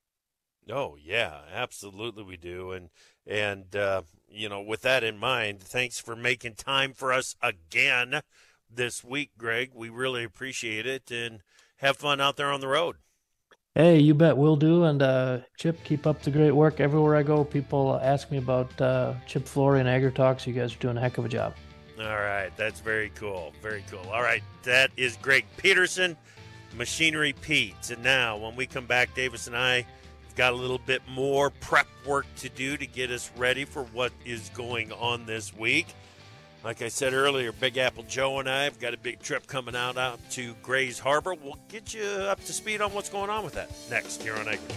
Oh 0.70 0.98
yeah, 1.02 1.42
absolutely 1.54 2.24
we 2.24 2.38
do. 2.38 2.72
And 2.72 2.90
and 3.28 3.76
uh, 3.76 4.02
you 4.30 4.50
know, 4.50 4.62
with 4.62 4.82
that 4.82 5.04
in 5.04 5.18
mind, 5.18 5.62
thanks 5.62 6.00
for 6.00 6.16
making 6.16 6.56
time 6.56 6.94
for 6.94 7.14
us 7.14 7.36
again 7.42 8.22
this 8.70 9.04
week, 9.04 9.32
Greg. 9.38 9.72
We 9.74 9.90
really 9.90 10.24
appreciate 10.24 10.86
it 10.86 11.12
and 11.12 11.42
have 11.78 11.98
fun 11.98 12.20
out 12.20 12.38
there 12.38 12.52
on 12.52 12.62
the 12.62 12.68
road. 12.68 12.98
Hey, 13.76 14.00
you 14.00 14.14
bet 14.14 14.38
we'll 14.38 14.56
do. 14.56 14.86
And 14.86 15.02
uh, 15.02 15.40
Chip, 15.58 15.84
keep 15.84 16.08
up 16.08 16.22
the 16.22 16.32
great 16.32 16.52
work 16.52 16.80
everywhere 16.80 17.18
I 17.18 17.24
go. 17.24 17.44
People 17.44 18.00
ask 18.02 18.32
me 18.32 18.38
about 18.38 18.80
uh, 18.82 19.14
Chip 19.28 19.46
Flory 19.46 19.82
and 19.82 19.90
Agri 19.90 20.14
Talks. 20.14 20.48
You 20.48 20.54
guys 20.54 20.74
are 20.74 20.80
doing 20.80 20.98
a 20.98 21.02
heck 21.02 21.18
of 21.18 21.26
a 21.26 21.30
job. 21.30 21.54
All 22.00 22.06
right, 22.06 22.52
that's 22.58 22.80
very 22.80 23.12
cool. 23.16 23.54
Very 23.62 23.84
cool. 23.90 24.10
All 24.12 24.22
right, 24.22 24.44
that 24.64 24.92
is 24.98 25.18
Greg 25.18 25.46
Peterson, 25.58 26.18
Machinery 26.78 27.34
Pete. 27.42 27.90
And 27.90 28.02
now, 28.04 28.38
when 28.38 28.56
we 28.56 28.66
come 28.66 28.86
back, 28.86 29.14
Davis 29.14 29.48
and 29.48 29.56
I 29.56 29.86
got 30.36 30.54
a 30.54 30.56
little 30.56 30.78
bit 30.78 31.02
more 31.08 31.50
prep 31.50 31.88
work 32.06 32.26
to 32.38 32.50
do 32.50 32.78
to 32.78 32.86
get 32.86 33.10
us 33.10 33.32
ready 33.38 33.66
for 33.66 33.84
what 33.86 34.12
is 34.26 34.50
going 34.50 34.92
on 34.92 35.26
this 35.26 35.56
week. 35.56 35.88
Like 36.64 36.82
I 36.82 36.88
said 36.88 37.14
earlier, 37.14 37.52
Big 37.52 37.78
Apple 37.78 38.04
Joe 38.04 38.40
and 38.40 38.50
I 38.50 38.64
have 38.64 38.80
got 38.80 38.94
a 38.94 38.98
big 38.98 39.22
trip 39.22 39.46
coming 39.46 39.76
out 39.76 39.98
out 39.98 40.20
to 40.32 40.56
Grays 40.64 40.98
Harbor. 40.98 41.36
We'll 41.36 41.60
get 41.70 41.94
you 41.94 42.04
up 42.04 42.44
to 42.46 42.54
speed 42.54 42.82
on 42.82 42.92
what's 42.92 43.10
going 43.10 43.30
on 43.30 43.44
with 43.44 43.54
that 43.54 43.70
next 43.90 44.24
here 44.24 44.36
on 44.36 44.48
Agri 44.48 44.68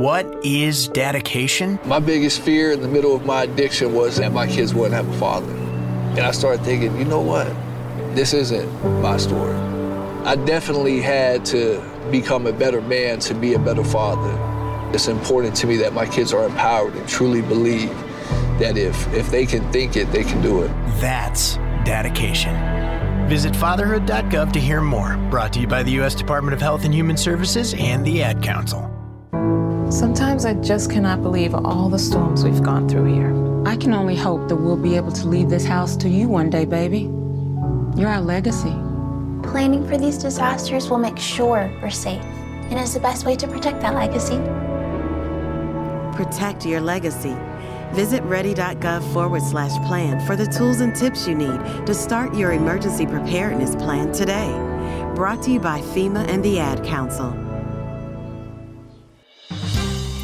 What 0.00 0.44
is 0.44 0.88
dedication? 0.88 1.78
My 1.84 2.00
biggest 2.00 2.40
fear 2.40 2.72
in 2.72 2.82
the 2.82 2.88
middle 2.88 3.14
of 3.14 3.24
my 3.24 3.44
addiction 3.44 3.94
was 3.94 4.16
that 4.16 4.32
my 4.32 4.46
kids 4.46 4.74
wouldn't 4.74 4.94
have 4.94 5.08
a 5.08 5.18
father. 5.18 5.52
And 5.52 6.20
I 6.20 6.32
started 6.32 6.64
thinking, 6.64 6.98
you 6.98 7.04
know 7.04 7.20
what? 7.20 7.46
This 8.16 8.34
isn't 8.34 9.00
my 9.00 9.18
story. 9.18 9.75
I 10.26 10.34
definitely 10.34 11.00
had 11.00 11.44
to 11.46 11.80
become 12.10 12.48
a 12.48 12.52
better 12.52 12.80
man 12.80 13.20
to 13.20 13.34
be 13.34 13.54
a 13.54 13.60
better 13.60 13.84
father. 13.84 14.36
It's 14.92 15.06
important 15.06 15.54
to 15.58 15.68
me 15.68 15.76
that 15.76 15.92
my 15.92 16.04
kids 16.04 16.32
are 16.32 16.44
empowered 16.44 16.96
and 16.96 17.08
truly 17.08 17.42
believe 17.42 17.90
that 18.58 18.76
if, 18.76 19.06
if 19.14 19.30
they 19.30 19.46
can 19.46 19.70
think 19.70 19.96
it, 19.96 20.10
they 20.10 20.24
can 20.24 20.42
do 20.42 20.62
it. 20.62 20.68
That's 21.00 21.58
dedication. 21.84 22.56
Visit 23.28 23.54
fatherhood.gov 23.54 24.52
to 24.52 24.58
hear 24.58 24.80
more. 24.80 25.16
Brought 25.30 25.52
to 25.52 25.60
you 25.60 25.68
by 25.68 25.84
the 25.84 25.92
U.S. 25.92 26.16
Department 26.16 26.54
of 26.54 26.60
Health 26.60 26.84
and 26.84 26.92
Human 26.92 27.16
Services 27.16 27.72
and 27.78 28.04
the 28.04 28.24
Ad 28.24 28.42
Council. 28.42 28.82
Sometimes 29.92 30.44
I 30.44 30.54
just 30.54 30.90
cannot 30.90 31.22
believe 31.22 31.54
all 31.54 31.88
the 31.88 32.00
storms 32.00 32.42
we've 32.42 32.64
gone 32.64 32.88
through 32.88 33.14
here. 33.14 33.64
I 33.64 33.76
can 33.76 33.94
only 33.94 34.16
hope 34.16 34.48
that 34.48 34.56
we'll 34.56 34.76
be 34.76 34.96
able 34.96 35.12
to 35.12 35.28
leave 35.28 35.50
this 35.50 35.64
house 35.64 35.96
to 35.98 36.08
you 36.08 36.26
one 36.26 36.50
day, 36.50 36.64
baby. 36.64 37.02
You're 37.96 38.08
our 38.08 38.20
legacy. 38.20 38.74
Planning 39.50 39.86
for 39.86 39.96
these 39.96 40.18
disasters 40.18 40.90
will 40.90 40.98
make 40.98 41.18
sure 41.18 41.70
we're 41.80 41.90
safe 41.90 42.22
and 42.70 42.78
is 42.78 42.94
the 42.94 43.00
best 43.00 43.24
way 43.24 43.36
to 43.36 43.46
protect 43.46 43.80
that 43.80 43.94
legacy. 43.94 44.38
Protect 46.16 46.66
your 46.66 46.80
legacy. 46.80 47.36
Visit 47.92 48.22
ready.gov 48.24 49.12
forward 49.12 49.42
slash 49.42 49.76
plan 49.86 50.24
for 50.26 50.34
the 50.34 50.46
tools 50.46 50.80
and 50.80 50.94
tips 50.94 51.26
you 51.28 51.34
need 51.34 51.86
to 51.86 51.94
start 51.94 52.34
your 52.34 52.52
emergency 52.52 53.06
preparedness 53.06 53.76
plan 53.76 54.12
today. 54.12 54.50
Brought 55.14 55.42
to 55.42 55.52
you 55.52 55.60
by 55.60 55.80
FEMA 55.80 56.26
and 56.28 56.44
the 56.44 56.58
Ad 56.58 56.84
Council. 56.84 57.45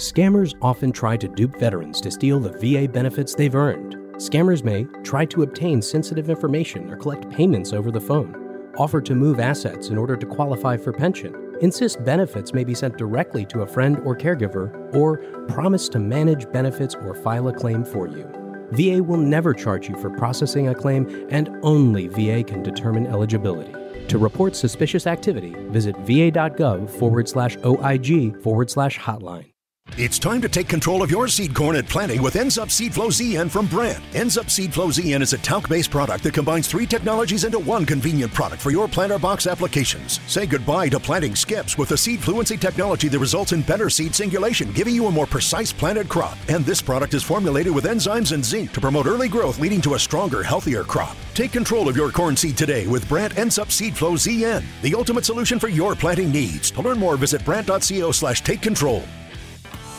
Scammers 0.00 0.54
often 0.62 0.92
try 0.92 1.14
to 1.14 1.28
dupe 1.28 1.60
veterans 1.60 2.00
to 2.00 2.10
steal 2.10 2.40
the 2.40 2.48
VA 2.52 2.88
benefits 2.90 3.34
they've 3.34 3.54
earned. 3.54 3.96
Scammers 4.14 4.64
may 4.64 4.84
try 5.02 5.26
to 5.26 5.42
obtain 5.42 5.82
sensitive 5.82 6.30
information 6.30 6.90
or 6.90 6.96
collect 6.96 7.28
payments 7.28 7.74
over 7.74 7.90
the 7.90 8.00
phone, 8.00 8.72
offer 8.78 9.02
to 9.02 9.14
move 9.14 9.40
assets 9.40 9.90
in 9.90 9.98
order 9.98 10.16
to 10.16 10.24
qualify 10.24 10.78
for 10.78 10.90
pension, 10.90 11.54
insist 11.60 12.02
benefits 12.02 12.54
may 12.54 12.64
be 12.64 12.74
sent 12.74 12.96
directly 12.96 13.44
to 13.44 13.60
a 13.60 13.66
friend 13.66 13.98
or 14.06 14.16
caregiver, 14.16 14.72
or 14.94 15.18
promise 15.48 15.86
to 15.90 15.98
manage 15.98 16.50
benefits 16.50 16.94
or 16.94 17.14
file 17.14 17.48
a 17.48 17.52
claim 17.52 17.84
for 17.84 18.08
you. 18.08 18.26
VA 18.70 19.02
will 19.02 19.18
never 19.18 19.52
charge 19.52 19.86
you 19.86 19.96
for 19.96 20.08
processing 20.08 20.68
a 20.68 20.74
claim, 20.74 21.26
and 21.28 21.54
only 21.62 22.08
VA 22.08 22.42
can 22.42 22.62
determine 22.62 23.06
eligibility. 23.06 23.74
To 24.08 24.16
report 24.16 24.56
suspicious 24.56 25.06
activity, 25.06 25.54
visit 25.68 25.94
va.gov 25.98 26.88
forward 26.88 27.28
slash 27.28 27.58
OIG 27.66 28.40
forward 28.42 28.70
slash 28.70 28.98
hotline. 28.98 29.50
It's 29.98 30.20
time 30.20 30.40
to 30.42 30.48
take 30.48 30.68
control 30.68 31.02
of 31.02 31.10
your 31.10 31.26
seed 31.26 31.52
corn 31.52 31.74
at 31.74 31.88
planting 31.88 32.22
with 32.22 32.34
EnzUp 32.34 32.70
Seed 32.70 32.94
Flow 32.94 33.08
ZN 33.08 33.50
from 33.50 33.66
Brandt. 33.66 34.02
EnzUp 34.12 34.48
Seed 34.48 34.72
Flow 34.72 34.86
ZN 34.86 35.20
is 35.20 35.32
a 35.32 35.38
talc-based 35.38 35.90
product 35.90 36.22
that 36.24 36.32
combines 36.32 36.68
three 36.68 36.86
technologies 36.86 37.44
into 37.44 37.58
one 37.58 37.84
convenient 37.84 38.32
product 38.32 38.62
for 38.62 38.70
your 38.70 38.86
planter 38.86 39.18
box 39.18 39.46
applications. 39.46 40.20
Say 40.28 40.46
goodbye 40.46 40.88
to 40.90 41.00
planting 41.00 41.34
skips 41.34 41.76
with 41.76 41.88
the 41.88 41.96
seed 41.98 42.20
fluency 42.20 42.56
technology 42.56 43.08
that 43.08 43.18
results 43.18 43.52
in 43.52 43.62
better 43.62 43.90
seed 43.90 44.14
singulation, 44.14 44.72
giving 44.72 44.94
you 44.94 45.06
a 45.06 45.10
more 45.10 45.26
precise 45.26 45.72
planted 45.72 46.08
crop. 46.08 46.38
And 46.48 46.64
this 46.64 46.80
product 46.80 47.12
is 47.12 47.24
formulated 47.24 47.74
with 47.74 47.84
enzymes 47.84 48.32
and 48.32 48.44
zinc 48.44 48.72
to 48.72 48.80
promote 48.80 49.06
early 49.06 49.28
growth, 49.28 49.58
leading 49.58 49.80
to 49.82 49.94
a 49.94 49.98
stronger, 49.98 50.42
healthier 50.42 50.84
crop. 50.84 51.16
Take 51.34 51.52
control 51.52 51.88
of 51.88 51.96
your 51.96 52.12
corn 52.12 52.36
seed 52.36 52.56
today 52.56 52.86
with 52.86 53.08
Brandt 53.08 53.34
EnzUp 53.34 53.70
Seed 53.70 53.96
Flow 53.96 54.12
ZN, 54.12 54.64
the 54.82 54.94
ultimate 54.94 55.24
solution 55.24 55.58
for 55.58 55.68
your 55.68 55.96
planting 55.96 56.30
needs. 56.30 56.70
To 56.70 56.80
learn 56.80 56.98
more, 56.98 57.16
visit 57.16 57.44
brandt.co 57.44 58.12
slash 58.12 58.42
take 58.42 58.62
control. 58.62 59.02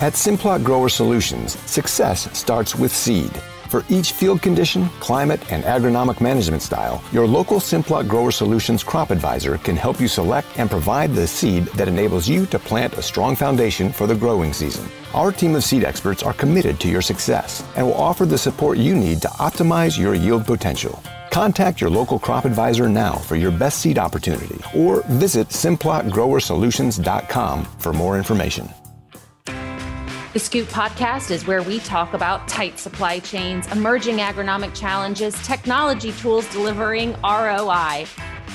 At 0.02 0.14
Simplot 0.14 0.64
Grower 0.64 0.90
Solutions, 0.90 1.60
success 1.70 2.28
starts 2.36 2.76
with 2.76 2.92
seed. 2.92 3.32
For 3.70 3.86
each 3.88 4.14
field 4.14 4.42
condition, 4.42 4.90
climate, 5.00 5.40
and 5.52 5.64
agronomic 5.64 6.20
management 6.20 6.64
style, 6.64 7.04
your 7.12 7.28
local 7.28 7.60
Simplot 7.60 8.08
Grower 8.08 8.32
Solutions 8.32 8.84
crop 8.84 9.12
advisor 9.12 9.60
can 9.60 9.76
help 9.76 10.02
you 10.02 10.08
select 10.08 10.48
and 10.58 10.72
provide 10.72 11.14
the 11.14 11.28
seed 11.28 11.66
that 11.76 11.88
enables 11.88 12.28
you 12.28 12.48
to 12.48 12.58
plant 12.58 12.96
a 12.96 13.02
strong 13.04 13.36
foundation 13.36 13.94
for 13.94 14.08
the 14.08 14.16
growing 14.16 14.54
season. 14.54 14.90
Our 15.14 15.32
team 15.32 15.54
of 15.54 15.64
seed 15.64 15.84
experts 15.84 16.24
are 16.24 16.34
committed 16.34 16.80
to 16.80 16.90
your 16.90 17.04
success 17.04 17.64
and 17.76 17.86
will 17.86 17.94
offer 17.94 18.26
the 18.26 18.40
support 18.40 18.80
you 18.80 18.96
need 18.96 19.22
to 19.22 19.28
optimize 19.28 20.00
your 20.00 20.16
yield 20.16 20.48
potential. 20.48 21.00
Contact 21.30 21.80
your 21.80 21.92
local 21.92 22.18
crop 22.18 22.46
advisor 22.46 22.90
now 22.90 23.14
for 23.14 23.36
your 23.36 23.52
best 23.52 23.82
seed 23.82 24.00
opportunity 24.00 24.60
or 24.76 25.04
visit 25.10 25.50
simplotgrowersolutions.com 25.50 27.66
for 27.78 27.94
more 27.94 28.18
information. 28.18 28.68
The 30.34 30.40
Scoop 30.40 30.70
podcast 30.70 31.30
is 31.30 31.46
where 31.46 31.62
we 31.62 31.80
talk 31.80 32.14
about 32.14 32.48
tight 32.48 32.80
supply 32.80 33.20
chains, 33.20 33.70
emerging 33.70 34.20
agronomic 34.20 34.74
challenges, 34.74 35.36
technology 35.46 36.14
tools 36.14 36.50
delivering 36.54 37.12
ROI. 37.22 38.06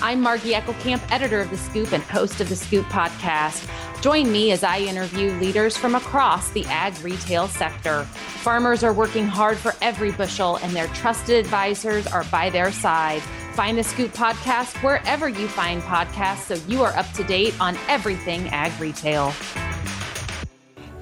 I'm 0.00 0.22
Margie 0.22 0.52
Eckelkamp, 0.52 1.02
editor 1.12 1.38
of 1.38 1.50
The 1.50 1.58
Scoop 1.58 1.92
and 1.92 2.02
host 2.02 2.40
of 2.40 2.48
The 2.48 2.56
Scoop 2.56 2.86
podcast. 2.86 3.70
Join 4.00 4.32
me 4.32 4.52
as 4.52 4.64
I 4.64 4.78
interview 4.78 5.32
leaders 5.32 5.76
from 5.76 5.94
across 5.94 6.48
the 6.48 6.64
ag 6.64 6.98
retail 7.04 7.46
sector. 7.46 8.04
Farmers 8.04 8.82
are 8.82 8.94
working 8.94 9.26
hard 9.26 9.58
for 9.58 9.74
every 9.82 10.12
bushel, 10.12 10.56
and 10.62 10.74
their 10.74 10.88
trusted 10.88 11.36
advisors 11.36 12.06
are 12.06 12.24
by 12.24 12.48
their 12.48 12.72
side. 12.72 13.20
Find 13.52 13.76
The 13.76 13.84
Scoop 13.84 14.12
podcast 14.12 14.82
wherever 14.82 15.28
you 15.28 15.46
find 15.46 15.82
podcasts 15.82 16.46
so 16.46 16.54
you 16.68 16.82
are 16.82 16.96
up 16.96 17.12
to 17.12 17.24
date 17.24 17.54
on 17.60 17.76
everything 17.88 18.48
ag 18.48 18.72
retail. 18.80 19.34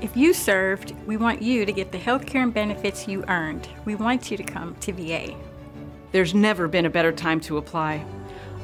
If 0.01 0.17
you 0.17 0.35
served, 0.35 0.95
we 1.07 1.17
want 1.17 1.41
you 1.41 1.65
to 1.65 1.73
get 1.73 1.93
the 1.93 1.99
health 1.99 2.27
care 2.27 2.43
and 2.43 2.53
benefits 2.53 3.09
you 3.09 3.25
earned. 3.29 3.69
We 3.85 3.95
want 3.95 4.31
you 4.31 4.37
to 4.37 4.43
come 4.43 4.75
to 4.81 4.93
VA. 4.93 5.35
There's 6.13 6.35
never 6.35 6.69
been 6.69 6.85
a 6.85 6.91
better 6.91 7.13
time 7.13 7.41
to 7.43 7.57
apply. 7.57 8.05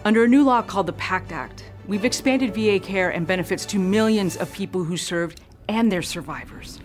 Under 0.04 0.24
a 0.24 0.28
new 0.28 0.44
law 0.44 0.62
called 0.62 0.86
the 0.86 0.92
PACT 0.94 1.32
Act, 1.32 1.64
we've 1.86 2.04
expanded 2.04 2.54
VA 2.54 2.78
care 2.78 3.10
and 3.10 3.26
benefits 3.26 3.64
to 3.66 3.78
millions 3.78 4.36
of 4.36 4.52
people 4.52 4.84
who 4.84 4.96
served 4.96 5.40
and 5.68 5.90
their 5.90 6.02
survivors. 6.02 6.80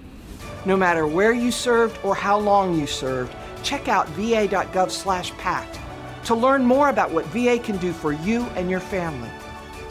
No 0.66 0.78
matter 0.78 1.06
where 1.06 1.34
you 1.34 1.52
served 1.52 2.00
or 2.04 2.16
how 2.16 2.40
long 2.40 2.80
you 2.80 2.88
served, 2.88 3.36
check 3.64 3.88
out 3.88 4.08
va.gov 4.10 4.90
slash 4.90 5.32
PACT 5.38 5.80
to 6.26 6.36
learn 6.36 6.64
more 6.64 6.90
about 6.90 7.12
what 7.12 7.26
VA 7.28 7.60
can 7.60 7.78
do 7.78 7.94
for 7.94 8.12
you 8.12 8.44
and 8.56 8.70
your 8.70 8.80
family. 8.80 9.30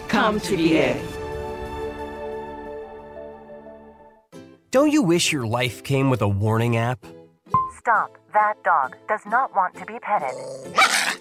Come 0.09 0.41
to 0.41 0.57
VA. 0.57 1.01
Don't 4.75 4.91
you 4.91 5.03
wish 5.03 5.31
your 5.31 5.47
life 5.47 5.85
came 5.85 6.11
with 6.11 6.20
a 6.20 6.27
warning 6.27 6.77
app? 6.77 6.99
Stop. 7.79 8.18
That 8.33 8.55
dog 8.64 8.97
does 9.07 9.20
not 9.25 9.55
want 9.55 9.77
to 9.77 9.87
be 9.87 10.01
petted. 10.01 10.35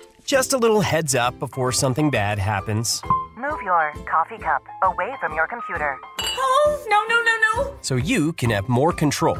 Just 0.26 0.54
a 0.54 0.58
little 0.58 0.82
heads 0.82 1.14
up 1.14 1.38
before 1.38 1.72
something 1.72 2.10
bad 2.10 2.40
happens. 2.40 3.00
Move 3.38 3.62
your 3.62 3.94
coffee 4.08 4.40
cup 4.40 4.64
away 4.82 5.14
from 5.20 5.36
your 5.36 5.46
computer. 5.46 6.00
Oh, 6.20 6.84
no, 6.88 7.04
no, 7.08 7.22
no, 7.22 7.64
no. 7.70 7.78
So 7.82 7.96
you 7.96 8.34
can 8.34 8.50
have 8.50 8.68
more 8.70 8.92
control. 8.92 9.38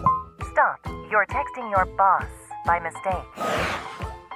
Stop. 0.52 0.86
You're 1.10 1.26
texting 1.26 1.72
your 1.72 1.86
boss 1.98 2.30
by 2.68 2.80
mistake. 2.82 4.13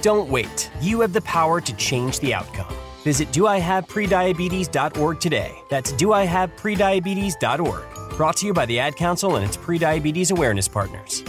Don't 0.00 0.28
wait. 0.28 0.70
You 0.80 1.00
have 1.00 1.12
the 1.12 1.22
power 1.22 1.60
to 1.60 1.76
change 1.76 2.20
the 2.20 2.34
outcome. 2.34 2.72
Visit 3.02 3.28
doihaveprediabetes.org 3.28 5.20
today. 5.20 5.58
That's 5.68 5.92
doihaveprediabetes.org. 5.92 8.16
Brought 8.16 8.36
to 8.38 8.46
you 8.46 8.52
by 8.52 8.66
the 8.66 8.80
Ad 8.80 8.96
Council 8.96 9.36
and 9.36 9.44
its 9.44 9.56
prediabetes 9.56 10.32
awareness 10.32 10.66
partners. 10.68 11.22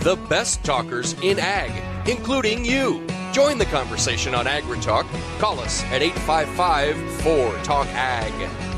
The 0.00 0.16
best 0.28 0.64
talkers 0.64 1.14
in 1.22 1.38
ag, 1.40 2.08
including 2.08 2.64
you. 2.64 3.04
Join 3.32 3.58
the 3.58 3.66
conversation 3.66 4.34
on 4.34 4.46
AgriTalk. 4.46 5.04
Call 5.40 5.58
us 5.58 5.82
at 5.84 6.00
855 6.00 6.96
4 7.22 7.52
Talk 7.64 7.88
Ag. 7.88 8.75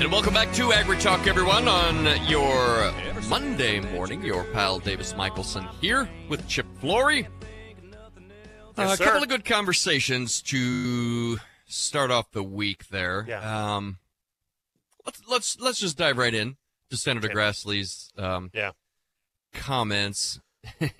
And 0.00 0.10
welcome 0.10 0.32
back 0.32 0.50
to 0.54 0.70
AgriTalk, 0.70 1.26
everyone, 1.26 1.68
on 1.68 2.26
your 2.26 2.90
Monday 3.28 3.80
morning. 3.80 4.22
Your 4.22 4.44
pal 4.44 4.78
Davis 4.78 5.14
Michaelsen 5.14 5.68
here 5.82 6.08
with 6.26 6.48
Chip 6.48 6.64
Flory. 6.78 7.28
Yes, 8.78 8.94
a 8.94 8.96
sir. 8.96 9.04
couple 9.04 9.22
of 9.22 9.28
good 9.28 9.44
conversations 9.44 10.40
to 10.40 11.36
start 11.66 12.10
off 12.10 12.30
the 12.30 12.42
week 12.42 12.88
there. 12.88 13.26
Yeah. 13.28 13.76
Um, 13.76 13.98
let's 15.04 15.20
let's 15.28 15.60
let's 15.60 15.78
just 15.78 15.98
dive 15.98 16.16
right 16.16 16.32
in 16.32 16.56
to 16.88 16.96
Senator 16.96 17.28
Grassley's 17.28 18.10
um, 18.16 18.50
yeah. 18.54 18.70
comments. 19.52 20.40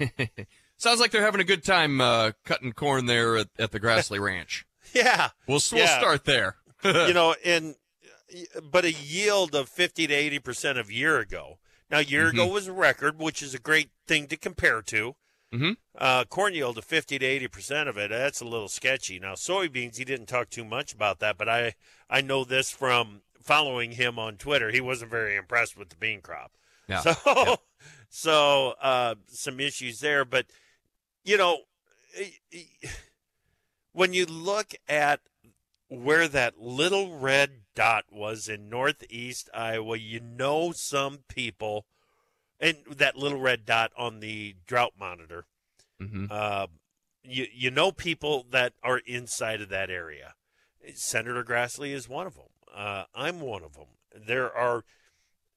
Sounds 0.77 1.01
like 1.01 1.11
they're 1.11 1.23
having 1.23 1.41
a 1.41 1.45
good 1.45 1.65
time 1.65 2.03
uh, 2.03 2.33
cutting 2.45 2.75
corn 2.75 3.07
there 3.07 3.39
at, 3.39 3.49
at 3.59 3.71
the 3.71 3.81
Grassley 3.81 4.21
Ranch. 4.25 4.67
Yeah. 4.93 5.31
We'll 5.47 5.61
we'll 5.73 5.81
Yeah. 5.81 5.99
start 5.99 6.27
there. 6.27 6.57
you 6.85 7.15
know, 7.15 7.35
in 7.43 7.75
but 8.63 8.85
a 8.85 8.93
yield 8.93 9.55
of 9.55 9.69
50 9.69 10.07
to 10.07 10.15
80 10.15 10.39
percent 10.41 10.79
of 10.79 10.91
year 10.91 11.19
ago. 11.19 11.59
Now, 11.91 11.99
year 11.99 12.29
ago 12.29 12.47
Mhm. 12.47 12.53
was 12.53 12.67
a 12.69 12.73
record, 12.73 13.19
which 13.19 13.43
is 13.43 13.53
a 13.55 13.59
great 13.59 13.91
thing 14.07 14.29
to 14.29 14.37
compare 14.37 14.81
to. 14.83 15.17
Mm-hmm. 15.53 15.73
Uh, 15.99 16.25
corn 16.27 16.55
yield 16.55 16.79
of 16.79 16.85
50 16.85 17.19
to 17.19 17.27
80 17.27 17.49
percent 17.49 17.89
of 17.89 17.99
it. 17.99 18.11
That's 18.11 18.41
a 18.41 18.45
little 18.45 18.69
sketchy. 18.69 19.19
Now, 19.19 19.35
soybeans, 19.35 19.97
he 19.97 20.05
didn't 20.05 20.27
talk 20.27 20.51
too 20.51 20.65
much 20.65 20.93
about 20.93 21.19
that, 21.19 21.37
but 21.37 21.49
I 21.49 21.75
I 22.09 22.21
know 22.21 22.45
this 22.45 22.71
from 22.71 23.23
following 23.43 23.93
him 23.93 24.19
on 24.19 24.37
Twitter. 24.37 24.71
He 24.71 24.81
wasn't 24.81 25.11
very 25.11 25.35
impressed 25.37 25.77
with 25.77 25.89
the 25.89 25.97
bean 25.97 26.21
crop. 26.21 26.53
Yeah. 26.89 27.01
So, 27.01 27.15
Yeah. 27.27 27.57
so 28.09 28.75
uh, 28.81 29.17
some 29.27 29.59
issues 29.59 29.99
there, 29.99 30.25
but 30.25 30.47
you 31.25 31.37
know, 31.37 31.63
eh, 32.17 32.31
eh, 32.53 32.89
when 33.93 34.13
you 34.13 34.27
look 34.27 34.73
at 34.89 35.21
where 35.91 36.27
that 36.29 36.59
little 36.59 37.19
red 37.19 37.51
dot 37.75 38.05
was 38.11 38.49
in 38.49 38.69
northeast 38.71 39.51
Iowa, 39.53 39.99
you 39.99 40.21
know 40.21 40.73
some 40.75 41.19
people, 41.29 41.85
and 42.59 42.77
that 42.89 43.17
little 43.17 43.41
red 43.41 43.67
dot 43.67 43.93
on 43.99 44.21
the 44.21 44.55
drought 44.67 44.95
monitor, 44.99 45.45
Mm-hmm. 46.01 46.27
uh, 46.31 46.67
you 47.23 47.47
you 47.53 47.71
know 47.71 47.93
people 47.93 48.47
that 48.51 48.73
are 48.83 48.99
inside 49.05 49.61
of 49.61 49.69
that 49.69 49.91
area. 49.91 50.33
Senator 50.95 51.45
Grassley 51.45 51.93
is 51.93 52.09
one 52.09 52.27
of 52.27 52.35
them. 52.37 52.45
Uh, 52.75 53.05
I'm 53.15 53.41
one 53.41 53.63
of 53.63 53.75
them. 53.75 53.89
There 54.15 54.51
are 54.57 54.85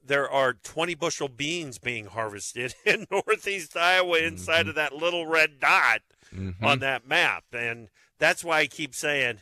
there 0.05 0.29
are 0.29 0.51
20 0.53 0.95
bushel 0.95 1.29
beans 1.29 1.77
being 1.79 2.07
harvested 2.07 2.75
in 2.86 3.07
northeast 3.09 3.77
Iowa 3.77 4.17
inside 4.17 4.67
of 4.67 4.75
that 4.75 4.93
little 4.93 5.25
red 5.27 5.59
dot 5.61 6.01
Mm-hmm. 6.36 6.65
on 6.65 6.79
that 6.79 7.07
map, 7.07 7.43
and 7.53 7.89
that's 8.17 8.43
why 8.43 8.59
I 8.61 8.65
keep 8.65 8.95
saying, 8.95 9.41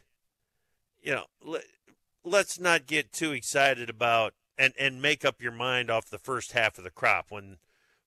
you 1.01 1.13
know, 1.13 1.25
let, 1.43 1.63
let's 2.23 2.59
not 2.59 2.87
get 2.87 3.11
too 3.11 3.31
excited 3.31 3.89
about 3.89 4.33
and 4.57 4.73
and 4.79 5.01
make 5.01 5.25
up 5.25 5.41
your 5.41 5.51
mind 5.51 5.89
off 5.89 6.09
the 6.09 6.17
first 6.17 6.51
half 6.51 6.77
of 6.77 6.83
the 6.83 6.91
crop 6.91 7.27
when 7.29 7.57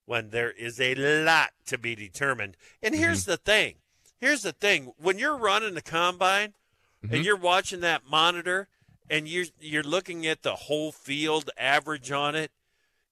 when 0.05 0.29
there 0.29 0.51
is 0.51 0.79
a 0.79 0.95
lot 0.95 1.51
to 1.65 1.77
be 1.77 1.95
determined. 1.95 2.55
And 2.81 2.93
mm-hmm. 2.93 3.03
here's 3.03 3.25
the 3.25 3.37
thing. 3.37 3.75
Here's 4.19 4.43
the 4.43 4.53
thing. 4.53 4.93
When 4.97 5.19
you're 5.19 5.37
running 5.37 5.73
the 5.73 5.81
combine 5.81 6.53
and 7.01 7.11
mm-hmm. 7.11 7.23
you're 7.23 7.35
watching 7.35 7.81
that 7.81 8.03
monitor 8.09 8.69
and 9.09 9.27
you're 9.27 9.45
you're 9.59 9.83
looking 9.83 10.25
at 10.25 10.43
the 10.43 10.55
whole 10.55 10.91
field 10.91 11.49
average 11.57 12.11
on 12.11 12.35
it, 12.35 12.51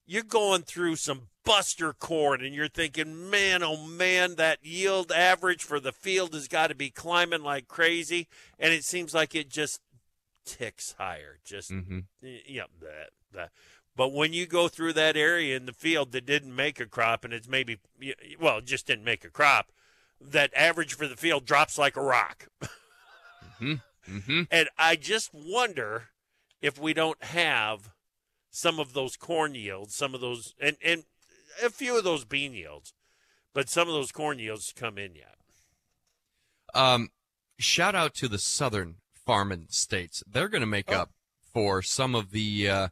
you're 0.06 0.22
going 0.22 0.62
through 0.62 0.96
some 0.96 1.28
buster 1.44 1.92
corn 1.92 2.44
and 2.44 2.54
you're 2.54 2.68
thinking, 2.68 3.30
man, 3.30 3.62
oh 3.62 3.76
man, 3.86 4.36
that 4.36 4.58
yield 4.64 5.12
average 5.12 5.62
for 5.62 5.78
the 5.78 5.92
field 5.92 6.34
has 6.34 6.48
got 6.48 6.68
to 6.68 6.74
be 6.74 6.90
climbing 6.90 7.42
like 7.42 7.68
crazy. 7.68 8.28
And 8.58 8.72
it 8.72 8.84
seems 8.84 9.14
like 9.14 9.34
it 9.34 9.48
just 9.50 9.80
ticks 10.44 10.94
higher. 10.98 11.38
Just, 11.44 11.70
Mm-hmm. 11.70 12.00
yeah, 12.22 12.64
that, 12.80 13.10
that. 13.32 13.50
But 13.96 14.12
when 14.12 14.32
you 14.32 14.46
go 14.46 14.68
through 14.68 14.94
that 14.94 15.16
area 15.16 15.56
in 15.56 15.66
the 15.66 15.72
field 15.72 16.12
that 16.12 16.26
didn't 16.26 16.54
make 16.54 16.80
a 16.80 16.86
crop 16.86 17.24
and 17.24 17.32
it's 17.32 17.48
maybe, 17.48 17.78
well, 18.40 18.58
it 18.58 18.64
just 18.64 18.86
didn't 18.86 19.04
make 19.04 19.24
a 19.24 19.30
crop, 19.30 19.70
that 20.20 20.50
average 20.54 20.94
for 20.94 21.06
the 21.06 21.16
field 21.16 21.44
drops 21.44 21.78
like 21.78 21.96
a 21.96 22.02
rock. 22.02 22.48
Mm-hmm. 23.60 23.74
And 24.50 24.68
I 24.76 24.96
just 24.96 25.30
wonder 25.32 26.08
if 26.60 26.78
we 26.78 26.92
don't 26.92 27.22
have 27.24 27.93
some 28.54 28.78
of 28.78 28.92
those 28.92 29.16
corn 29.16 29.54
yields, 29.54 29.94
some 29.94 30.14
of 30.14 30.20
those, 30.20 30.54
and, 30.60 30.76
and 30.84 31.04
a 31.64 31.70
few 31.70 31.98
of 31.98 32.04
those 32.04 32.24
bean 32.24 32.52
yields, 32.52 32.92
but 33.52 33.68
some 33.68 33.88
of 33.88 33.94
those 33.94 34.12
corn 34.12 34.38
yields 34.38 34.72
come 34.74 34.96
in 34.96 35.16
yet. 35.16 35.36
Um, 36.72 37.10
shout 37.58 37.94
out 37.96 38.14
to 38.14 38.28
the 38.28 38.38
southern 38.38 38.96
farming 39.26 39.66
states. 39.70 40.22
They're 40.26 40.48
going 40.48 40.60
to 40.60 40.66
make 40.66 40.92
up 40.92 41.10
for 41.52 41.82
some 41.82 42.14
of 42.14 42.30
the 42.30 42.68
uh, 42.68 42.88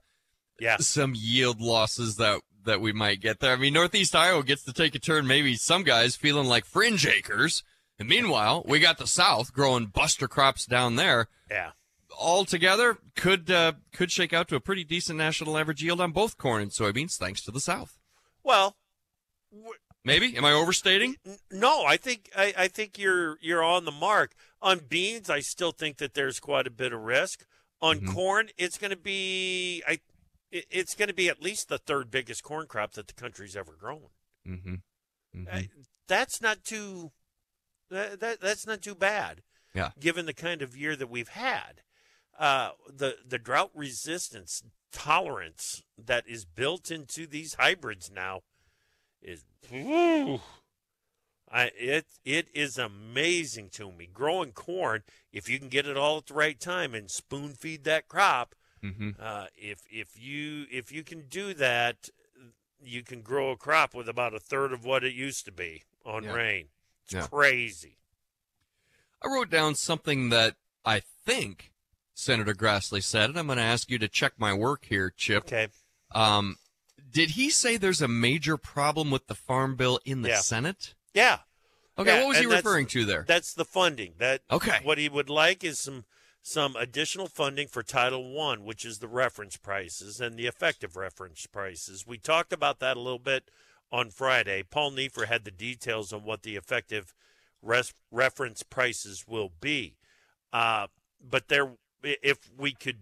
yeah 0.59 0.77
some 0.79 1.15
yield 1.17 1.61
losses 1.61 2.17
that 2.17 2.41
that 2.65 2.81
we 2.81 2.93
might 2.93 3.21
get 3.21 3.41
there. 3.41 3.53
I 3.53 3.57
mean, 3.57 3.75
Northeast 3.75 4.15
Iowa 4.15 4.43
gets 4.43 4.63
to 4.65 4.73
take 4.73 4.95
a 4.95 5.01
turn. 5.01 5.27
Maybe 5.27 5.55
some 5.57 5.83
guys 5.83 6.17
feeling 6.17 6.47
like 6.47 6.65
fringe 6.65 7.07
acres, 7.07 7.63
and 7.99 8.09
meanwhile, 8.09 8.65
we 8.67 8.79
got 8.79 8.99
the 8.99 9.07
South 9.07 9.53
growing 9.53 9.87
buster 9.87 10.29
crops 10.29 10.67
down 10.67 10.97
there. 10.97 11.29
Yeah. 11.51 11.73
All 12.19 12.45
together, 12.45 12.99
could 13.17 13.51
uh, 13.51 13.73
could 13.93 14.11
shake 14.13 14.33
out 14.33 14.49
to 14.49 14.57
a 14.57 14.61
pretty 14.61 14.85
decent 14.85 15.19
national 15.19 15.57
average 15.59 15.83
yield 15.83 16.01
on 16.01 16.13
both 16.13 16.39
corn 16.39 16.63
and 16.63 16.71
soybeans, 16.71 17.17
thanks 17.17 17.43
to 17.43 17.51
the 17.51 17.61
South. 17.61 17.99
Well, 18.45 18.77
Maybe 20.05 20.37
am 20.37 20.45
I 20.45 20.53
overstating? 20.53 21.17
no, 21.51 21.85
I 21.85 21.97
think 21.97 22.31
I, 22.37 22.53
I 22.57 22.69
think 22.69 22.99
you're 22.99 23.39
you're 23.41 23.63
on 23.63 23.85
the 23.85 23.93
mark. 23.93 24.35
On 24.61 24.79
beans, 24.89 25.29
I 25.31 25.41
still 25.41 25.73
think 25.73 25.99
that 25.99 26.15
there's 26.15 26.41
quite 26.41 26.67
a 26.67 26.71
bit 26.71 26.93
of 26.93 27.01
risk. 27.01 27.45
On 27.81 28.01
Mhm. 28.01 28.13
corn, 28.15 28.49
it's 28.59 28.79
going 28.79 28.91
to 28.91 28.97
be 28.97 29.83
I, 29.87 30.01
it- 30.51 30.67
it's 30.71 30.95
going 30.95 31.09
to 31.09 31.15
be 31.15 31.29
at 31.29 31.43
least 31.43 31.69
the 31.69 31.79
third 31.79 32.11
biggest 32.11 32.43
corn 32.43 32.67
crop 32.67 32.93
that 32.95 33.07
the 33.09 33.13
country's 33.15 33.57
ever 33.57 33.73
grown. 33.79 34.09
Mm-hmm. 34.47 34.75
Uh, 35.51 35.61
that's 36.09 36.41
not 36.41 36.65
too 36.65 37.13
that, 37.91 38.19
that 38.21 38.41
that's 38.41 38.67
not 38.67 38.83
too 38.83 38.95
bad. 38.97 39.43
Yeah. 39.75 39.91
Given 40.01 40.27
the 40.27 40.35
kind 40.35 40.63
of 40.63 40.77
year 40.77 40.97
that 40.97 41.11
we've 41.11 41.29
had, 41.29 41.83
uh, 42.39 42.71
the 42.89 43.17
the 43.27 43.39
drought 43.39 43.71
resistance 43.75 44.63
tolerance 44.93 45.83
that 45.97 46.27
is 46.29 46.45
built 46.45 46.91
into 46.91 47.27
these 47.27 47.55
hybrids 47.55 48.11
now 48.15 48.41
is 49.23 49.45
whew, 49.69 50.41
I 51.51 51.71
it 51.79 52.07
it 52.25 52.49
is 52.55 52.79
amazing 52.79 53.71
to 53.75 53.93
me. 53.93 54.09
Growing 54.13 54.53
corn, 54.53 55.03
if 55.33 55.49
you 55.49 55.59
can 55.59 55.69
get 55.69 55.87
it 55.87 55.97
all 55.97 56.19
at 56.19 56.27
the 56.27 56.35
right 56.35 56.59
time 56.59 56.95
and 56.95 57.11
spoon 57.11 57.55
feed 57.55 57.85
that 57.85 58.09
crop, 58.09 58.55
Mm-hmm. 58.83 59.11
uh, 59.21 59.47
if 59.57 59.79
if 59.91 60.21
you 60.21 60.67
if 60.71 60.91
you 60.91 61.05
can 61.05 61.29
do 61.29 61.55
that, 61.55 62.09
you 62.83 63.03
can 63.05 63.23
grow 63.23 63.51
a 63.53 63.57
crop 63.57 63.95
with 63.95 64.09
about 64.09 64.35
a 64.35 64.41
third 64.41 64.73
of 64.73 64.85
what 64.85 65.05
it 65.05 65.15
used 65.15 65.45
to 65.45 65.53
be 65.53 65.85
on 66.05 66.25
Yeah. 66.25 66.33
rain. 66.33 66.69
It's 67.05 67.15
Yeah. 67.15 67.27
crazy. 67.29 67.99
I 69.23 69.29
wrote 69.29 69.51
down 69.51 69.77
something 69.77 70.31
that 70.31 70.57
I 70.85 71.01
think 71.25 71.71
Senator 72.15 72.55
Grassley 72.55 73.03
said, 73.03 73.31
and 73.31 73.39
I'm 73.39 73.47
going 73.47 73.59
to 73.59 73.65
ask 73.65 73.91
you 73.91 73.99
to 73.99 74.09
check 74.09 74.35
my 74.39 74.53
work 74.53 74.85
here, 74.89 75.13
Chip. 75.17 75.45
Okay. 75.45 75.69
Um, 76.15 76.57
did 77.11 77.31
he 77.31 77.51
say 77.51 77.77
there's 77.77 78.03
a 78.03 78.09
major 78.09 78.57
problem 78.57 79.11
with 79.11 79.27
the 79.27 79.35
farm 79.35 79.77
bill 79.77 79.99
in 80.05 80.23
the 80.23 80.31
Yeah. 80.31 80.41
Senate? 80.41 80.95
Yeah. 81.15 81.39
Okay, 81.99 82.15
Yeah, 82.15 82.21
what 82.21 82.29
was 82.29 82.39
he 82.39 82.47
referring 82.47 82.87
to 82.89 83.05
there? 83.05 83.25
That's 83.27 83.53
the 83.53 83.65
funding. 83.67 84.15
That 84.19 84.43
Okay. 84.51 84.81
What 84.83 84.99
he 84.99 85.09
would 85.09 85.29
like 85.31 85.63
is 85.63 85.79
some 85.79 86.05
some 86.45 86.75
additional 86.75 87.29
funding 87.29 87.69
for 87.69 87.85
Title 87.85 88.33
One, 88.33 88.65
which 88.65 88.85
is 88.85 88.99
the 88.99 89.07
reference 89.07 89.57
prices 89.57 90.21
and 90.21 90.37
the 90.37 90.47
effective 90.47 90.97
reference 90.97 91.47
prices. 91.47 92.05
We 92.07 92.19
talked 92.19 92.53
about 92.53 92.81
that 92.81 92.97
a 92.97 93.01
little 93.01 93.21
bit 93.21 93.49
on 93.93 94.11
Friday. 94.11 94.65
Paul 94.65 94.91
Neiffer 94.93 95.27
had 95.27 95.45
the 95.45 95.53
details 95.53 96.13
on 96.13 96.25
what 96.25 96.43
the 96.43 96.57
effective 96.57 97.15
res- 97.63 97.95
reference 98.11 98.65
prices 98.65 99.25
will 99.29 99.53
be. 99.61 99.99
Uh, 100.53 100.89
but 101.23 101.47
there, 101.47 101.75
if 102.03 102.51
we 102.57 102.73
could, 102.73 102.99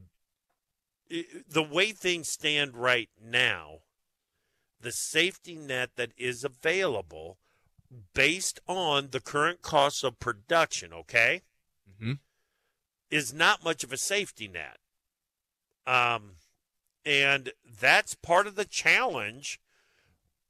the 1.09 1.63
way 1.63 1.93
things 1.93 2.29
stand 2.29 2.77
right 2.77 3.11
now, 3.21 3.81
the 4.81 4.93
safety 4.93 5.57
net 5.57 5.91
that 5.97 6.13
is 6.17 6.45
available 6.45 7.39
based 8.15 8.61
on 8.67 9.11
the 9.11 9.21
current 9.21 9.63
costs 9.63 10.05
of 10.05 10.19
production, 10.21 10.93
okay, 10.93 11.43
Mhm. 12.01 12.21
is 13.11 13.33
not 13.33 13.65
much 13.65 13.83
of 13.83 13.93
a 13.93 13.99
safety 13.99 14.47
net. 14.47 14.79
Um, 15.87 16.37
and 17.05 17.53
that's 17.65 18.15
part 18.15 18.47
of 18.47 18.55
the 18.55 18.65
challenge 18.65 19.61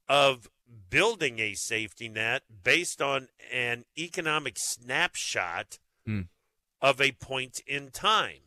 of 0.07 0.49
building 0.89 1.39
a 1.39 1.53
safety 1.55 2.07
net 2.07 2.43
based 2.63 3.01
on 3.01 3.29
an 3.49 3.85
economic 3.97 4.55
snapshot 4.57 5.79
Hmm. 6.05 6.23
Of 6.81 6.99
a 6.99 7.11
point 7.13 7.61
in 7.67 7.89
time. 7.91 8.41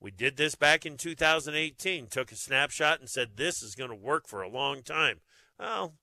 We 0.00 0.10
did 0.10 0.36
this 0.36 0.54
back 0.54 0.84
in 0.84 0.96
2018, 0.96 2.08
took 2.08 2.30
a 2.30 2.36
snapshot 2.36 3.00
and 3.00 3.08
said 3.08 3.30
this 3.36 3.62
is 3.62 3.74
going 3.74 3.90
to 3.90 3.96
work 3.96 4.26
for 4.26 4.42
a 4.42 4.48
long 4.48 4.82
time. 4.82 5.20
Well, 5.58 5.94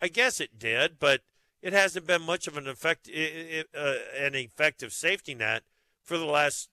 I 0.00 0.08
guess 0.08 0.40
it 0.40 0.58
did, 0.58 0.98
but 0.98 1.20
it 1.60 1.72
hasn't 1.72 2.06
been 2.06 2.22
much 2.22 2.46
of 2.46 2.56
an 2.56 2.66
effect, 2.66 3.08
uh, 3.08 3.94
an 4.18 4.34
effective 4.34 4.92
safety 4.92 5.34
net 5.34 5.62
for 6.02 6.16
the 6.16 6.24
last, 6.24 6.70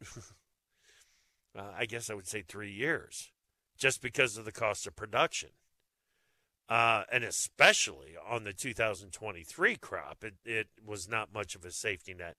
uh, 1.56 1.72
I 1.76 1.86
guess 1.86 2.08
I 2.08 2.14
would 2.14 2.28
say 2.28 2.42
three 2.42 2.70
years, 2.70 3.32
just 3.76 4.00
because 4.00 4.36
of 4.36 4.44
the 4.44 4.52
cost 4.52 4.86
of 4.86 4.94
production. 4.94 5.50
Uh, 6.68 7.04
and 7.10 7.24
especially 7.24 8.14
on 8.28 8.44
the 8.44 8.52
2023 8.52 9.76
crop, 9.76 10.22
it, 10.22 10.34
it 10.44 10.68
was 10.84 11.08
not 11.08 11.32
much 11.32 11.54
of 11.54 11.64
a 11.64 11.72
safety 11.72 12.14
net. 12.14 12.36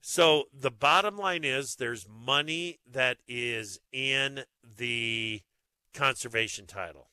So 0.00 0.44
the 0.58 0.70
bottom 0.70 1.16
line 1.16 1.44
is 1.44 1.76
there's 1.76 2.06
money 2.08 2.78
that 2.90 3.18
is 3.28 3.80
in 3.92 4.44
the 4.76 5.42
conservation 5.92 6.66
title. 6.66 7.10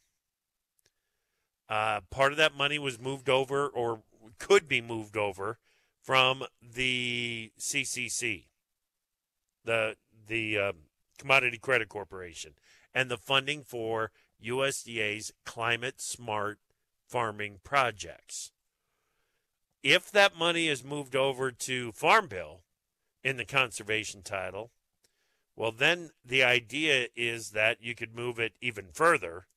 Uh, 1.69 2.01
part 2.09 2.31
of 2.31 2.37
that 2.37 2.55
money 2.55 2.79
was 2.79 2.99
moved 2.99 3.29
over 3.29 3.67
or 3.67 4.03
could 4.39 4.69
be 4.69 4.81
moved 4.81 5.17
over 5.17 5.57
from 6.01 6.43
the 6.61 7.51
CCC, 7.59 8.45
the 9.65 9.97
the 10.27 10.57
um, 10.57 10.75
Commodity 11.17 11.57
Credit 11.57 11.89
Corporation, 11.89 12.53
and 12.93 13.11
the 13.11 13.17
funding 13.17 13.63
for 13.63 14.11
USDA's 14.41 15.33
climate 15.45 15.99
smart 15.99 16.59
farming 17.05 17.59
projects. 17.65 18.51
If 19.83 20.09
that 20.11 20.37
money 20.37 20.69
is 20.69 20.83
moved 20.83 21.15
over 21.15 21.51
to 21.51 21.91
Farm 21.91 22.27
Bill 22.27 22.61
in 23.23 23.37
the 23.37 23.45
conservation 23.45 24.21
title, 24.21 24.71
well, 25.55 25.71
then 25.71 26.11
the 26.23 26.43
idea 26.43 27.07
is 27.15 27.51
that 27.51 27.81
you 27.81 27.95
could 27.95 28.15
move 28.15 28.39
it 28.39 28.53
even 28.61 28.91
further 28.91 29.47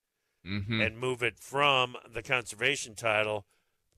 Mhm. 0.45 0.85
and 0.85 0.99
move 0.99 1.23
it 1.23 1.39
from 1.39 1.97
the 2.09 2.23
conservation 2.23 2.95
title 2.95 3.47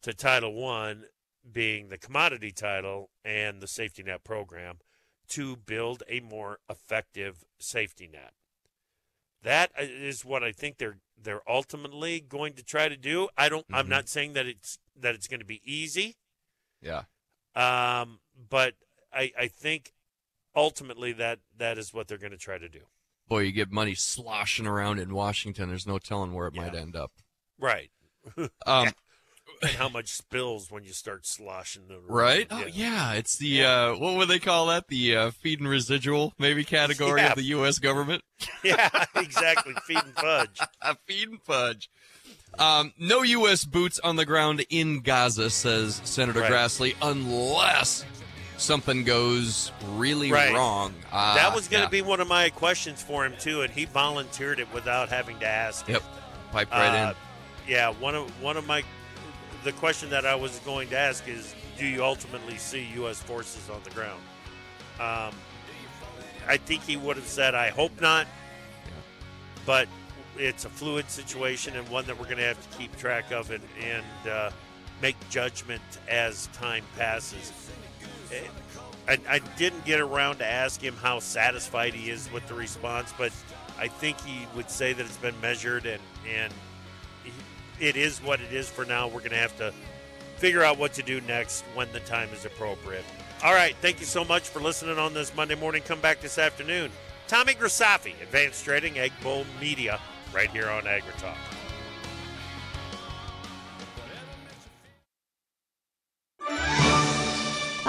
to 0.00 0.12
Title 0.12 0.52
One, 0.54 1.08
being 1.50 1.88
the 1.88 1.98
commodity 1.98 2.50
title 2.52 3.10
and 3.24 3.60
the 3.60 3.68
safety 3.68 4.02
net 4.02 4.24
program, 4.24 4.80
to 5.28 5.56
build 5.56 6.02
a 6.08 6.20
more 6.20 6.60
effective 6.68 7.44
safety 7.58 8.08
net. 8.08 8.34
That 9.42 9.72
is 9.78 10.24
what 10.24 10.42
I 10.44 10.52
think 10.52 10.78
they're 10.78 11.00
they're 11.16 11.48
ultimately 11.48 12.20
going 12.20 12.54
to 12.54 12.64
try 12.64 12.88
to 12.88 12.96
do. 12.96 13.28
I 13.36 13.48
don't. 13.48 13.66
I'm 13.72 13.86
Mhm. 13.86 13.90
not 13.90 14.08
saying 14.08 14.32
that 14.32 14.46
it's 14.46 14.78
that 14.96 15.14
it's 15.14 15.28
going 15.28 15.38
to 15.40 15.46
be 15.46 15.60
easy. 15.64 16.16
Yeah. 16.80 17.04
Um, 17.54 18.20
but 18.34 18.74
I 19.12 19.32
I 19.38 19.48
think 19.48 19.92
ultimately 20.54 21.12
that 21.12 21.40
that 21.56 21.78
is 21.78 21.92
what 21.94 22.08
they're 22.08 22.18
going 22.18 22.32
to 22.32 22.38
try 22.38 22.58
to 22.58 22.68
do. 22.68 22.80
Boy, 23.28 23.40
you 23.40 23.52
get 23.52 23.70
money 23.70 23.94
sloshing 23.94 24.66
around 24.66 24.98
in 24.98 25.14
Washington. 25.14 25.68
There's 25.68 25.86
no 25.86 25.98
telling 25.98 26.34
where 26.34 26.46
it 26.48 26.54
might 26.54 26.74
end 26.74 26.96
up. 26.96 27.12
Right. 27.58 27.90
Um, 28.66 28.88
and 29.62 29.70
how 29.72 29.88
much 29.88 30.08
spills 30.08 30.70
when 30.70 30.84
you 30.84 30.92
start 30.92 31.26
sloshing 31.26 31.88
the 31.88 31.98
Right? 32.00 32.46
Oh 32.50 32.66
yeah, 32.72 33.14
it's 33.14 33.36
the 33.36 33.64
uh, 33.64 33.96
what 33.96 34.16
would 34.16 34.28
they 34.28 34.38
call 34.38 34.66
that? 34.68 34.86
The 34.88 35.16
uh, 35.16 35.30
feed 35.32 35.58
and 35.60 35.68
residual 35.68 36.32
maybe 36.38 36.62
category 36.64 37.20
Yeah. 37.20 37.30
of 37.30 37.36
the 37.36 37.42
U.S. 37.44 37.78
government. 37.80 38.22
yeah, 38.64 38.88
exactly. 39.16 39.74
Feed 39.84 39.98
and 40.04 40.14
fudge. 40.14 40.58
feed 41.06 41.28
and 41.30 41.42
fudge. 41.42 41.90
Um, 42.58 42.92
no 42.98 43.22
U.S. 43.22 43.64
boots 43.64 43.98
on 44.00 44.16
the 44.16 44.24
ground 44.26 44.64
in 44.70 45.00
Gaza, 45.00 45.50
says 45.50 46.00
Senator 46.04 46.40
Right. 46.40 46.52
Grassley, 46.52 46.94
unless 47.02 48.04
something 48.62 49.04
goes 49.04 49.72
really 49.90 50.30
Right. 50.32 50.54
wrong. 50.54 50.94
Uh, 51.10 51.34
that 51.34 51.54
was 51.54 51.68
going 51.68 51.80
to 51.88 51.96
yeah. 51.96 52.02
be 52.02 52.08
one 52.08 52.20
of 52.20 52.28
my 52.28 52.48
questions 52.50 53.02
for 53.02 53.24
him 53.26 53.34
too, 53.38 53.62
and 53.62 53.72
he 53.72 53.84
volunteered 53.84 54.58
it 54.60 54.72
without 54.72 55.08
having 55.08 55.38
to 55.40 55.46
ask. 55.46 55.86
Yep, 55.88 56.02
piped 56.52 56.70
right 56.72 57.06
Uh, 57.06 57.10
in. 57.10 57.16
Yeah, 57.72 57.90
one 57.90 58.14
of 58.14 58.42
one 58.42 58.56
of 58.56 58.66
my 58.66 58.82
the 59.64 59.72
question 59.72 60.10
that 60.10 60.26
I 60.26 60.34
was 60.34 60.58
going 60.60 60.88
to 60.88 60.98
ask 60.98 61.28
is, 61.28 61.54
do 61.78 61.86
you 61.86 62.02
ultimately 62.04 62.56
see 62.56 62.84
U.S. 62.96 63.20
forces 63.20 63.70
on 63.70 63.80
the 63.84 63.90
ground? 63.90 64.20
Um, 64.98 65.32
I 66.48 66.56
think 66.56 66.82
he 66.82 66.96
would 66.96 67.16
have 67.16 67.28
said, 67.28 67.54
I 67.54 67.70
hope 67.70 68.00
not, 68.00 68.26
but 69.64 69.86
it's 70.36 70.64
a 70.64 70.68
fluid 70.68 71.08
situation 71.10 71.76
and 71.76 71.88
one 71.90 72.04
that 72.06 72.18
we're 72.18 72.24
going 72.24 72.38
to 72.38 72.42
have 72.44 72.70
to 72.70 72.76
keep 72.78 72.96
track 72.96 73.30
of 73.30 73.50
and, 73.52 73.62
and 73.80 74.28
uh, 74.28 74.50
make 75.00 75.14
judgment 75.30 75.82
as 76.08 76.48
time 76.48 76.84
passes. 76.98 77.52
I, 79.08 79.18
I 79.28 79.38
didn't 79.56 79.84
get 79.84 80.00
around 80.00 80.38
to 80.38 80.46
ask 80.46 80.80
him 80.80 80.94
how 80.94 81.18
satisfied 81.18 81.94
he 81.94 82.10
is 82.10 82.30
with 82.32 82.46
the 82.46 82.54
response, 82.54 83.12
but 83.18 83.32
I 83.78 83.88
think 83.88 84.20
he 84.20 84.46
would 84.54 84.70
say 84.70 84.92
that 84.92 85.04
it's 85.04 85.16
been 85.16 85.38
measured 85.40 85.86
and 85.86 86.00
and 86.28 86.52
it 87.80 87.96
is 87.96 88.22
what 88.22 88.40
it 88.40 88.52
is 88.52 88.68
for 88.68 88.84
now. 88.84 89.06
We're 89.08 89.20
going 89.20 89.30
to 89.30 89.36
have 89.36 89.56
to 89.58 89.72
figure 90.36 90.62
out 90.62 90.78
what 90.78 90.92
to 90.94 91.02
do 91.02 91.20
next 91.22 91.64
when 91.74 91.90
the 91.92 92.00
time 92.00 92.28
is 92.32 92.44
appropriate. 92.44 93.04
All 93.42 93.54
right, 93.54 93.74
thank 93.80 93.98
you 93.98 94.06
so 94.06 94.24
much 94.24 94.48
for 94.48 94.60
listening 94.60 94.98
on 94.98 95.14
this 95.14 95.34
Monday 95.34 95.56
morning. 95.56 95.82
Come 95.82 96.00
back 96.00 96.20
this 96.20 96.38
afternoon. 96.38 96.92
Tommy 97.26 97.54
Grisafi, 97.54 98.12
Advance 98.22 98.62
Trading, 98.62 98.98
Egg 98.98 99.12
Bowl 99.22 99.44
Media, 99.60 99.98
right 100.32 100.50
here 100.50 100.68
on 100.68 100.84
AgriTalk. 100.84 101.36